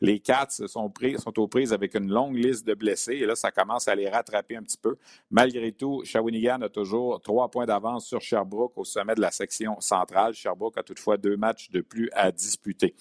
Les 0.00 0.20
Cats 0.20 0.48
sont, 0.66 0.92
aux 1.36 1.48
prises 1.48 1.72
avec 1.72 1.94
une 1.94 2.10
longue 2.10 2.36
liste 2.36 2.66
de 2.66 2.74
blessés 2.74 3.14
et 3.14 3.26
là, 3.26 3.34
ça 3.34 3.50
commence 3.50 3.88
à 3.88 3.94
les 3.94 4.08
rattraper 4.08 4.56
un 4.56 4.62
petit 4.62 4.78
peu. 4.78 4.96
Malgré 5.30 5.72
tout, 5.72 6.02
Shawinigan 6.04 6.62
a 6.62 6.68
toujours 6.68 7.20
trois 7.20 7.50
points 7.50 7.66
d'avance 7.66 8.06
sur 8.06 8.20
Sherbrooke 8.20 8.76
au 8.76 8.84
sommet 8.84 9.14
de 9.14 9.20
la 9.20 9.30
section 9.30 9.80
centrale. 9.80 10.34
Sherbrooke 10.34 10.78
a 10.78 10.82
toutefois 10.82 11.16
deux 11.16 11.36
matchs 11.36 11.70
de 11.70 11.80
plus 11.80 12.10
à 12.12 12.30
disputer. 12.30 12.94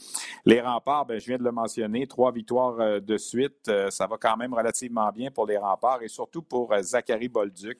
Les 0.46 0.62
remparts, 0.62 1.06
ben, 1.06 1.20
je 1.20 1.26
viens 1.26 1.38
de 1.38 1.44
le 1.44 1.52
mentionner, 1.52 2.08
trois 2.08 2.32
victoires 2.32 2.80
euh, 2.80 3.00
de 3.00 3.18
suite. 3.18 3.68
Euh, 3.68 3.90
ça 3.90 4.08
va 4.08 4.18
quand 4.18 4.38
même 4.38 4.54
relativement 4.54 5.10
bien 5.12 5.32
pour 5.32 5.46
les 5.46 5.58
remparts 5.58 6.02
et 6.02 6.08
surtout 6.08 6.42
pour 6.42 6.74
euh, 6.74 6.82
Zachary 6.82 7.28
Bolduc, 7.28 7.80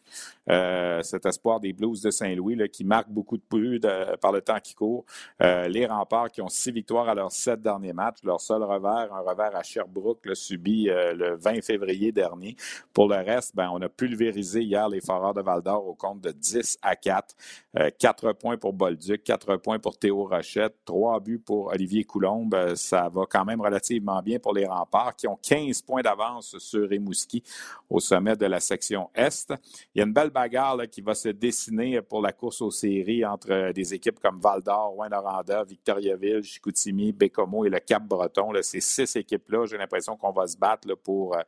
cet 1.04 1.26
espoir 1.26 1.60
des 1.60 1.74
Blues 1.74 2.02
de 2.02 2.12
Saint-Louis 2.12 2.58
qui 2.70 2.84
marque 2.84 3.10
beaucoup 3.10 3.38
de 3.38 3.44
buts 3.50 3.82
par 4.20 4.32
le 4.32 4.42
temps 4.42 4.60
qui 4.60 4.74
court. 4.74 5.06
les 5.40 5.86
remparts 5.86 6.32
qui 6.32 6.42
ont 6.42 6.50
six 6.50 6.72
victoires 6.72 7.08
à 7.08 7.16
leurs 7.16 7.32
sept 7.32 7.62
derniers 7.62 7.94
matchs. 7.94 8.18
Leur 8.24 8.42
seul 8.52 8.64
revers, 8.64 9.14
un 9.14 9.22
revers 9.22 9.56
à 9.56 9.64
Sherbrooke, 9.64 10.28
subi 10.34 10.90
euh, 10.90 11.14
le 11.14 11.36
20 11.38 11.64
février 11.64 12.12
dernier. 12.12 12.58
Pour 12.94 13.08
le 13.08 13.16
reste, 13.16 13.56
ben, 13.56 13.70
on 13.72 13.82
a 13.82 13.88
pulvérisé 13.88 14.62
hier 14.62 14.90
les 14.90 15.00
Foreurs 15.00 15.34
de 15.34 15.42
Val-d'Or 15.42 15.88
au 15.88 15.94
compte 15.94 16.20
de 16.20 16.32
10 16.32 16.78
à 16.82 16.98
4. 16.98 17.34
Euh, 17.78 17.90
quatre 17.98 18.34
points 18.34 18.58
pour 18.58 18.74
Bolduc, 18.74 19.24
quatre 19.24 19.56
points 19.56 19.80
pour 19.80 19.98
Théo 19.98 20.28
Rochette, 20.28 20.76
trois 20.84 21.22
buts 21.22 21.40
pour 21.40 21.68
Olivier 21.68 22.04
Coulombe. 22.04 22.54
Euh, 22.54 22.76
ça 22.76 23.08
va 23.08 23.24
quand 23.30 23.46
même 23.46 23.62
relativement 23.62 24.22
bien 24.22 24.38
pour 24.38 24.54
les 24.54 24.66
remparts 24.66 25.16
qui 25.16 25.28
ont 25.30 25.40
15 25.42 25.82
points 25.84 26.02
d'avance 26.02 26.58
sur 26.58 26.90
Rimouski 26.90 27.42
au 27.90 28.02
sommet 28.02 28.36
de 28.36 28.48
la 28.48 28.60
section 28.60 29.10
Est. 29.16 29.54
Il 29.96 30.00
y 30.00 30.02
a 30.02 30.06
une 30.06 30.12
belle 30.12 30.30
bagarre 30.30 30.82
qui 30.92 31.00
va 31.00 31.16
se 31.16 31.30
dessiner 31.30 32.02
pour 32.02 32.22
la 32.22 32.34
course 32.34 32.62
aux 32.62 32.72
séries 32.72 33.26
entre 33.26 33.72
des 33.72 33.94
équipes 33.94 34.20
comme 34.20 34.42
Val-d'Or, 34.42 34.90
Rouen-Noranda, 34.90 35.64
Victoriaville, 35.64 36.44
Chicoutimi, 36.44 37.14
Bécomo 37.14 37.64
et 37.64 37.70
le 37.70 37.80
Cap-Breton 37.80 38.41
ces 38.62 38.82
six 38.82 39.16
équipes-là, 39.16 39.66
j'ai 39.66 39.78
l'impression 39.78 40.16
qu'on 40.18 40.32
va 40.32 40.48
se 40.48 40.58
battre 40.58 40.94
pour 40.96 41.36
euh, 41.36 41.42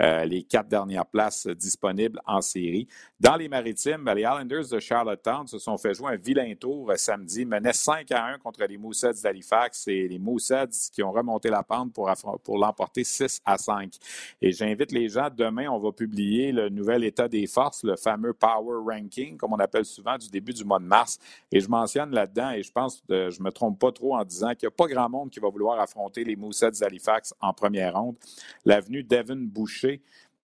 euh, 0.00 0.24
les 0.24 0.42
quatre 0.42 0.68
dernières 0.68 1.06
places 1.06 1.46
disponibles 1.46 2.20
en 2.26 2.40
série. 2.40 2.88
Dans 3.20 3.36
les 3.36 3.48
maritimes, 3.48 4.10
les 4.14 4.22
Islanders 4.22 4.68
de 4.68 4.78
Charlottetown 4.78 5.46
se 5.46 5.58
sont 5.58 5.78
fait 5.78 5.94
jouer 5.94 6.12
un 6.12 6.16
vilain 6.16 6.52
tour 6.54 6.90
euh, 6.90 6.96
samedi, 6.96 7.44
menaient 7.44 7.72
5 7.72 8.10
à 8.12 8.24
1 8.26 8.38
contre 8.38 8.64
les 8.64 8.76
Mooseheads 8.76 9.22
d'Halifax 9.22 9.88
et 9.88 10.08
les 10.08 10.18
Mooseheads 10.18 10.90
qui 10.92 11.02
ont 11.02 11.12
remonté 11.12 11.50
la 11.50 11.62
pente 11.62 11.92
pour, 11.92 12.10
pour 12.42 12.58
l'emporter 12.58 13.04
6 13.04 13.40
à 13.44 13.58
5. 13.58 13.94
Et 14.40 14.52
j'invite 14.52 14.92
les 14.92 15.08
gens, 15.08 15.28
demain, 15.34 15.68
on 15.68 15.78
va 15.78 15.92
publier 15.92 16.52
le 16.52 16.68
nouvel 16.68 17.04
état 17.04 17.28
des 17.28 17.46
forces, 17.46 17.84
le 17.84 17.96
fameux 17.96 18.32
Power 18.32 18.80
Ranking, 18.86 19.36
comme 19.36 19.52
on 19.52 19.58
appelle 19.58 19.84
souvent, 19.84 20.18
du 20.18 20.28
début 20.28 20.52
du 20.52 20.64
mois 20.64 20.78
de 20.78 20.84
mars. 20.84 21.18
Et 21.50 21.60
je 21.60 21.68
mentionne 21.68 22.10
là-dedans, 22.10 22.50
et 22.50 22.62
je 22.62 22.72
pense 22.72 23.02
que 23.08 23.30
je 23.30 23.38
ne 23.40 23.44
me 23.44 23.50
trompe 23.50 23.78
pas 23.78 23.92
trop 23.92 24.16
en 24.16 24.24
disant 24.24 24.50
qu'il 24.54 24.66
n'y 24.66 24.72
a 24.72 24.76
pas 24.76 24.86
grand 24.86 25.08
monde 25.08 25.30
qui 25.30 25.40
va 25.40 25.48
vouloir 25.48 25.80
affronter 25.80 26.24
les 26.24 26.33
Mooseheads 26.36 26.80
d'Halifax 26.80 27.34
en 27.40 27.52
première 27.52 27.94
ronde. 27.94 28.16
L'avenue 28.64 29.02
Devin 29.02 29.36
Boucher 29.36 30.02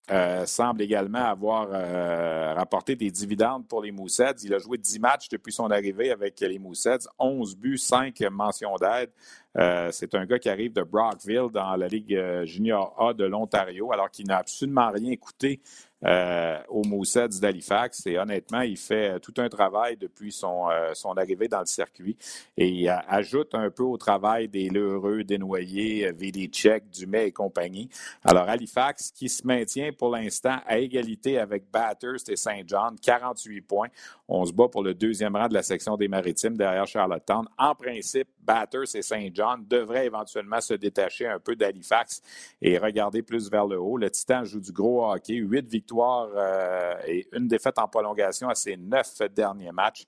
euh, 0.09 0.47
semble 0.47 0.83
également 0.83 1.25
avoir 1.25 1.69
euh, 1.73 2.55
rapporté 2.55 2.95
des 2.95 3.11
dividendes 3.11 3.67
pour 3.67 3.83
les 3.83 3.91
Mooseheads. 3.91 4.45
Il 4.45 4.55
a 4.55 4.59
joué 4.59 4.79
10 4.79 5.01
matchs 5.01 5.29
depuis 5.29 5.53
son 5.53 5.69
arrivée 5.69 6.13
avec 6.13 6.39
les 6.39 6.61
Mooseheads, 6.61 7.09
11 7.19 7.57
buts, 7.57 7.77
5 7.77 8.21
mentions 8.31 8.77
d'aide. 8.77 9.11
Euh, 9.59 9.89
c'est 9.91 10.15
un 10.15 10.25
gars 10.25 10.39
qui 10.39 10.49
arrive 10.49 10.73
de 10.73 10.85
Brockville 10.85 11.49
dans 11.53 11.75
la 11.75 11.89
Ligue 11.89 12.45
junior 12.45 12.95
A 13.03 13.15
de 13.15 13.25
l'Ontario, 13.25 13.91
alors 13.93 14.09
qu'il 14.09 14.29
n'a 14.29 14.37
absolument 14.37 14.93
rien 14.93 15.17
coûté 15.17 15.61
euh, 16.05 16.59
au 16.69 16.85
Mooseheads 16.85 17.41
d'Halifax. 17.41 18.07
Et 18.07 18.19
honnêtement, 18.19 18.61
il 18.61 18.77
fait 18.77 19.19
tout 19.21 19.33
un 19.39 19.49
travail 19.49 19.97
depuis 19.97 20.31
son, 20.31 20.69
euh, 20.69 20.93
arrivée 21.17 21.49
dans 21.49 21.61
le 21.61 21.67
circuit. 21.67 22.19
Et 22.59 22.69
il 22.69 22.89
ajoute 23.09 23.55
un 23.55 23.71
peu 23.71 23.83
au 23.83 23.97
travail 23.97 24.47
des 24.47 24.69
Lheureux, 24.69 25.25
des 25.25 25.39
Noyers, 25.39 26.13
Vidicek, 26.13 26.91
Dumais 26.91 27.29
et 27.29 27.33
compagnie. 27.33 27.89
Alors, 28.23 28.47
Halifax 28.47 29.11
qui 29.11 29.31
se 29.31 29.47
maintient 29.47 29.91
pour 29.93 30.11
l'instant 30.11 30.59
à 30.67 30.79
égalité 30.79 31.39
avec 31.39 31.65
Bathurst 31.73 32.29
et 32.29 32.37
Saint 32.37 32.61
John, 32.67 32.97
48 33.01 33.63
points. 33.63 33.89
On 34.29 34.45
se 34.45 34.53
bat 34.53 34.69
pour 34.69 34.83
le 34.83 34.93
deuxième 34.93 35.35
rang 35.35 35.49
de 35.49 35.55
la 35.55 35.63
section 35.63 35.97
des 35.97 36.09
Maritimes 36.09 36.59
derrière 36.59 36.87
Charlottetown. 36.87 37.47
En 37.57 37.75
principe, 37.75 38.29
Bathurst 38.43 38.97
et 38.97 39.03
Saint 39.03 39.29
John 39.33 39.65
devraient 39.67 40.07
éventuellement 40.07 40.61
se 40.61 40.75
détacher 40.75 41.27
un 41.27 41.39
peu 41.39 41.57
d'Halifax 41.57 42.23
et 42.61 42.77
regarder 42.77 43.23
plus 43.23 43.51
vers 43.51 43.67
le 43.67 43.81
haut. 43.81 43.97
Le 43.97 44.11
Titan 44.11 44.45
joue 44.45 44.61
du 44.61 44.73
gros 44.73 45.11
hockey, 45.11 45.37
huit 45.37 45.67
victoires 45.67 45.86
euh, 45.93 46.95
et 47.07 47.27
une 47.33 47.49
défaite 47.49 47.79
en 47.79 47.89
prolongation 47.89 48.49
à 48.49 48.55
ses 48.55 48.77
neuf 48.77 49.21
derniers 49.35 49.73
matchs. 49.73 50.05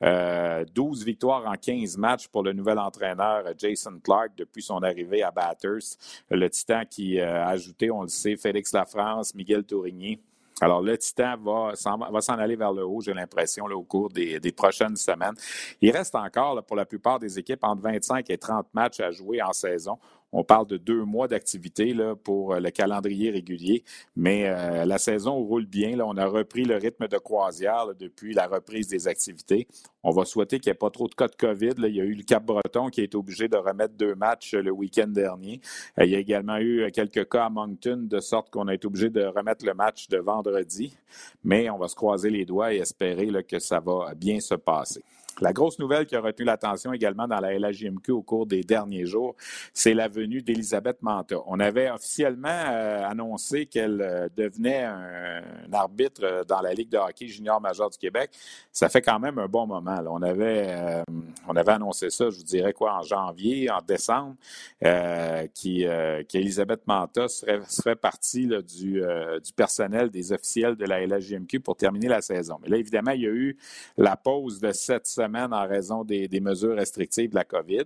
12 0.00 0.08
euh, 0.10 1.04
victoires 1.04 1.46
en 1.46 1.54
15 1.54 1.96
matchs 1.96 2.26
pour 2.26 2.42
le 2.42 2.52
nouvel 2.52 2.78
entraîneur 2.80 3.44
Jason 3.56 4.00
Clark 4.02 4.32
depuis 4.36 4.62
son 4.62 4.82
arrivée 4.82 5.22
à 5.22 5.30
Bathurst. 5.30 6.24
Le 6.28 6.50
Titan 6.50 6.82
qui 6.90 7.20
a 7.20 7.46
ajouté, 7.46 7.90
on 7.90 8.02
le 8.02 8.08
sait, 8.08 8.36
Félix 8.36 8.72
Lafrance, 8.72 9.32
Miguel 9.32 9.62
Tourigny, 9.62 10.18
alors, 10.62 10.80
le 10.80 10.96
Titan 10.96 11.36
va, 11.38 11.74
s'en 11.74 12.34
aller 12.34 12.54
vers 12.54 12.72
le 12.72 12.84
haut, 12.84 13.00
j'ai 13.00 13.12
l'impression, 13.12 13.64
au 13.64 13.82
cours 13.82 14.10
des, 14.10 14.38
prochaines 14.52 14.94
semaines. 14.94 15.34
Il 15.80 15.90
reste 15.90 16.14
encore, 16.14 16.62
pour 16.64 16.76
la 16.76 16.84
plupart 16.84 17.18
des 17.18 17.36
équipes, 17.36 17.64
entre 17.64 17.82
25 17.82 18.30
et 18.30 18.38
30 18.38 18.68
matchs 18.72 19.00
à 19.00 19.10
jouer 19.10 19.42
en 19.42 19.52
saison. 19.52 19.98
On 20.32 20.44
parle 20.44 20.66
de 20.66 20.78
deux 20.78 21.04
mois 21.04 21.28
d'activité 21.28 21.94
pour 22.24 22.54
euh, 22.54 22.60
le 22.60 22.70
calendrier 22.70 23.30
régulier, 23.30 23.84
mais 24.16 24.46
euh, 24.46 24.86
la 24.86 24.96
saison 24.96 25.34
roule 25.34 25.66
bien. 25.66 26.00
On 26.00 26.16
a 26.16 26.26
repris 26.26 26.64
le 26.64 26.76
rythme 26.76 27.06
de 27.06 27.18
croisière 27.18 27.88
depuis 27.98 28.32
la 28.32 28.46
reprise 28.46 28.88
des 28.88 29.08
activités. 29.08 29.68
On 30.02 30.10
va 30.10 30.24
souhaiter 30.24 30.58
qu'il 30.58 30.70
n'y 30.70 30.74
ait 30.74 30.78
pas 30.78 30.90
trop 30.90 31.06
de 31.06 31.14
cas 31.14 31.28
de 31.28 31.36
COVID. 31.36 31.74
Il 31.78 31.94
y 31.94 32.00
a 32.00 32.04
eu 32.04 32.14
le 32.14 32.22
Cap-Breton 32.22 32.88
qui 32.88 33.02
a 33.02 33.04
été 33.04 33.16
obligé 33.16 33.46
de 33.48 33.56
remettre 33.56 33.94
deux 33.94 34.14
matchs 34.14 34.54
le 34.54 34.70
week-end 34.70 35.08
dernier. 35.08 35.60
Euh, 35.98 36.04
il 36.06 36.10
y 36.10 36.16
a 36.16 36.18
également 36.18 36.58
eu 36.58 36.90
quelques 36.92 37.28
cas 37.28 37.44
à 37.44 37.50
Moncton, 37.50 38.06
de 38.08 38.20
sorte 38.20 38.48
qu'on 38.50 38.68
a 38.68 38.74
été 38.74 38.86
obligé 38.86 39.10
de 39.10 39.24
remettre 39.24 39.66
le 39.66 39.74
match 39.74 40.08
de 40.08 40.16
vendredi. 40.16 40.96
Mais 41.44 41.68
on 41.68 41.76
va 41.76 41.88
se 41.88 41.94
croiser 41.94 42.30
les 42.30 42.46
doigts 42.46 42.72
et 42.72 42.78
espérer 42.78 43.28
que 43.44 43.58
ça 43.58 43.80
va 43.80 44.14
bien 44.14 44.40
se 44.40 44.54
passer. 44.54 45.02
La 45.40 45.52
grosse 45.52 45.78
nouvelle 45.78 46.06
qui 46.06 46.14
a 46.14 46.20
retenu 46.20 46.44
l'attention 46.44 46.92
également 46.92 47.26
dans 47.26 47.40
la 47.40 47.58
LHJMQ 47.58 48.12
au 48.12 48.22
cours 48.22 48.46
des 48.46 48.62
derniers 48.62 49.06
jours, 49.06 49.34
c'est 49.72 49.94
la 49.94 50.06
venue 50.08 50.42
d'Elisabeth 50.42 51.00
Manta. 51.00 51.36
On 51.46 51.58
avait 51.58 51.90
officiellement 51.90 52.48
euh, 52.48 53.08
annoncé 53.08 53.66
qu'elle 53.66 54.02
euh, 54.02 54.28
devenait 54.36 54.84
un, 54.84 55.42
arbitre 55.72 56.44
dans 56.46 56.60
la 56.60 56.74
Ligue 56.74 56.90
de 56.90 56.98
hockey 56.98 57.28
junior 57.28 57.60
majeur 57.60 57.88
du 57.88 57.96
Québec. 57.96 58.30
Ça 58.70 58.90
fait 58.90 59.00
quand 59.00 59.18
même 59.18 59.38
un 59.38 59.48
bon 59.48 59.66
moment. 59.66 59.98
On, 60.06 60.20
avait, 60.20 60.66
euh, 60.68 61.02
on 61.48 61.56
avait 61.56 61.72
annoncé 61.72 62.10
ça, 62.10 62.28
je 62.28 62.36
vous 62.36 62.42
dirais 62.42 62.74
quoi, 62.74 62.94
en 62.94 63.02
janvier, 63.02 63.70
en 63.70 63.80
décembre, 63.80 64.36
qu'Elisabeth 66.28 66.86
Manta 66.86 67.28
serait, 67.28 67.60
serait 67.68 67.96
partie 67.96 68.46
du, 68.46 69.00
du 69.00 69.52
personnel 69.56 70.10
des 70.10 70.32
officiels 70.32 70.76
de 70.76 70.84
la 70.84 71.06
LHJMQ 71.06 71.60
pour 71.60 71.76
terminer 71.76 72.08
la 72.08 72.20
saison. 72.20 72.58
Mais 72.62 72.68
là, 72.68 72.76
évidemment, 72.76 73.12
il 73.12 73.22
y 73.22 73.26
a 73.26 73.30
eu 73.30 73.56
la 73.96 74.16
pause 74.16 74.60
de 74.60 74.72
cette 74.72 75.06
semaine 75.06 75.21
en 75.52 75.66
raison 75.66 76.04
des, 76.04 76.40
mesures 76.40 76.76
restrictives 76.76 77.30
de 77.30 77.34
la 77.34 77.44
COVID. 77.44 77.84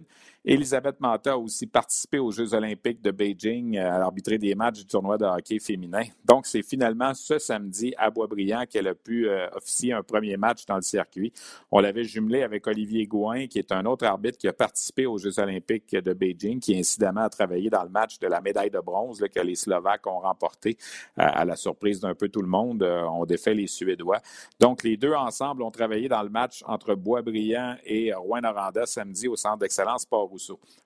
Elisabeth 0.48 1.00
Manta 1.00 1.32
a 1.32 1.36
aussi 1.36 1.66
participé 1.66 2.20
aux 2.20 2.30
Jeux 2.30 2.54
olympiques 2.54 3.02
de 3.02 3.10
Beijing 3.10 3.76
euh, 3.76 3.90
à 3.90 4.04
arbitrer 4.04 4.38
des 4.38 4.54
matchs 4.54 4.78
du 4.78 4.86
tournoi 4.86 5.18
de 5.18 5.24
hockey 5.24 5.58
féminin. 5.58 6.04
Donc, 6.24 6.46
c'est 6.46 6.62
finalement 6.62 7.14
ce 7.14 7.40
samedi 7.40 7.92
à 7.98 8.10
Boisbriand 8.10 8.64
qu'elle 8.70 8.86
a 8.86 8.94
pu 8.94 9.28
euh, 9.28 9.48
officier 9.56 9.92
un 9.92 10.04
premier 10.04 10.36
match 10.36 10.64
dans 10.64 10.76
le 10.76 10.82
circuit. 10.82 11.32
On 11.72 11.80
l'avait 11.80 12.04
jumelé 12.04 12.44
avec 12.44 12.64
Olivier 12.68 13.08
Gouin, 13.08 13.48
qui 13.48 13.58
est 13.58 13.72
un 13.72 13.84
autre 13.86 14.04
arbitre 14.04 14.38
qui 14.38 14.46
a 14.46 14.52
participé 14.52 15.04
aux 15.04 15.18
Jeux 15.18 15.36
olympiques 15.40 15.96
de 15.96 16.12
Beijing, 16.12 16.60
qui 16.60 16.78
incidemment 16.78 17.22
a 17.22 17.28
travaillé 17.28 17.68
dans 17.68 17.82
le 17.82 17.90
match 17.90 18.20
de 18.20 18.28
la 18.28 18.40
médaille 18.40 18.70
de 18.70 18.78
bronze 18.78 19.24
que 19.34 19.40
les 19.40 19.56
Slovaques 19.56 20.06
ont 20.06 20.20
remporté 20.20 20.76
euh, 21.18 21.22
à 21.26 21.44
la 21.44 21.56
surprise 21.56 21.98
d'un 21.98 22.14
peu 22.14 22.28
tout 22.28 22.42
le 22.42 22.48
monde. 22.48 22.84
on 22.84 23.26
défait 23.26 23.54
les 23.54 23.66
Suédois. 23.66 24.20
Donc, 24.60 24.84
les 24.84 24.96
deux 24.96 25.14
ensemble 25.14 25.64
ont 25.64 25.72
travaillé 25.72 26.08
dans 26.08 26.22
le 26.22 26.30
match 26.30 26.62
entre 26.68 26.94
Boisbriand 26.94 27.74
et 27.84 28.14
Rouen-Noranda 28.14 28.86
samedi 28.86 29.26
au 29.26 29.34
Centre 29.34 29.58
d'excellence 29.58 30.06
Port 30.06 30.35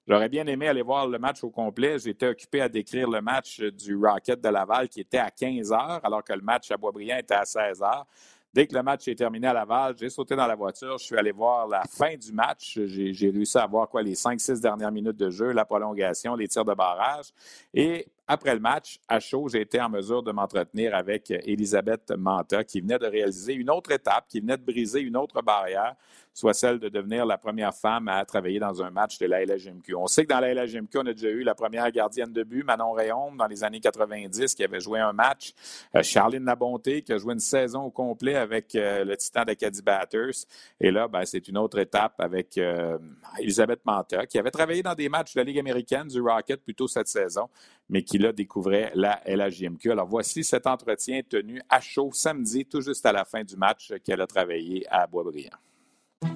J'aurais 0.07 0.29
bien 0.29 0.47
aimé 0.47 0.69
aller 0.69 0.83
voir 0.83 1.07
le 1.07 1.19
match 1.19 1.43
au 1.45 1.51
complet. 1.51 1.99
J'étais 1.99 2.29
occupé 2.29 2.61
à 2.61 2.69
décrire 2.69 3.09
le 3.09 3.21
match 3.21 3.61
du 3.61 3.97
Rocket 3.97 4.41
de 4.41 4.49
Laval 4.49 4.89
qui 4.89 5.01
était 5.01 5.19
à 5.19 5.31
15 5.31 5.73
heures, 5.73 6.01
alors 6.03 6.25
que 6.25 6.33
le 6.33 6.43
match 6.43 6.71
à 6.71 6.77
Boisbriand 6.77 7.19
était 7.19 7.35
à 7.35 7.45
16 7.45 7.83
heures. 7.83 8.07
Dès 8.53 8.67
que 8.67 8.75
le 8.75 8.83
match 8.83 9.07
est 9.07 9.15
terminé 9.15 9.47
à 9.47 9.53
Laval, 9.53 9.95
j'ai 9.97 10.11
sauté 10.11 10.35
dans 10.35 10.47
la 10.47 10.57
voiture, 10.57 10.99
je 10.99 11.05
suis 11.05 11.17
allé 11.17 11.31
voir 11.31 11.69
la 11.69 11.83
fin 11.85 12.17
du 12.17 12.33
match. 12.33 12.81
J'ai 12.85 13.31
réussi 13.31 13.57
à 13.57 13.67
voir 13.67 13.89
quoi 13.89 14.03
les 14.03 14.15
5-6 14.15 14.61
dernières 14.61 14.91
minutes 14.91 15.17
de 15.17 15.31
jeu, 15.31 15.53
la 15.53 15.65
prolongation, 15.65 16.35
les 16.35 16.49
tirs 16.49 16.65
de 16.65 16.75
barrage. 16.75 17.27
Et 17.73 18.09
après 18.33 18.55
le 18.55 18.61
match, 18.61 19.01
à 19.09 19.19
chaud, 19.19 19.49
j'ai 19.49 19.61
été 19.61 19.81
en 19.81 19.89
mesure 19.89 20.23
de 20.23 20.31
m'entretenir 20.31 20.95
avec 20.95 21.33
Elisabeth 21.33 22.13
Manta, 22.17 22.63
qui 22.63 22.81
venait 22.81 22.97
de 22.97 23.07
réaliser 23.07 23.55
une 23.55 23.69
autre 23.71 23.91
étape, 23.91 24.29
qui 24.29 24.39
venait 24.39 24.57
de 24.57 24.63
briser 24.63 25.01
une 25.01 25.17
autre 25.17 25.43
barrière 25.43 25.97
soit 26.33 26.55
celle 26.55 26.79
de 26.79 26.89
devenir 26.89 27.27
la 27.27 27.39
première 27.39 27.75
femme 27.75 28.09
à 28.09 28.25
travailler 28.25 28.59
dans 28.59 28.83
un 28.83 28.91
match 28.91 29.19
de 29.19 29.27
la 29.27 29.45
LHMQ. 29.45 29.95
On 29.95 30.07
sait 30.07 30.25
que 30.25 30.29
dans 30.29 30.41
la 30.41 30.55
LHMQ, 30.55 30.99
on 30.99 31.07
a 31.07 31.13
déjà 31.13 31.29
eu 31.29 31.43
la 31.43 31.55
première 31.55 31.91
gardienne 31.91 32.33
de 32.33 32.43
but, 32.43 32.65
Manon 32.65 32.93
Réaume, 32.93 33.37
dans 33.37 33.47
les 33.47 33.65
années 33.65 33.81
90, 33.81 34.55
qui 34.55 34.65
avait 34.65 34.81
joué 34.81 35.01
un 35.01 35.13
match. 35.13 35.53
Euh, 35.95 36.03
Charline 36.03 36.45
Labonté, 36.45 37.03
qui 37.03 37.13
a 37.13 37.19
joué 37.19 37.35
une 37.35 37.41
saison 37.41 37.83
au 37.83 37.91
complet 37.91 38.37
avec 38.37 38.75
euh, 38.75 39.05
le 39.05 39.17
Titan 39.17 39.45
d'Acadie 39.45 39.83
Batters. 39.83 40.47
Et 40.81 40.91
là, 40.91 41.09
ben, 41.09 41.25
c'est 41.25 41.47
une 41.49 41.59
autre 41.59 41.79
étape 41.79 42.15
avec 42.21 42.57
euh, 42.59 42.99
Elisabeth 43.39 43.85
Manta, 43.85 44.27
qui 44.27 44.39
avait 44.39 44.51
travaillé 44.51 44.83
dans 44.83 44.95
des 44.95 45.09
matchs 45.09 45.35
de 45.35 45.41
la 45.41 45.45
Ligue 45.45 45.59
américaine 45.59 46.09
du 46.09 46.21
Rocket 46.21 46.63
plutôt 46.63 46.89
cette 46.89 47.09
saison, 47.09 47.49
mais 47.91 48.03
qui 48.03 48.19
là 48.19 48.33
découvrait 48.33 48.93
la 48.95 49.21
LHJMQ. 49.27 49.91
Alors 49.91 50.09
voici 50.09 50.45
cet 50.45 50.67
entretien 50.67 51.21
tenu 51.29 51.61
à 51.69 51.81
chaud 51.81 52.11
samedi, 52.13 52.65
tout 52.65 52.81
juste 52.81 53.05
à 53.05 53.13
la 53.13 53.25
fin 53.25 53.45
du 53.45 53.57
match 53.57 53.93
qu'elle 54.05 54.21
a 54.21 54.27
travaillé 54.27 54.87
à 54.89 55.07
Boisbriand. 55.07 55.51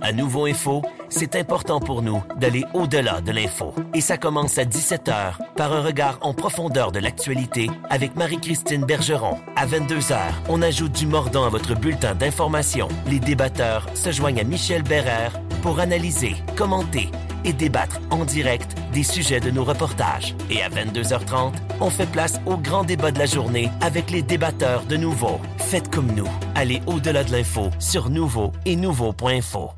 À 0.00 0.12
Nouveau 0.12 0.46
Info, 0.46 0.82
c'est 1.10 1.36
important 1.36 1.78
pour 1.78 2.00
nous 2.00 2.22
d'aller 2.38 2.64
au-delà 2.72 3.20
de 3.20 3.32
l'info. 3.32 3.74
Et 3.92 4.00
ça 4.00 4.16
commence 4.16 4.56
à 4.56 4.64
17h 4.64 5.54
par 5.56 5.72
un 5.74 5.82
regard 5.82 6.18
en 6.22 6.32
profondeur 6.32 6.90
de 6.90 6.98
l'actualité 6.98 7.68
avec 7.90 8.16
Marie-Christine 8.16 8.86
Bergeron. 8.86 9.38
À 9.56 9.66
22h, 9.66 10.16
on 10.48 10.62
ajoute 10.62 10.92
du 10.92 11.06
mordant 11.06 11.44
à 11.44 11.50
votre 11.50 11.78
bulletin 11.78 12.14
d'information. 12.14 12.88
Les 13.06 13.20
débatteurs 13.20 13.86
se 13.94 14.10
joignent 14.10 14.40
à 14.40 14.44
Michel 14.44 14.82
Bérère 14.82 15.38
pour 15.62 15.78
analyser, 15.80 16.34
commenter 16.56 17.10
et 17.44 17.52
débattre 17.52 18.00
en 18.10 18.24
direct 18.24 18.74
des 18.92 19.02
sujets 19.02 19.40
de 19.40 19.50
nos 19.50 19.64
reportages. 19.64 20.34
Et 20.50 20.62
à 20.62 20.68
22h30, 20.68 21.52
on 21.80 21.90
fait 21.90 22.10
place 22.10 22.40
au 22.46 22.56
grand 22.56 22.84
débat 22.84 23.10
de 23.10 23.18
la 23.18 23.26
journée 23.26 23.70
avec 23.80 24.10
les 24.10 24.22
débatteurs 24.22 24.84
de 24.84 24.96
Nouveau. 24.96 25.40
Faites 25.58 25.90
comme 25.90 26.12
nous. 26.14 26.28
Allez 26.54 26.80
au-delà 26.86 27.24
de 27.24 27.32
l'info 27.32 27.70
sur 27.78 28.10
Nouveau 28.10 28.52
et 28.64 28.76
Nouveau.info. 28.76 29.70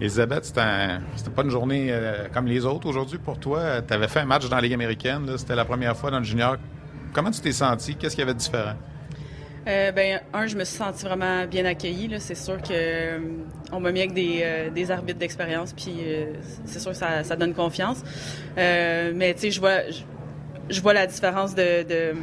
Elisabeth, 0.00 0.44
c'était, 0.44 1.30
pas 1.34 1.42
une 1.42 1.50
journée 1.50 1.88
euh, 1.90 2.28
comme 2.32 2.46
les 2.46 2.64
autres 2.64 2.86
aujourd'hui 2.86 3.18
pour 3.18 3.38
toi. 3.38 3.82
Tu 3.82 3.92
avais 3.92 4.06
fait 4.06 4.20
un 4.20 4.26
match 4.26 4.48
dans 4.48 4.56
la 4.56 4.62
Ligue 4.62 4.74
américaine. 4.74 5.28
C'était 5.36 5.56
la 5.56 5.64
première 5.64 5.96
fois 5.96 6.10
dans 6.10 6.18
le 6.18 6.24
junior. 6.24 6.56
Comment 7.12 7.30
tu 7.30 7.40
t'es 7.40 7.52
senti? 7.52 7.96
Qu'est-ce 7.96 8.14
qu'il 8.14 8.20
y 8.20 8.22
avait 8.22 8.34
de 8.34 8.38
différent? 8.38 8.74
Euh, 9.68 9.92
ben, 9.92 10.20
un, 10.32 10.46
je 10.46 10.56
me 10.56 10.64
suis 10.64 10.76
sentie 10.76 11.04
vraiment 11.04 11.44
bien 11.46 11.64
accueillie. 11.64 12.10
C'est 12.18 12.34
sûr 12.34 12.56
qu'on 12.62 12.72
euh, 12.72 13.18
m'a 13.80 13.92
mis 13.92 14.00
avec 14.00 14.14
des, 14.14 14.90
arbitres 14.90 15.18
d'expérience, 15.18 15.72
puis 15.72 15.94
c'est 16.64 16.80
sûr 16.80 16.92
que 16.92 16.96
ça, 16.96 17.36
donne 17.36 17.54
confiance. 17.54 18.02
mais 18.56 19.34
tu 19.34 19.40
sais, 19.40 19.50
je 19.50 19.60
vois, 19.60 19.80
je, 20.70 20.80
la 20.92 21.06
différence 21.06 21.54
de 21.54 22.14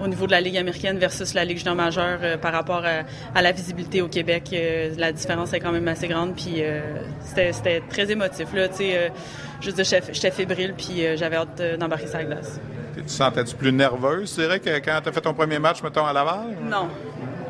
au 0.00 0.06
niveau 0.06 0.26
de 0.26 0.32
la 0.32 0.40
Ligue 0.40 0.56
américaine 0.56 0.98
versus 0.98 1.34
la 1.34 1.44
Ligue 1.44 1.58
junior 1.58 1.74
majeure 1.74 2.18
euh, 2.22 2.36
par 2.36 2.52
rapport 2.52 2.84
à, 2.84 3.42
la 3.42 3.52
visibilité 3.52 4.02
au 4.02 4.08
Québec. 4.08 4.50
Euh, 4.52 4.94
la 4.98 5.12
différence 5.12 5.52
est 5.52 5.60
quand 5.60 5.72
même 5.72 5.88
assez 5.88 6.08
grande, 6.08 6.34
puis 6.34 6.56
euh, 6.58 6.80
c'était 7.22 7.82
très 7.88 8.10
émotif. 8.10 8.52
Là, 8.54 8.68
juste 9.60 9.82
j'étais 10.12 10.30
fébrile, 10.30 10.74
puis 10.76 11.04
j'avais 11.16 11.36
hâte 11.36 11.62
d'embarquer 11.78 12.06
sur 12.06 12.18
la 12.18 12.24
glace. 12.24 12.60
Tu 12.94 13.02
te 13.02 13.10
sentais-tu 13.10 13.56
plus 13.56 13.72
nerveuse, 13.72 14.30
c'est 14.30 14.46
vrai, 14.46 14.60
que 14.60 14.78
quand 14.78 15.00
tu 15.02 15.08
as 15.08 15.12
fait 15.12 15.20
ton 15.20 15.34
premier 15.34 15.58
match, 15.58 15.82
mettons, 15.82 16.06
à 16.06 16.12
Laval? 16.12 16.56
Non, 16.62 16.88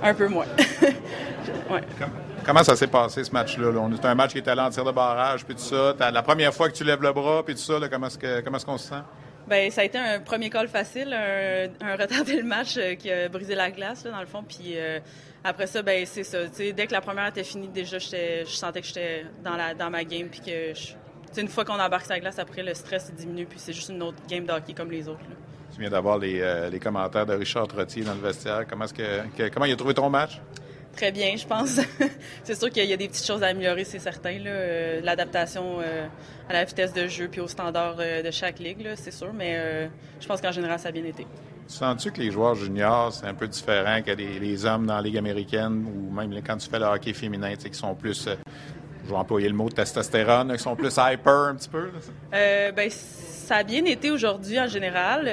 un 0.02 0.14
peu 0.14 0.28
moins. 0.28 0.46
Comment 2.44 2.62
ça 2.62 2.76
s'est 2.76 2.86
passé, 2.86 3.24
ce 3.24 3.30
match-là? 3.30 3.72
C'était 3.94 4.08
un 4.08 4.14
match 4.14 4.32
qui 4.32 4.38
était 4.38 4.50
allé 4.50 4.60
en 4.60 4.70
tir 4.70 4.84
de 4.84 4.92
barrage, 4.92 5.44
puis 5.44 5.54
tout 5.54 5.62
ça. 5.62 5.94
La 6.10 6.22
première 6.22 6.52
fois 6.52 6.68
que 6.68 6.74
tu 6.74 6.84
lèves 6.84 7.02
le 7.02 7.12
bras, 7.12 7.42
puis 7.44 7.54
tout 7.54 7.60
ça, 7.60 7.74
comment 7.88 8.06
est-ce 8.06 8.66
qu'on 8.66 8.78
se 8.78 8.88
sent? 8.88 9.02
Ben, 9.46 9.70
ça 9.70 9.82
a 9.82 9.84
été 9.84 9.98
un 9.98 10.20
premier 10.20 10.48
call 10.48 10.68
facile, 10.68 11.12
un, 11.12 11.68
un 11.86 11.96
retardé 11.96 12.36
le 12.36 12.44
match 12.44 12.76
euh, 12.78 12.94
qui 12.94 13.10
a 13.10 13.28
brisé 13.28 13.54
la 13.54 13.70
glace, 13.70 14.04
là, 14.04 14.12
dans 14.12 14.20
le 14.20 14.26
fond. 14.26 14.42
Puis 14.42 14.72
euh, 14.76 15.00
après 15.42 15.66
ça, 15.66 15.82
ben, 15.82 16.06
c'est 16.06 16.24
ça. 16.24 16.38
dès 16.46 16.86
que 16.86 16.92
la 16.92 17.02
première 17.02 17.26
était 17.26 17.44
finie, 17.44 17.68
déjà, 17.68 17.98
je 17.98 18.44
sentais 18.46 18.80
que 18.80 18.86
j'étais 18.86 19.26
dans, 19.42 19.56
la, 19.56 19.74
dans 19.74 19.90
ma 19.90 20.04
game. 20.04 20.28
Puis 20.28 20.40
que, 20.40 20.72
une 21.42 21.48
fois 21.48 21.64
qu'on 21.64 21.78
embarque 21.78 22.06
sa 22.06 22.18
glace, 22.18 22.38
après, 22.38 22.62
le 22.62 22.74
stress 22.74 23.12
diminue. 23.12 23.46
Puis 23.46 23.58
c'est 23.58 23.72
juste 23.72 23.88
une 23.88 24.02
autre 24.02 24.18
game 24.28 24.44
d'hockey 24.44 24.74
comme 24.74 24.90
les 24.90 25.08
autres. 25.08 25.20
Tu 25.72 25.80
viens 25.80 25.90
d'avoir 25.90 26.18
les, 26.18 26.40
euh, 26.40 26.70
les, 26.70 26.78
commentaires 26.78 27.26
de 27.26 27.34
Richard 27.34 27.66
Trottier 27.66 28.04
dans 28.04 28.14
le 28.14 28.20
vestiaire. 28.20 28.64
Comment, 28.68 28.84
est-ce 28.84 28.94
que, 28.94 29.48
comment 29.48 29.66
il 29.66 29.72
a 29.72 29.76
trouvé 29.76 29.94
ton 29.94 30.08
match? 30.08 30.40
Très 30.94 31.10
bien, 31.10 31.34
je 31.36 31.46
pense. 31.46 31.80
c'est 32.44 32.54
sûr 32.54 32.70
qu'il 32.70 32.84
y 32.84 32.92
a 32.92 32.96
des 32.96 33.08
petites 33.08 33.26
choses 33.26 33.42
à 33.42 33.48
améliorer, 33.48 33.84
c'est 33.84 33.98
certain. 33.98 34.38
Euh, 34.46 35.00
l'adaptation 35.02 35.80
euh, 35.80 36.06
à 36.48 36.52
la 36.52 36.64
vitesse 36.64 36.92
de 36.92 37.08
jeu 37.08 37.28
puis 37.28 37.40
aux 37.40 37.48
standards 37.48 37.96
euh, 37.98 38.22
de 38.22 38.30
chaque 38.30 38.60
ligue, 38.60 38.88
c'est 38.94 39.10
sûr, 39.10 39.32
mais 39.32 39.90
je 40.20 40.26
pense 40.26 40.40
qu'en 40.40 40.52
général, 40.52 40.78
ça 40.78 40.88
a 40.88 40.92
bien 40.92 41.04
été. 41.04 41.26
Sens-tu 41.66 42.12
que 42.12 42.20
les 42.20 42.30
joueurs 42.30 42.54
juniors, 42.54 43.12
c'est 43.12 43.26
un 43.26 43.34
peu 43.34 43.48
différent 43.48 44.02
que 44.02 44.10
les, 44.10 44.66
hommes 44.66 44.86
dans 44.86 44.96
la 44.96 45.02
Ligue 45.02 45.16
américaine 45.16 45.86
ou 45.86 46.12
même 46.12 46.32
quand 46.46 46.58
tu 46.58 46.68
fais 46.68 46.78
le 46.78 46.84
hockey 46.84 47.14
féminin, 47.14 47.54
qui 47.56 47.74
sont 47.74 47.94
plus, 47.94 48.28
je 49.04 49.10
vais 49.10 49.16
employer 49.16 49.48
le 49.48 49.54
mot 49.54 49.68
testostérone, 49.68 50.52
qui 50.56 50.62
sont 50.62 50.76
plus 50.76 50.96
hyper 50.96 51.32
un 51.32 51.54
petit 51.54 51.68
peu? 51.68 51.90
ben, 52.30 52.90
ça 52.90 53.56
a 53.56 53.62
bien 53.62 53.84
été 53.84 54.10
aujourd'hui 54.10 54.58
en 54.58 54.66
général. 54.66 55.30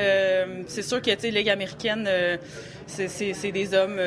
c'est 0.67 0.81
sûr 0.81 1.01
que, 1.01 1.11
tu 1.11 1.19
sais, 1.19 1.31
Ligue 1.31 1.49
américaine, 1.49 2.09
c'est 2.87 3.51
des 3.51 3.73
hommes 3.73 3.99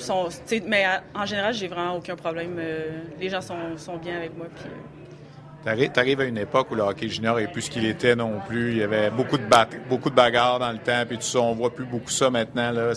sont, 0.00 0.28
mais 0.66 0.84
en 1.14 1.26
général, 1.26 1.54
j'ai 1.54 1.68
vraiment 1.68 1.96
aucun 1.96 2.16
problème. 2.16 2.56
Euh, 2.58 3.02
les 3.20 3.28
gens 3.28 3.40
sont, 3.40 3.76
sont, 3.76 3.96
bien 3.98 4.16
avec 4.16 4.36
moi. 4.36 4.46
Puis, 4.54 4.64
euh. 4.66 5.88
Tu 5.92 6.00
arrives 6.00 6.20
à 6.20 6.24
une 6.24 6.38
époque 6.38 6.70
où 6.70 6.74
le 6.74 6.82
hockey 6.82 7.08
junior 7.08 7.36
n'est 7.36 7.46
plus 7.46 7.62
ce 7.62 7.70
qu'il 7.70 7.84
était 7.84 8.16
non 8.16 8.40
plus. 8.48 8.72
Il 8.72 8.78
y 8.78 8.82
avait 8.82 9.10
beaucoup 9.10 9.36
de, 9.36 9.44
beaucoup 9.88 10.08
de 10.08 10.14
bagarres 10.14 10.58
dans 10.58 10.72
le 10.72 10.78
temps, 10.78 11.04
puis 11.06 11.18
tout 11.18 11.24
ça. 11.24 11.40
On 11.40 11.54
voit 11.54 11.74
plus 11.74 11.84
beaucoup 11.84 12.10
ça 12.10 12.30
maintenant. 12.30 12.70
Là. 12.72 12.92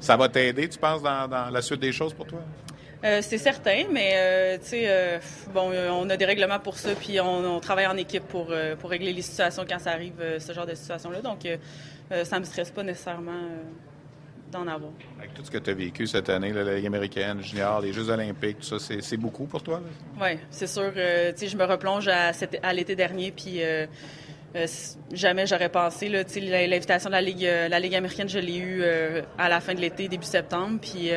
Ça 0.00 0.16
va 0.16 0.28
t'aider, 0.28 0.68
tu 0.68 0.78
penses, 0.78 1.02
dans, 1.02 1.50
la 1.52 1.62
suite 1.62 1.80
des 1.80 1.92
choses 1.92 2.14
pour 2.14 2.26
toi? 2.26 2.40
Euh, 3.06 3.20
c'est 3.22 3.38
certain, 3.38 3.84
mais 3.90 4.58
tu 4.58 4.66
sais, 4.66 5.20
bon, 5.54 5.72
on 5.72 6.10
a 6.10 6.16
des 6.16 6.24
règlements 6.24 6.58
pour 6.58 6.76
ça, 6.76 6.90
puis 6.94 7.20
on, 7.20 7.60
travaille 7.60 7.86
en 7.86 7.96
équipe 7.96 8.24
pour, 8.24 8.52
pour 8.80 8.90
régler 8.90 9.12
les 9.12 9.22
situations 9.22 9.64
quand 9.68 9.78
ça 9.78 9.92
arrive, 9.92 10.14
ce 10.38 10.52
genre 10.52 10.66
de 10.66 10.74
situation-là. 10.74 11.20
Donc, 11.20 11.46
ça 12.10 12.36
ne 12.36 12.40
me 12.40 12.44
stresse 12.44 12.70
pas 12.70 12.82
nécessairement 12.82 13.42
d'en 14.50 14.66
avoir. 14.66 14.92
Avec 15.18 15.34
tout 15.34 15.44
ce 15.44 15.50
que 15.50 15.58
tu 15.58 15.70
as 15.70 15.74
vécu 15.74 16.06
cette 16.06 16.28
année, 16.28 16.52
la 16.52 16.76
Ligue 16.76 16.86
américaine, 16.86 17.42
junior, 17.42 17.80
les 17.80 17.92
Jeux 17.92 18.08
olympiques, 18.10 18.58
tout 18.60 18.78
ça, 18.78 18.94
c'est 19.00 19.16
beaucoup 19.16 19.46
pour 19.46 19.62
toi? 19.62 19.80
Oui, 20.20 20.38
c'est 20.50 20.66
sûr. 20.66 20.92
Euh, 20.96 21.32
sais, 21.34 21.48
je 21.48 21.56
me 21.56 21.64
replonge 21.64 22.08
à, 22.08 22.32
à 22.62 22.72
l'été 22.72 22.96
dernier, 22.96 23.32
puis 23.32 23.60
euh, 24.56 24.66
jamais 25.12 25.46
j'aurais 25.46 25.68
pensé. 25.68 26.08
L'invitation 26.08 27.10
de 27.10 27.14
la 27.14 27.22
Ligue, 27.22 27.48
la 27.70 27.78
Ligue 27.78 27.94
américaine, 27.94 28.28
je 28.28 28.38
l'ai 28.38 28.58
eue 28.58 28.84
à 29.38 29.48
la 29.48 29.60
fin 29.60 29.74
de 29.74 29.80
l'été, 29.80 30.08
début 30.08 30.24
septembre. 30.24 30.78
Puis 30.80 31.10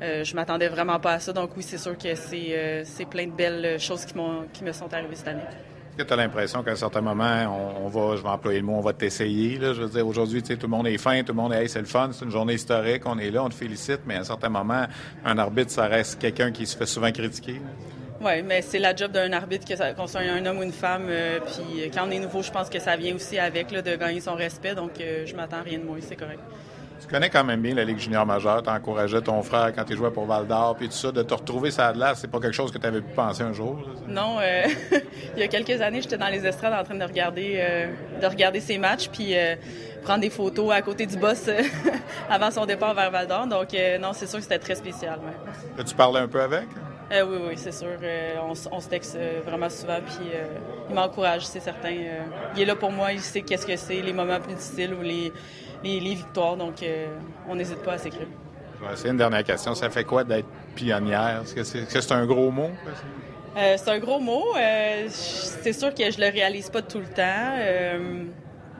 je 0.00 0.34
m'attendais 0.34 0.68
vraiment 0.68 0.98
pas 0.98 1.14
à 1.14 1.20
ça. 1.20 1.32
Donc 1.32 1.50
oui, 1.56 1.62
c'est 1.62 1.78
sûr 1.78 1.96
que 1.96 2.14
c'est 2.14 3.06
plein 3.08 3.26
de 3.26 3.32
belles 3.32 3.78
choses 3.78 4.04
qui, 4.04 4.14
qui 4.52 4.64
me 4.64 4.72
sont 4.72 4.92
arrivées 4.92 5.16
cette 5.16 5.28
année. 5.28 5.42
Est-ce 5.90 6.04
que 6.04 6.08
tu 6.08 6.12
as 6.12 6.16
l'impression 6.16 6.62
qu'à 6.62 6.70
un 6.70 6.76
certain 6.76 7.00
moment, 7.00 7.80
on, 7.84 7.88
va, 7.88 8.16
je 8.16 8.22
vais 8.22 8.28
employer 8.28 8.60
le 8.60 8.64
mot, 8.64 8.74
on 8.74 8.80
va 8.80 8.92
t'essayer? 8.92 9.58
Je 9.60 9.82
veux 9.82 9.88
dire, 9.88 10.06
aujourd'hui, 10.06 10.40
tout 10.40 10.56
le 10.62 10.68
monde 10.68 10.86
est 10.86 10.96
fin, 10.98 11.20
tout 11.22 11.32
le 11.32 11.36
monde 11.36 11.52
est, 11.52 11.62
hey, 11.62 11.68
c'est 11.68 11.80
le 11.80 11.86
fun, 11.86 12.10
c'est 12.12 12.24
une 12.24 12.30
journée 12.30 12.54
historique, 12.54 13.02
on 13.06 13.18
est 13.18 13.30
là, 13.30 13.42
on 13.42 13.48
te 13.48 13.54
félicite, 13.54 14.00
mais 14.06 14.14
à 14.14 14.20
un 14.20 14.24
certain 14.24 14.48
moment, 14.48 14.86
un 15.24 15.38
arbitre, 15.38 15.72
ça 15.72 15.86
reste 15.86 16.20
quelqu'un 16.20 16.52
qui 16.52 16.64
se 16.64 16.76
fait 16.76 16.86
souvent 16.86 17.10
critiquer. 17.10 17.60
Oui, 18.20 18.42
mais 18.42 18.62
c'est 18.62 18.78
la 18.78 18.94
job 18.94 19.12
d'un 19.12 19.32
arbitre, 19.32 19.66
qu'on 19.96 20.06
soit 20.06 20.20
un 20.20 20.44
homme 20.44 20.58
ou 20.58 20.62
une 20.62 20.72
femme. 20.72 21.06
Euh, 21.08 21.40
puis 21.40 21.90
quand 21.92 22.06
on 22.06 22.10
est 22.10 22.18
nouveau, 22.18 22.42
je 22.42 22.50
pense 22.50 22.68
que 22.68 22.78
ça 22.78 22.96
vient 22.96 23.14
aussi 23.14 23.38
avec 23.38 23.70
là, 23.70 23.82
de 23.82 23.96
gagner 23.96 24.20
son 24.20 24.34
respect. 24.34 24.74
Donc, 24.74 25.00
euh, 25.00 25.24
je 25.26 25.34
m'attends 25.34 25.58
à 25.58 25.62
rien 25.62 25.78
de 25.78 25.84
moins, 25.84 25.98
c'est 26.00 26.16
correct. 26.16 26.40
Tu 27.00 27.06
connais 27.06 27.30
quand 27.30 27.44
même 27.44 27.62
bien 27.62 27.74
la 27.74 27.84
Ligue 27.84 27.98
junior 27.98 28.26
majeure. 28.26 28.62
Tu 28.62 28.68
encourageais 28.68 29.22
ton 29.22 29.42
frère 29.42 29.72
quand 29.74 29.84
tu 29.84 29.96
jouais 29.96 30.10
pour 30.10 30.26
Val 30.26 30.46
d'Or, 30.46 30.76
puis 30.76 30.88
tout 30.88 30.94
ça. 30.94 31.10
De 31.10 31.22
te 31.22 31.32
retrouver 31.32 31.70
ça 31.70 31.92
là, 31.92 32.14
c'est 32.14 32.28
pas 32.28 32.40
quelque 32.40 32.54
chose 32.54 32.70
que 32.70 32.78
tu 32.78 32.86
avais 32.86 33.00
pu 33.00 33.12
penser 33.14 33.42
un 33.42 33.52
jour? 33.52 33.78
Non. 34.06 34.36
Euh, 34.40 34.64
il 35.36 35.40
y 35.40 35.42
a 35.42 35.48
quelques 35.48 35.80
années, 35.80 36.02
j'étais 36.02 36.18
dans 36.18 36.28
les 36.28 36.46
estrades 36.46 36.74
en 36.74 36.84
train 36.84 36.94
de 36.94 37.04
regarder, 37.04 37.54
euh, 37.56 37.86
de 38.20 38.26
regarder 38.26 38.60
ses 38.60 38.76
matchs, 38.76 39.08
puis 39.08 39.36
euh, 39.36 39.56
prendre 40.02 40.20
des 40.20 40.30
photos 40.30 40.72
à 40.72 40.82
côté 40.82 41.06
du 41.06 41.16
boss 41.16 41.48
avant 42.30 42.50
son 42.50 42.66
départ 42.66 42.94
vers 42.94 43.10
Val 43.10 43.26
d'Or. 43.26 43.46
Donc, 43.46 43.68
non, 44.00 44.12
c'est 44.12 44.26
sûr 44.26 44.38
que 44.38 44.44
c'était 44.44 44.58
très 44.58 44.74
spécial. 44.74 45.20
Ouais. 45.20 45.84
tu 45.84 45.94
parlais 45.94 46.20
un 46.20 46.28
peu 46.28 46.42
avec? 46.42 46.66
Oui, 47.10 47.38
oui, 47.48 47.54
c'est 47.56 47.72
sûr. 47.72 47.98
on, 48.42 48.54
se 48.54 48.88
texte 48.88 49.18
vraiment 49.44 49.68
souvent, 49.68 49.98
puis 50.04 50.30
il 50.88 50.94
m'encourage, 50.94 51.46
c'est 51.46 51.60
certain. 51.60 51.90
il 52.54 52.62
est 52.62 52.64
là 52.64 52.76
pour 52.76 52.92
moi, 52.92 53.12
il 53.12 53.20
sait 53.20 53.42
qu'est-ce 53.42 53.66
que 53.66 53.76
c'est, 53.76 54.00
les 54.00 54.12
moments 54.12 54.40
plus 54.40 54.54
difficiles 54.54 54.94
ou 54.94 55.02
les 55.02 55.32
les, 55.82 56.14
victoires. 56.14 56.56
Donc, 56.56 56.82
euh, 56.82 57.06
on 57.48 57.54
n'hésite 57.54 57.82
pas 57.82 57.92
à 57.92 57.98
s'écrire. 57.98 58.26
Essayer 58.92 59.10
une 59.10 59.16
dernière 59.16 59.44
question. 59.44 59.74
Ça 59.74 59.90
fait 59.90 60.04
quoi 60.04 60.24
d'être 60.24 60.48
pionnière? 60.74 61.42
Est-ce 61.42 61.54
que 61.54 62.00
c'est 62.00 62.12
un 62.12 62.26
gros 62.26 62.50
mot? 62.50 62.70
Euh, 63.56 63.74
c'est 63.76 63.90
un 63.90 63.98
gros 63.98 64.20
mot. 64.20 64.44
Euh, 64.56 65.06
c'est 65.08 65.72
sûr 65.72 65.92
que 65.94 66.10
je 66.10 66.18
le 66.18 66.30
réalise 66.30 66.70
pas 66.70 66.82
tout 66.82 67.00
le 67.00 67.06
temps, 67.06 68.00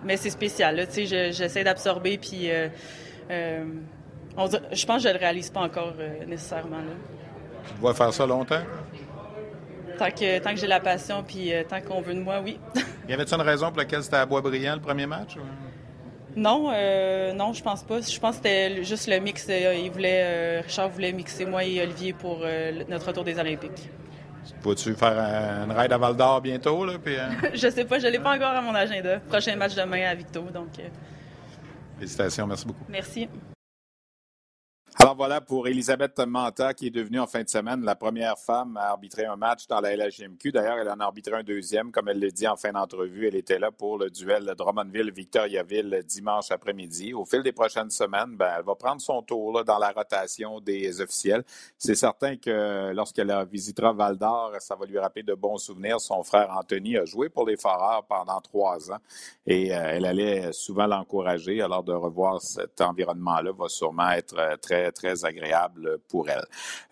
mais 0.05 0.17
c'est 0.17 0.31
spécial. 0.31 0.87
J'essaie 0.95 1.65
d'absorber, 1.65 2.17
puis 2.17 2.49
je 3.29 4.87
pense 4.87 5.03
que 5.03 5.09
je 5.09 5.13
le 5.13 5.19
réalise 5.19 5.51
pas 5.51 5.61
encore 5.61 5.93
nécessairement. 6.27 6.79
Tu 7.67 7.75
te 7.75 7.81
vois 7.81 7.95
faire 7.95 8.13
ça 8.13 8.27
longtemps? 8.27 8.63
Tant 9.99 10.11
que, 10.11 10.39
tant 10.39 10.51
que 10.51 10.57
j'ai 10.57 10.67
la 10.67 10.81
passion, 10.81 11.23
puis 11.23 11.53
tant 11.69 11.81
qu'on 11.81 12.01
veut 12.01 12.15
de 12.15 12.21
moi, 12.21 12.41
oui. 12.43 12.59
y 13.09 13.13
avait-il 13.13 13.35
une 13.35 13.41
raison 13.43 13.69
pour 13.69 13.79
laquelle 13.79 14.03
c'était 14.03 14.17
à 14.17 14.27
Bois-Brillant 14.27 14.75
le 14.75 14.81
premier 14.81 15.07
match? 15.07 15.37
Non, 16.37 16.71
euh, 16.73 17.33
non, 17.33 17.53
je 17.53 17.63
pense 17.63 17.83
pas. 17.83 18.01
Je 18.01 18.19
pense 18.19 18.37
que 18.39 18.49
c'était 18.49 18.85
juste 18.85 19.09
le 19.09 19.19
mix. 19.19 19.47
Euh, 19.49 19.75
il 19.75 19.91
voulait, 19.91 20.23
euh, 20.23 20.61
Richard 20.63 20.89
voulait 20.91 21.13
mixer 21.13 21.45
moi 21.45 21.65
et 21.65 21.83
Olivier 21.83 22.13
pour 22.13 22.41
notre 22.89 23.07
retour 23.09 23.25
des 23.25 23.39
Olympiques. 23.39 23.91
Vas-tu 24.63 24.95
faire 24.95 25.19
un 25.19 25.73
ride 25.73 25.93
à 25.93 25.99
Val 25.99 26.17
d'Or 26.17 26.41
bientôt? 26.41 26.85
Là, 26.85 26.95
puis, 27.03 27.17
je 27.55 27.69
sais 27.69 27.85
pas, 27.85 27.99
je 27.99 28.07
l'ai 28.07 28.19
pas 28.19 28.35
encore 28.35 28.53
à 28.53 28.61
mon 28.61 28.75
agenda. 28.75 29.21
Prochain 29.21 29.57
match 29.57 29.75
demain 29.75 30.09
à 30.09 30.15
Victo. 30.15 30.43
Donc, 30.53 30.69
Félicitations, 31.99 32.47
merci 32.47 32.67
beaucoup. 32.67 32.85
Merci. 32.89 33.29
Alors 34.99 35.15
voilà 35.15 35.41
pour 35.41 35.69
Elisabeth 35.69 36.19
Manta, 36.19 36.75
qui 36.75 36.89
est 36.89 36.91
devenue 36.91 37.21
en 37.21 37.27
fin 37.27 37.43
de 37.43 37.49
semaine 37.49 37.83
la 37.85 37.95
première 37.95 38.37
femme 38.37 38.77
à 38.77 38.89
arbitrer 38.89 39.25
un 39.25 39.37
match 39.37 39.67
dans 39.69 39.81
la 39.81 39.97
LHMQ. 39.97 40.53
D'ailleurs, 40.53 40.79
elle 40.79 40.91
en 40.91 40.99
a 40.99 41.05
arbitré 41.05 41.37
un 41.37 41.43
deuxième, 41.43 41.93
comme 41.93 42.09
elle 42.09 42.19
l'a 42.19 42.31
dit 42.31 42.47
en 42.47 42.57
fin 42.57 42.73
d'entrevue. 42.73 43.27
Elle 43.29 43.37
était 43.37 43.59
là 43.59 43.71
pour 43.71 43.99
le 43.99 44.11
duel 44.11 44.53
Drummondville-Victoriaville 44.59 46.03
dimanche 46.05 46.51
après-midi. 46.51 47.15
Au 47.15 47.25
fil 47.25 47.43
des 47.43 47.53
prochaines 47.53 47.91
semaines, 47.91 48.37
ben, 48.37 48.51
elle 48.59 48.65
va 48.65 48.75
prendre 48.75 49.01
son 49.01 49.23
tour 49.23 49.53
là, 49.53 49.63
dans 49.63 49.79
la 49.79 49.93
rotation 49.93 50.61
des 50.61 51.01
officiels. 51.01 51.45
C'est 51.79 51.95
certain 51.95 52.37
que 52.37 52.93
lorsqu'elle 52.93 53.33
visitera 53.51 53.93
Val 53.93 54.19
d'Or, 54.19 54.53
ça 54.59 54.75
va 54.75 54.87
lui 54.87 54.99
rappeler 54.99 55.23
de 55.23 55.35
bons 55.35 55.59
souvenirs. 55.59 56.01
Son 56.01 56.23
frère 56.25 56.51
Anthony 56.59 56.99
a 56.99 57.05
joué 57.05 57.29
pour 57.29 57.47
les 57.47 57.57
Foreurs 57.57 58.05
pendant 58.07 58.41
trois 58.41 58.91
ans 58.91 58.99
et 59.47 59.75
euh, 59.75 59.83
elle 59.93 60.05
allait 60.05 60.53
souvent 60.53 60.87
l'encourager. 60.87 61.63
Alors 61.63 61.83
de 61.85 61.93
revoir 61.93 62.43
cet 62.43 62.81
environnement-là 62.81 63.53
va 63.53 63.69
sûrement 63.69 64.11
être 64.11 64.39
euh, 64.39 64.57
très 64.95 65.25
agréable 65.25 65.99
pour 66.09 66.29
elle. 66.29 66.45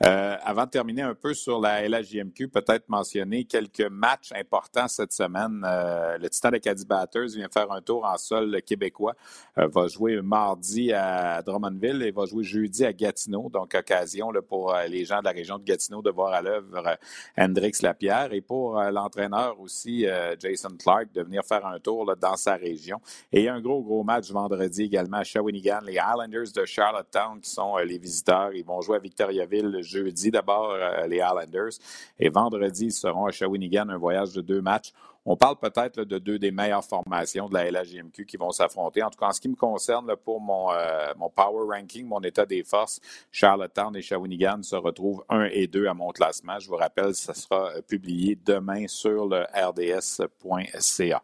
Euh, 0.04 0.36
avant 0.42 0.64
de 0.64 0.70
terminer 0.70 1.02
un 1.02 1.14
peu 1.14 1.34
sur 1.34 1.60
la 1.60 1.86
LHJMQ, 1.88 2.48
peut-être 2.48 2.88
mentionner 2.88 3.44
quelques 3.44 3.88
matchs 3.90 4.32
importants 4.32 4.88
cette 4.88 5.12
semaine. 5.12 5.62
Euh, 5.66 6.18
le 6.18 6.28
Titan 6.30 6.50
Acadie 6.50 6.86
Batters 6.86 7.28
vient 7.34 7.48
faire 7.52 7.70
un 7.72 7.80
tour 7.80 8.04
en 8.04 8.16
sol 8.16 8.60
québécois. 8.62 9.14
Euh, 9.58 9.66
va 9.68 9.88
jouer 9.88 10.20
mardi 10.22 10.92
à 10.92 11.42
Drummondville 11.42 12.02
et 12.02 12.10
va 12.10 12.26
jouer 12.26 12.44
jeudi 12.44 12.84
à 12.84 12.92
Gatineau. 12.92 13.48
Donc, 13.52 13.74
occasion 13.74 14.30
pour 14.48 14.74
les 14.88 15.04
gens 15.04 15.18
de 15.20 15.24
la 15.24 15.30
région 15.30 15.58
de 15.58 15.64
Gatineau 15.64 16.02
de 16.02 16.10
voir 16.10 16.32
à 16.32 16.42
l'œuvre 16.42 16.98
Hendrix 17.36 17.72
Lapierre 17.82 18.32
et 18.32 18.40
pour 18.40 18.80
l'entraîneur 18.80 19.58
aussi, 19.60 20.06
Jason 20.38 20.70
Clark, 20.78 21.12
de 21.12 21.22
venir 21.22 21.42
faire 21.44 21.66
un 21.66 21.78
tour 21.78 22.14
dans 22.16 22.36
sa 22.36 22.54
région. 22.54 23.00
Et 23.32 23.48
un 23.48 23.60
gros, 23.60 23.82
gros 23.82 24.04
match 24.04 24.30
vendredi 24.30 24.84
également 24.84 25.18
à 25.18 25.24
Shawinigan, 25.24 25.80
les 25.84 25.94
Islanders 25.94 26.52
de 26.54 26.64
Charlottetown 26.64 27.40
qui 27.40 27.50
sont 27.50 27.77
les 27.84 27.98
visiteurs. 27.98 28.52
Ils 28.54 28.64
vont 28.64 28.80
jouer 28.80 28.96
à 28.96 29.00
Victoriaville 29.00 29.78
jeudi 29.82 30.30
d'abord, 30.30 30.70
euh, 30.70 31.06
les 31.06 31.16
Islanders. 31.16 31.78
Et 32.18 32.28
vendredi, 32.28 32.86
ils 32.86 32.92
seront 32.92 33.26
à 33.26 33.30
Shawinigan, 33.30 33.88
un 33.88 33.98
voyage 33.98 34.32
de 34.32 34.40
deux 34.40 34.60
matchs. 34.60 34.92
On 35.30 35.36
parle 35.36 35.56
peut-être 35.56 36.04
de 36.04 36.18
deux 36.18 36.38
des 36.38 36.50
meilleures 36.50 36.84
formations 36.84 37.50
de 37.50 37.54
la 37.54 37.70
LHJMQ 37.70 38.24
qui 38.24 38.38
vont 38.38 38.50
s'affronter. 38.50 39.02
En 39.02 39.10
tout 39.10 39.18
cas, 39.18 39.26
en 39.26 39.32
ce 39.32 39.42
qui 39.42 39.50
me 39.50 39.56
concerne, 39.56 40.16
pour 40.24 40.40
mon, 40.40 40.72
euh, 40.72 41.12
mon 41.18 41.28
power 41.28 41.66
ranking, 41.76 42.06
mon 42.06 42.20
état 42.20 42.46
des 42.46 42.62
forces, 42.62 42.98
Charlottetown 43.30 43.94
et 43.94 44.00
Shawinigan 44.00 44.62
se 44.62 44.76
retrouvent 44.76 45.22
1 45.28 45.50
et 45.52 45.66
2 45.66 45.86
à 45.86 45.92
mon 45.92 46.12
classement. 46.12 46.58
Je 46.58 46.68
vous 46.68 46.76
rappelle, 46.76 47.14
ça 47.14 47.34
sera 47.34 47.72
publié 47.86 48.38
demain 48.42 48.86
sur 48.88 49.26
le 49.26 49.44
rds.ca. 49.54 51.22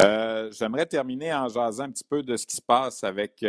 Euh, 0.00 0.50
j'aimerais 0.52 0.86
terminer 0.86 1.34
en 1.34 1.48
jasant 1.48 1.84
un 1.84 1.90
petit 1.90 2.04
peu 2.08 2.22
de 2.22 2.38
ce 2.38 2.46
qui 2.46 2.56
se 2.56 2.62
passe 2.62 3.04
avec 3.04 3.42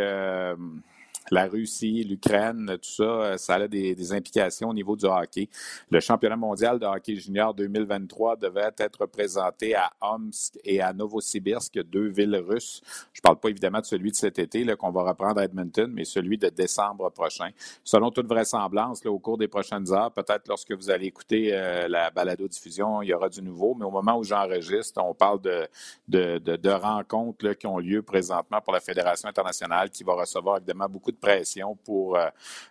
la 1.30 1.46
Russie, 1.46 2.04
l'Ukraine, 2.04 2.76
tout 2.80 2.90
ça, 2.90 3.02
euh, 3.02 3.36
ça 3.36 3.54
a 3.54 3.68
des, 3.68 4.12
implications 4.12 4.70
au 4.70 4.74
niveau 4.74 4.96
du 4.96 5.06
hockey. 5.06 5.48
Le 5.90 6.00
championnat 6.00 6.36
mondial 6.36 6.78
de 6.78 6.86
hockey 6.86 7.16
junior 7.16 7.52
2023 7.54 8.36
devait 8.36 8.70
être 8.78 9.06
présenté 9.06 9.74
à 9.74 9.92
Omsk 10.00 10.58
et 10.64 10.80
à 10.80 10.92
Novosibirsk, 10.92 11.78
deux 11.84 12.08
villes 12.08 12.36
russes. 12.36 12.80
Je 13.12 13.20
ne 13.20 13.22
parle 13.22 13.38
pas 13.38 13.50
évidemment 13.50 13.80
de 13.80 13.86
celui 13.86 14.10
de 14.10 14.16
cet 14.16 14.38
été 14.38 14.64
qu'on 14.76 14.90
va 14.90 15.02
reprendre 15.02 15.40
à 15.40 15.44
Edmonton, 15.44 15.90
mais 15.92 16.04
celui 16.04 16.38
de 16.38 16.48
décembre 16.48 17.10
prochain. 17.10 17.50
Selon 17.84 18.10
toute 18.10 18.26
vraisemblance, 18.26 19.04
au 19.06 19.18
cours 19.18 19.38
des 19.38 19.48
prochaines 19.48 19.92
heures, 19.92 20.12
peut-être 20.12 20.48
lorsque 20.48 20.72
vous 20.72 20.90
allez 20.90 21.06
écouter 21.06 21.50
euh, 21.52 21.88
la 21.88 22.10
balado-diffusion, 22.10 23.02
il 23.02 23.08
y 23.08 23.14
aura 23.14 23.28
du 23.28 23.42
nouveau, 23.42 23.74
mais 23.74 23.84
au 23.84 23.90
moment 23.90 24.18
où 24.18 24.24
j'enregistre, 24.24 25.02
on 25.04 25.14
parle 25.14 25.40
de, 25.40 25.68
de, 26.08 26.38
de 26.38 26.70
rencontres 26.70 27.52
qui 27.52 27.66
ont 27.66 27.78
lieu 27.78 28.02
présentement 28.02 28.60
pour 28.60 28.72
la 28.72 28.80
Fédération 28.80 29.28
internationale 29.28 29.90
qui 29.90 30.04
va 30.04 30.14
recevoir 30.14 30.58
évidemment 30.58 30.88
beaucoup 30.88 31.12
de 31.12 31.16
pression 31.18 31.76
pour 31.84 32.16
euh, 32.16 32.28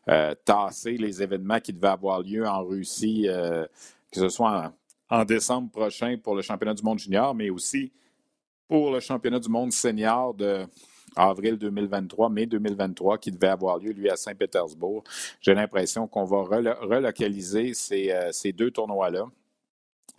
euh, 0.10 0.36
tasser 0.46 0.98
les 0.98 1.22
événements 1.22 1.60
qui 1.60 1.74
devaient 1.74 1.88
avoir 1.88 2.22
lieu 2.22 2.48
en 2.48 2.64
Russie, 2.64 3.26
euh, 3.28 3.66
que 4.12 4.20
ce 4.20 4.30
soit 4.30 4.74
en, 5.10 5.26
décembre 5.26 5.70
prochain 5.72 6.18
pour 6.22 6.36
le 6.36 6.42
championnat 6.42 6.74
du 6.74 6.84
monde 6.84 7.00
junior, 7.00 7.34
mais 7.36 7.50
aussi 7.50 7.92
pour 8.68 8.92
le 8.92 9.00
championnat 9.00 9.40
du 9.40 9.50
monde 9.50 9.72
senior 9.72 10.34
de 10.34 10.66
avril 11.16 11.58
2023, 11.58 12.30
mai 12.30 12.46
2023, 12.46 13.18
qui 13.18 13.32
devait 13.32 13.48
avoir 13.48 13.78
lieu, 13.80 13.92
lui, 13.92 14.10
à 14.10 14.16
Saint-Pétersbourg. 14.16 15.04
J'ai 15.42 15.54
l'impression 15.54 16.08
qu'on 16.08 16.26
va 16.26 16.44
relocaliser 16.44 17.74
ces 17.74 18.54
deux 18.54 18.70
tournois-là 18.70 19.28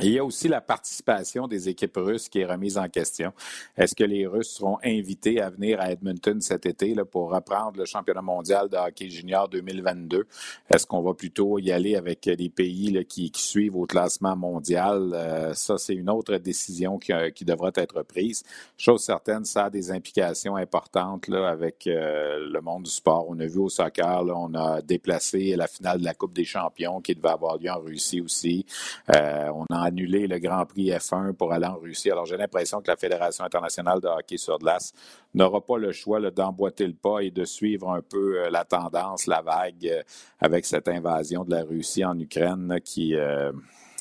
il 0.01 0.13
y 0.13 0.19
a 0.21 0.25
aussi 0.25 0.47
la 0.47 0.61
participation 0.61 1.49
des 1.49 1.69
équipes 1.69 1.97
russes 1.97 2.29
qui 2.29 2.39
est 2.39 2.47
remise 2.47 2.79
en 2.79 2.89
question. 2.89 3.33
Est-ce 3.77 3.97
que 3.97 4.05
les 4.05 4.29
Russes 4.29 4.51
seront 4.51 4.79
invités 4.85 5.41
à 5.41 5.51
venir 5.51 5.81
à 5.81 5.91
Edmonton 5.91 6.41
cet 6.41 6.67
été 6.67 6.95
là, 6.95 7.05
pour 7.05 7.33
reprendre 7.33 7.79
le 7.79 7.85
championnat 7.85 8.23
mondial 8.23 8.69
de 8.69 8.77
hockey 8.77 9.11
junior 9.11 9.49
2022? 9.49 10.29
Est-ce 10.71 10.87
qu'on 10.87 11.03
va 11.03 11.15
plutôt 11.15 11.59
y 11.59 11.73
aller 11.73 11.97
avec 11.97 12.27
les 12.27 12.49
pays 12.49 12.93
là, 12.93 13.03
qui, 13.03 13.33
suivent 13.35 13.75
au 13.75 13.87
classement 13.87 14.37
mondial? 14.37 15.11
Euh, 15.15 15.53
ça, 15.55 15.79
c'est 15.79 15.95
une 15.95 16.11
autre 16.11 16.37
décision 16.37 16.99
qui, 16.99 17.13
euh, 17.13 17.31
qui, 17.31 17.45
devra 17.45 17.73
être 17.75 18.05
prise. 18.05 18.45
Chose 18.77 19.03
certaine, 19.03 19.45
ça 19.45 19.65
a 19.65 19.71
des 19.71 19.91
implications 19.91 20.55
importantes 20.55 21.27
là, 21.27 21.49
avec 21.49 21.89
euh, 21.89 22.49
le 22.49 22.61
monde 22.61 22.85
du 22.85 22.91
sport. 22.91 23.27
On 23.29 23.41
a 23.41 23.47
vu 23.47 23.59
au 23.59 23.69
soccer, 23.69 24.25
on 24.27 24.55
a 24.55 24.81
déplacé 24.81 25.57
la 25.57 25.67
finale 25.67 25.99
de 25.99 26.05
la 26.05 26.15
Coupe 26.15 26.35
des 26.35 26.45
champions 26.45 27.01
qui 27.01 27.17
devait 27.17 27.31
avoir 27.31 27.59
lieu 27.59 27.71
en 27.71 27.81
Russie 27.81 28.21
aussi. 28.21 28.65
on 29.09 29.67
a 29.71 29.88
annuler 29.89 30.27
le 30.27 30.39
Grand 30.39 30.65
Prix 30.65 30.91
F1 30.91 31.33
pour 31.33 31.53
aller 31.53 31.67
en 31.67 31.77
Russie. 31.77 32.11
Alors, 32.11 32.27
j'ai 32.27 32.37
l'impression 32.37 32.81
que 32.81 32.89
la 32.89 32.97
Fédération 32.97 33.45
internationale 33.45 34.01
de 34.01 34.09
hockey 34.09 34.37
sur 34.37 34.59
glace 34.59 34.93
n'aura 35.35 35.61
pas 35.61 35.79
le 35.79 35.93
choix 35.93 36.21
d'emboîter 36.31 36.87
le 36.87 36.95
pas 36.95 37.21
et 37.21 37.31
de 37.31 37.45
suivre 37.45 37.91
un 37.91 38.03
peu 38.03 38.39
euh, 38.39 38.51
la 38.51 38.65
tendance, 38.65 39.27
la 39.27 39.43
vague 39.43 39.87
euh, 39.87 40.03
avec 40.41 40.65
cette 40.65 40.89
invasion 40.89 41.45
de 41.45 41.51
la 41.51 41.63
Russie 41.63 42.05
en 42.05 42.19
Ukraine 42.19 42.79
qui, 42.85 43.15
euh, 43.15 43.53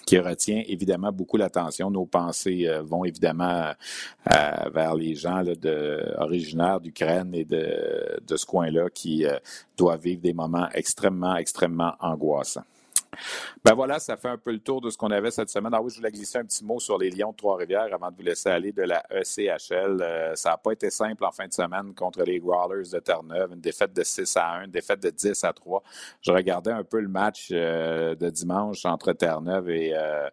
qui 0.05 0.19
retient 0.19 0.63
évidemment 0.67 1.11
beaucoup 1.11 1.37
l'attention. 1.37 1.89
Nos 1.89 2.05
pensées 2.05 2.69
vont 2.83 3.03
évidemment 3.03 3.73
vers 4.25 4.95
les 4.95 5.15
gens 5.15 5.43
originaires 6.17 6.79
d'Ukraine 6.79 7.33
et 7.33 7.43
de, 7.43 8.19
de 8.25 8.37
ce 8.37 8.45
coin-là 8.45 8.89
qui 8.89 9.25
doivent 9.75 10.01
vivre 10.01 10.21
des 10.21 10.33
moments 10.33 10.69
extrêmement, 10.73 11.35
extrêmement 11.35 11.93
angoissants. 11.99 12.63
Ben 13.63 13.73
voilà, 13.73 13.99
ça 13.99 14.17
fait 14.17 14.29
un 14.29 14.37
peu 14.37 14.51
le 14.51 14.59
tour 14.59 14.81
de 14.81 14.89
ce 14.89 14.97
qu'on 14.97 15.11
avait 15.11 15.31
cette 15.31 15.49
semaine. 15.49 15.73
Ah 15.73 15.81
oui, 15.81 15.89
je 15.91 15.97
voulais 15.97 16.11
glisser 16.11 16.37
un 16.37 16.45
petit 16.45 16.63
mot 16.63 16.79
sur 16.79 16.97
les 16.97 17.09
Lions 17.09 17.31
de 17.31 17.35
Trois-Rivières 17.35 17.93
avant 17.93 18.11
de 18.11 18.15
vous 18.15 18.23
laisser 18.23 18.49
aller 18.49 18.71
de 18.71 18.83
la 18.83 19.03
ECHL. 19.11 20.01
Euh, 20.01 20.35
ça 20.35 20.51
n'a 20.51 20.57
pas 20.57 20.71
été 20.71 20.89
simple 20.89 21.25
en 21.25 21.31
fin 21.31 21.47
de 21.47 21.53
semaine 21.53 21.93
contre 21.93 22.23
les 22.23 22.39
Growlers 22.39 22.89
de 22.91 22.99
Terre-Neuve. 22.99 23.51
Une 23.53 23.61
défaite 23.61 23.93
de 23.93 24.03
6 24.03 24.37
à 24.37 24.51
1, 24.59 24.65
une 24.65 24.71
défaite 24.71 25.01
de 25.01 25.09
10 25.09 25.43
à 25.43 25.53
3. 25.53 25.83
Je 26.21 26.31
regardais 26.31 26.71
un 26.71 26.83
peu 26.83 26.99
le 26.99 27.07
match 27.07 27.49
euh, 27.51 28.15
de 28.15 28.29
dimanche 28.29 28.85
entre 28.85 29.13
Terre-Neuve 29.13 29.69
et, 29.69 29.93
euh, 29.93 30.29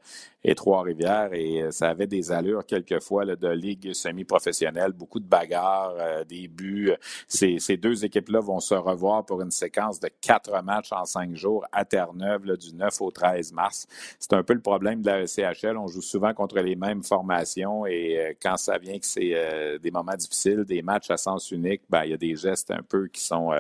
Trois-Rivières 0.57 1.33
et 1.33 1.69
ça 1.71 1.89
avait 1.89 2.07
des 2.07 2.31
allures 2.31 2.67
quelquefois 2.67 3.25
là, 3.25 3.35
de 3.35 3.49
ligue 3.49 3.95
semi-professionnelle, 3.95 4.93
beaucoup 4.93 5.19
de 5.19 5.25
bagarres, 5.25 6.27
des 6.27 6.49
buts. 6.49 6.93
Ces 7.29 7.79
deux 7.79 8.05
équipes-là 8.05 8.41
vont 8.41 8.61
se 8.61 8.75
revoir 8.75 9.25
pour 9.25 9.41
une 9.41 9.51
séquence 9.51 10.01
de 10.01 10.11
quatre 10.21 10.63
matchs 10.63 10.93
en 10.93 11.07
cinq 11.07 11.35
jours 11.35 11.65
à 11.73 11.87
Terre-Neuve 11.87 12.45
du 12.71 12.75
9 12.75 13.01
au 13.01 13.11
13 13.11 13.53
mars. 13.53 13.87
C'est 14.19 14.33
un 14.33 14.43
peu 14.43 14.55
le 14.55 14.61
problème 14.61 15.03
de 15.03 15.11
la 15.11 15.27
CHL. 15.27 15.77
On 15.77 15.87
joue 15.87 16.03
souvent 16.03 16.33
contre 16.35 16.59
les 16.61 16.77
mêmes 16.77 17.03
formations 17.03 17.87
et 17.87 18.19
euh, 18.19 18.33
quand 18.41 18.57
ça 18.57 18.79
vient 18.79 18.99
que 18.99 19.07
c'est 19.07 19.35
des 19.83 19.91
moments 19.91 20.17
difficiles, 20.17 20.65
des 20.65 20.83
matchs 20.83 21.11
à 21.11 21.17
sens 21.17 21.51
unique, 21.51 21.83
ben, 21.89 22.05
il 22.05 22.11
y 22.11 22.15
a 22.15 22.17
des 22.17 22.37
gestes 22.37 22.71
un 22.71 22.83
peu 22.83 23.09
qui 23.09 23.21
sont 23.21 23.53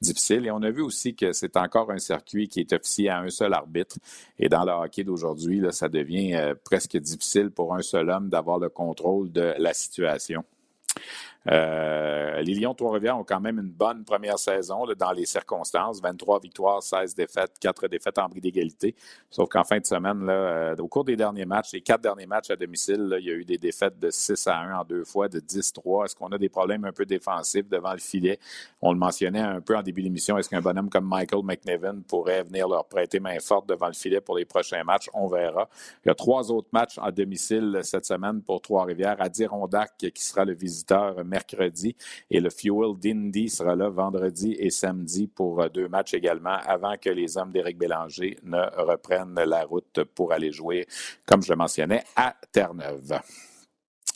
difficiles. 0.00 0.46
Et 0.46 0.50
on 0.50 0.62
a 0.62 0.70
vu 0.70 0.82
aussi 0.82 1.14
que 1.14 1.32
c'est 1.32 1.56
encore 1.56 1.90
un 1.90 1.98
circuit 1.98 2.48
qui 2.48 2.60
est 2.60 2.72
officié 2.72 3.08
à 3.08 3.20
un 3.20 3.30
seul 3.30 3.52
arbitre. 3.52 3.96
Et 4.38 4.48
dans 4.48 4.64
le 4.64 4.72
hockey 4.72 5.04
d'aujourd'hui, 5.04 5.62
ça 5.70 5.88
devient 5.88 6.34
euh, 6.34 6.54
presque 6.62 6.96
difficile 6.96 7.50
pour 7.50 7.74
un 7.74 7.82
seul 7.82 8.10
homme 8.10 8.28
d'avoir 8.28 8.58
le 8.58 8.68
contrôle 8.68 9.30
de 9.30 9.54
la 9.58 9.74
situation. 9.74 10.44
Euh, 11.50 12.40
les 12.40 12.54
Lions 12.54 12.74
Trois-Rivières 12.74 13.18
ont 13.18 13.24
quand 13.24 13.40
même 13.40 13.58
une 13.58 13.70
bonne 13.70 14.04
première 14.04 14.38
saison 14.38 14.86
dans 14.98 15.12
les 15.12 15.26
circonstances. 15.26 16.00
23 16.00 16.40
victoires, 16.40 16.82
16 16.82 17.14
défaites, 17.14 17.58
4 17.60 17.88
défaites 17.88 18.18
en 18.18 18.28
bris 18.28 18.40
d'égalité. 18.40 18.94
Sauf 19.30 19.48
qu'en 19.48 19.64
fin 19.64 19.78
de 19.78 19.86
semaine, 19.86 20.24
là, 20.24 20.32
euh, 20.32 20.76
au 20.76 20.88
cours 20.88 21.04
des 21.04 21.16
derniers 21.16 21.44
matchs, 21.44 21.72
les 21.72 21.80
quatre 21.80 22.00
derniers 22.00 22.26
matchs 22.26 22.50
à 22.50 22.56
domicile, 22.56 23.14
il 23.20 23.26
y 23.26 23.30
a 23.30 23.34
eu 23.34 23.44
des 23.44 23.58
défaites 23.58 23.98
de 23.98 24.10
6 24.10 24.46
à 24.46 24.58
1 24.58 24.78
en 24.80 24.84
deux 24.84 25.04
fois, 25.04 25.28
de 25.28 25.40
10-3. 25.40 26.06
Est-ce 26.06 26.16
qu'on 26.16 26.28
a 26.28 26.38
des 26.38 26.48
problèmes 26.48 26.84
un 26.84 26.92
peu 26.92 27.04
défensifs 27.04 27.68
devant 27.68 27.92
le 27.92 27.98
filet? 27.98 28.38
On 28.80 28.92
le 28.92 28.98
mentionnait 28.98 29.40
un 29.40 29.60
peu 29.60 29.76
en 29.76 29.82
début 29.82 30.02
d'émission. 30.02 30.38
Est-ce 30.38 30.48
qu'un 30.48 30.60
bonhomme 30.60 30.88
comme 30.88 31.06
Michael 31.08 31.42
McNevin 31.44 32.00
pourrait 32.08 32.42
venir 32.42 32.68
leur 32.68 32.86
prêter 32.86 33.20
main 33.20 33.38
forte 33.40 33.68
devant 33.68 33.88
le 33.88 33.92
filet 33.92 34.20
pour 34.20 34.36
les 34.36 34.44
prochains 34.44 34.82
matchs? 34.84 35.08
On 35.12 35.26
verra. 35.26 35.68
Il 36.04 36.08
y 36.08 36.10
a 36.10 36.14
trois 36.14 36.50
autres 36.50 36.68
matchs 36.72 36.98
à 37.02 37.10
domicile 37.10 37.80
cette 37.82 38.06
semaine 38.06 38.42
pour 38.42 38.60
Trois-Rivières. 38.60 39.16
Adirondack, 39.20 39.96
qui 39.98 40.24
sera 40.24 40.44
le 40.44 40.54
visiteur 40.54 41.24
mercredi. 41.34 41.96
Et 42.30 42.40
le 42.40 42.50
Fuel 42.50 42.96
d'Indy 42.98 43.48
sera 43.48 43.74
là 43.74 43.88
vendredi 43.88 44.56
et 44.58 44.70
samedi 44.70 45.26
pour 45.26 45.60
euh, 45.60 45.68
deux 45.68 45.88
matchs 45.88 46.14
également 46.14 46.58
avant 46.64 46.94
que 46.96 47.10
les 47.10 47.36
hommes 47.36 47.50
d'Éric 47.50 47.76
Bélanger 47.76 48.38
ne 48.44 48.62
reprennent 48.90 49.34
la 49.34 49.64
route 49.64 50.04
pour 50.14 50.32
aller 50.32 50.52
jouer, 50.52 50.86
comme 51.26 51.42
je 51.42 51.50
le 51.52 51.56
mentionnais, 51.56 52.04
à 52.14 52.34
Terre-Neuve. 52.52 53.20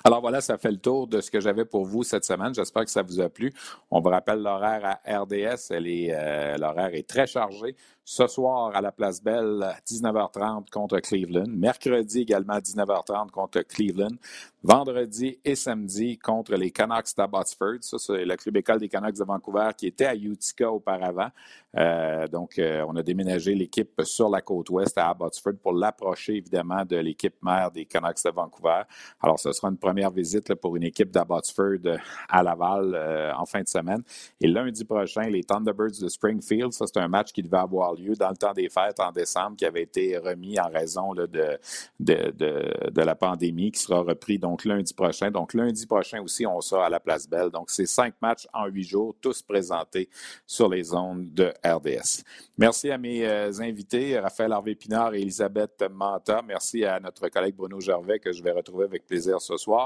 Alors 0.04 0.20
voilà, 0.20 0.40
ça 0.40 0.56
fait 0.58 0.70
le 0.70 0.78
tour 0.78 1.08
de 1.08 1.20
ce 1.20 1.28
que 1.30 1.40
j'avais 1.40 1.64
pour 1.64 1.84
vous 1.84 2.04
cette 2.04 2.24
semaine. 2.24 2.54
J'espère 2.54 2.84
que 2.84 2.90
ça 2.90 3.02
vous 3.02 3.20
a 3.20 3.28
plu. 3.28 3.52
On 3.90 4.00
vous 4.00 4.10
rappelle 4.10 4.40
l'horaire 4.40 5.00
à 5.04 5.22
RDS. 5.22 5.72
Euh, 5.72 6.56
l'horaire 6.56 6.94
est 6.94 7.08
très 7.08 7.26
chargé 7.26 7.74
ce 8.10 8.26
soir 8.26 8.74
à 8.74 8.80
la 8.80 8.90
Place 8.90 9.22
Belle, 9.22 9.76
19h30 9.86 10.70
contre 10.70 10.98
Cleveland. 11.00 11.48
Mercredi 11.48 12.20
également, 12.20 12.56
19h30 12.56 13.30
contre 13.30 13.60
Cleveland. 13.60 14.16
Vendredi 14.62 15.38
et 15.44 15.54
samedi 15.54 16.16
contre 16.16 16.54
les 16.54 16.70
Canucks 16.70 17.14
d'Abbotsford. 17.14 17.82
Ça, 17.82 17.98
c'est 17.98 18.24
le 18.24 18.36
club 18.36 18.56
des 18.78 18.88
Canucks 18.88 19.18
de 19.18 19.24
Vancouver 19.24 19.70
qui 19.76 19.88
était 19.88 20.06
à 20.06 20.14
Utica 20.14 20.72
auparavant. 20.72 21.28
Euh, 21.76 22.26
donc, 22.28 22.58
euh, 22.58 22.82
on 22.88 22.96
a 22.96 23.02
déménagé 23.02 23.54
l'équipe 23.54 24.00
sur 24.04 24.30
la 24.30 24.40
côte 24.40 24.70
ouest 24.70 24.96
à 24.96 25.10
Abbotsford 25.10 25.58
pour 25.62 25.74
l'approcher 25.74 26.36
évidemment 26.36 26.86
de 26.86 26.96
l'équipe 26.96 27.36
mère 27.42 27.70
des 27.70 27.84
Canucks 27.84 28.24
de 28.24 28.30
Vancouver. 28.30 28.82
Alors, 29.20 29.38
ce 29.38 29.52
sera 29.52 29.68
une 29.68 29.76
première 29.88 30.10
visite 30.10 30.54
pour 30.56 30.76
une 30.76 30.82
équipe 30.82 31.10
d'Abbotsford 31.10 31.96
à 32.28 32.42
Laval 32.42 32.94
euh, 32.94 33.32
en 33.34 33.46
fin 33.46 33.62
de 33.62 33.68
semaine. 33.68 34.02
Et 34.38 34.46
lundi 34.46 34.84
prochain, 34.84 35.22
les 35.22 35.42
Thunderbirds 35.42 35.98
de 36.02 36.08
Springfield. 36.08 36.74
Ça, 36.74 36.84
c'est 36.86 36.98
un 36.98 37.08
match 37.08 37.32
qui 37.32 37.42
devait 37.42 37.56
avoir 37.56 37.94
lieu 37.94 38.14
dans 38.14 38.28
le 38.28 38.36
temps 38.36 38.52
des 38.52 38.68
fêtes 38.68 39.00
en 39.00 39.12
décembre, 39.12 39.56
qui 39.56 39.64
avait 39.64 39.84
été 39.84 40.18
remis 40.18 40.60
en 40.60 40.68
raison 40.68 41.14
de, 41.14 41.26
de, 41.26 41.58
de, 42.00 43.00
la 43.02 43.14
pandémie, 43.14 43.72
qui 43.72 43.80
sera 43.80 44.00
repris 44.00 44.38
donc 44.38 44.66
lundi 44.66 44.92
prochain. 44.92 45.30
Donc 45.30 45.54
lundi 45.54 45.86
prochain 45.86 46.20
aussi, 46.20 46.44
on 46.44 46.60
sera 46.60 46.84
à 46.84 46.90
la 46.90 47.00
Place 47.00 47.26
Belle. 47.26 47.48
Donc 47.48 47.70
c'est 47.70 47.86
cinq 47.86 48.12
matchs 48.20 48.46
en 48.52 48.66
huit 48.66 48.84
jours, 48.84 49.16
tous 49.22 49.40
présentés 49.40 50.10
sur 50.46 50.68
les 50.68 50.82
zones 50.82 51.30
de 51.32 51.50
RDS. 51.64 52.24
Merci 52.58 52.90
à 52.90 52.98
mes 52.98 53.26
euh, 53.26 53.50
invités, 53.60 54.18
Raphaël 54.18 54.52
Harvey-Pinard 54.52 55.14
et 55.14 55.22
Elisabeth 55.22 55.82
Manta. 55.90 56.42
Merci 56.46 56.84
à 56.84 57.00
notre 57.00 57.26
collègue 57.30 57.54
Bruno 57.56 57.80
Gervais, 57.80 58.18
que 58.18 58.32
je 58.32 58.42
vais 58.42 58.52
retrouver 58.52 58.84
avec 58.84 59.06
plaisir 59.06 59.40
ce 59.40 59.56
soir. 59.56 59.77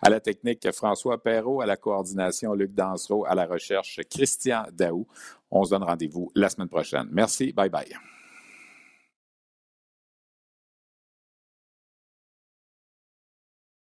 À 0.00 0.10
la 0.10 0.20
technique, 0.20 0.70
François 0.72 1.22
Perrault. 1.22 1.60
À 1.60 1.66
la 1.66 1.76
coordination, 1.76 2.54
Luc 2.54 2.74
Dansereau. 2.74 3.24
À 3.26 3.34
la 3.34 3.46
recherche, 3.46 4.00
Christian 4.10 4.64
Daou. 4.72 5.06
On 5.50 5.64
se 5.64 5.70
donne 5.70 5.84
rendez-vous 5.84 6.30
la 6.34 6.48
semaine 6.48 6.68
prochaine. 6.68 7.08
Merci. 7.10 7.52
Bye 7.52 7.70
bye. 7.70 7.96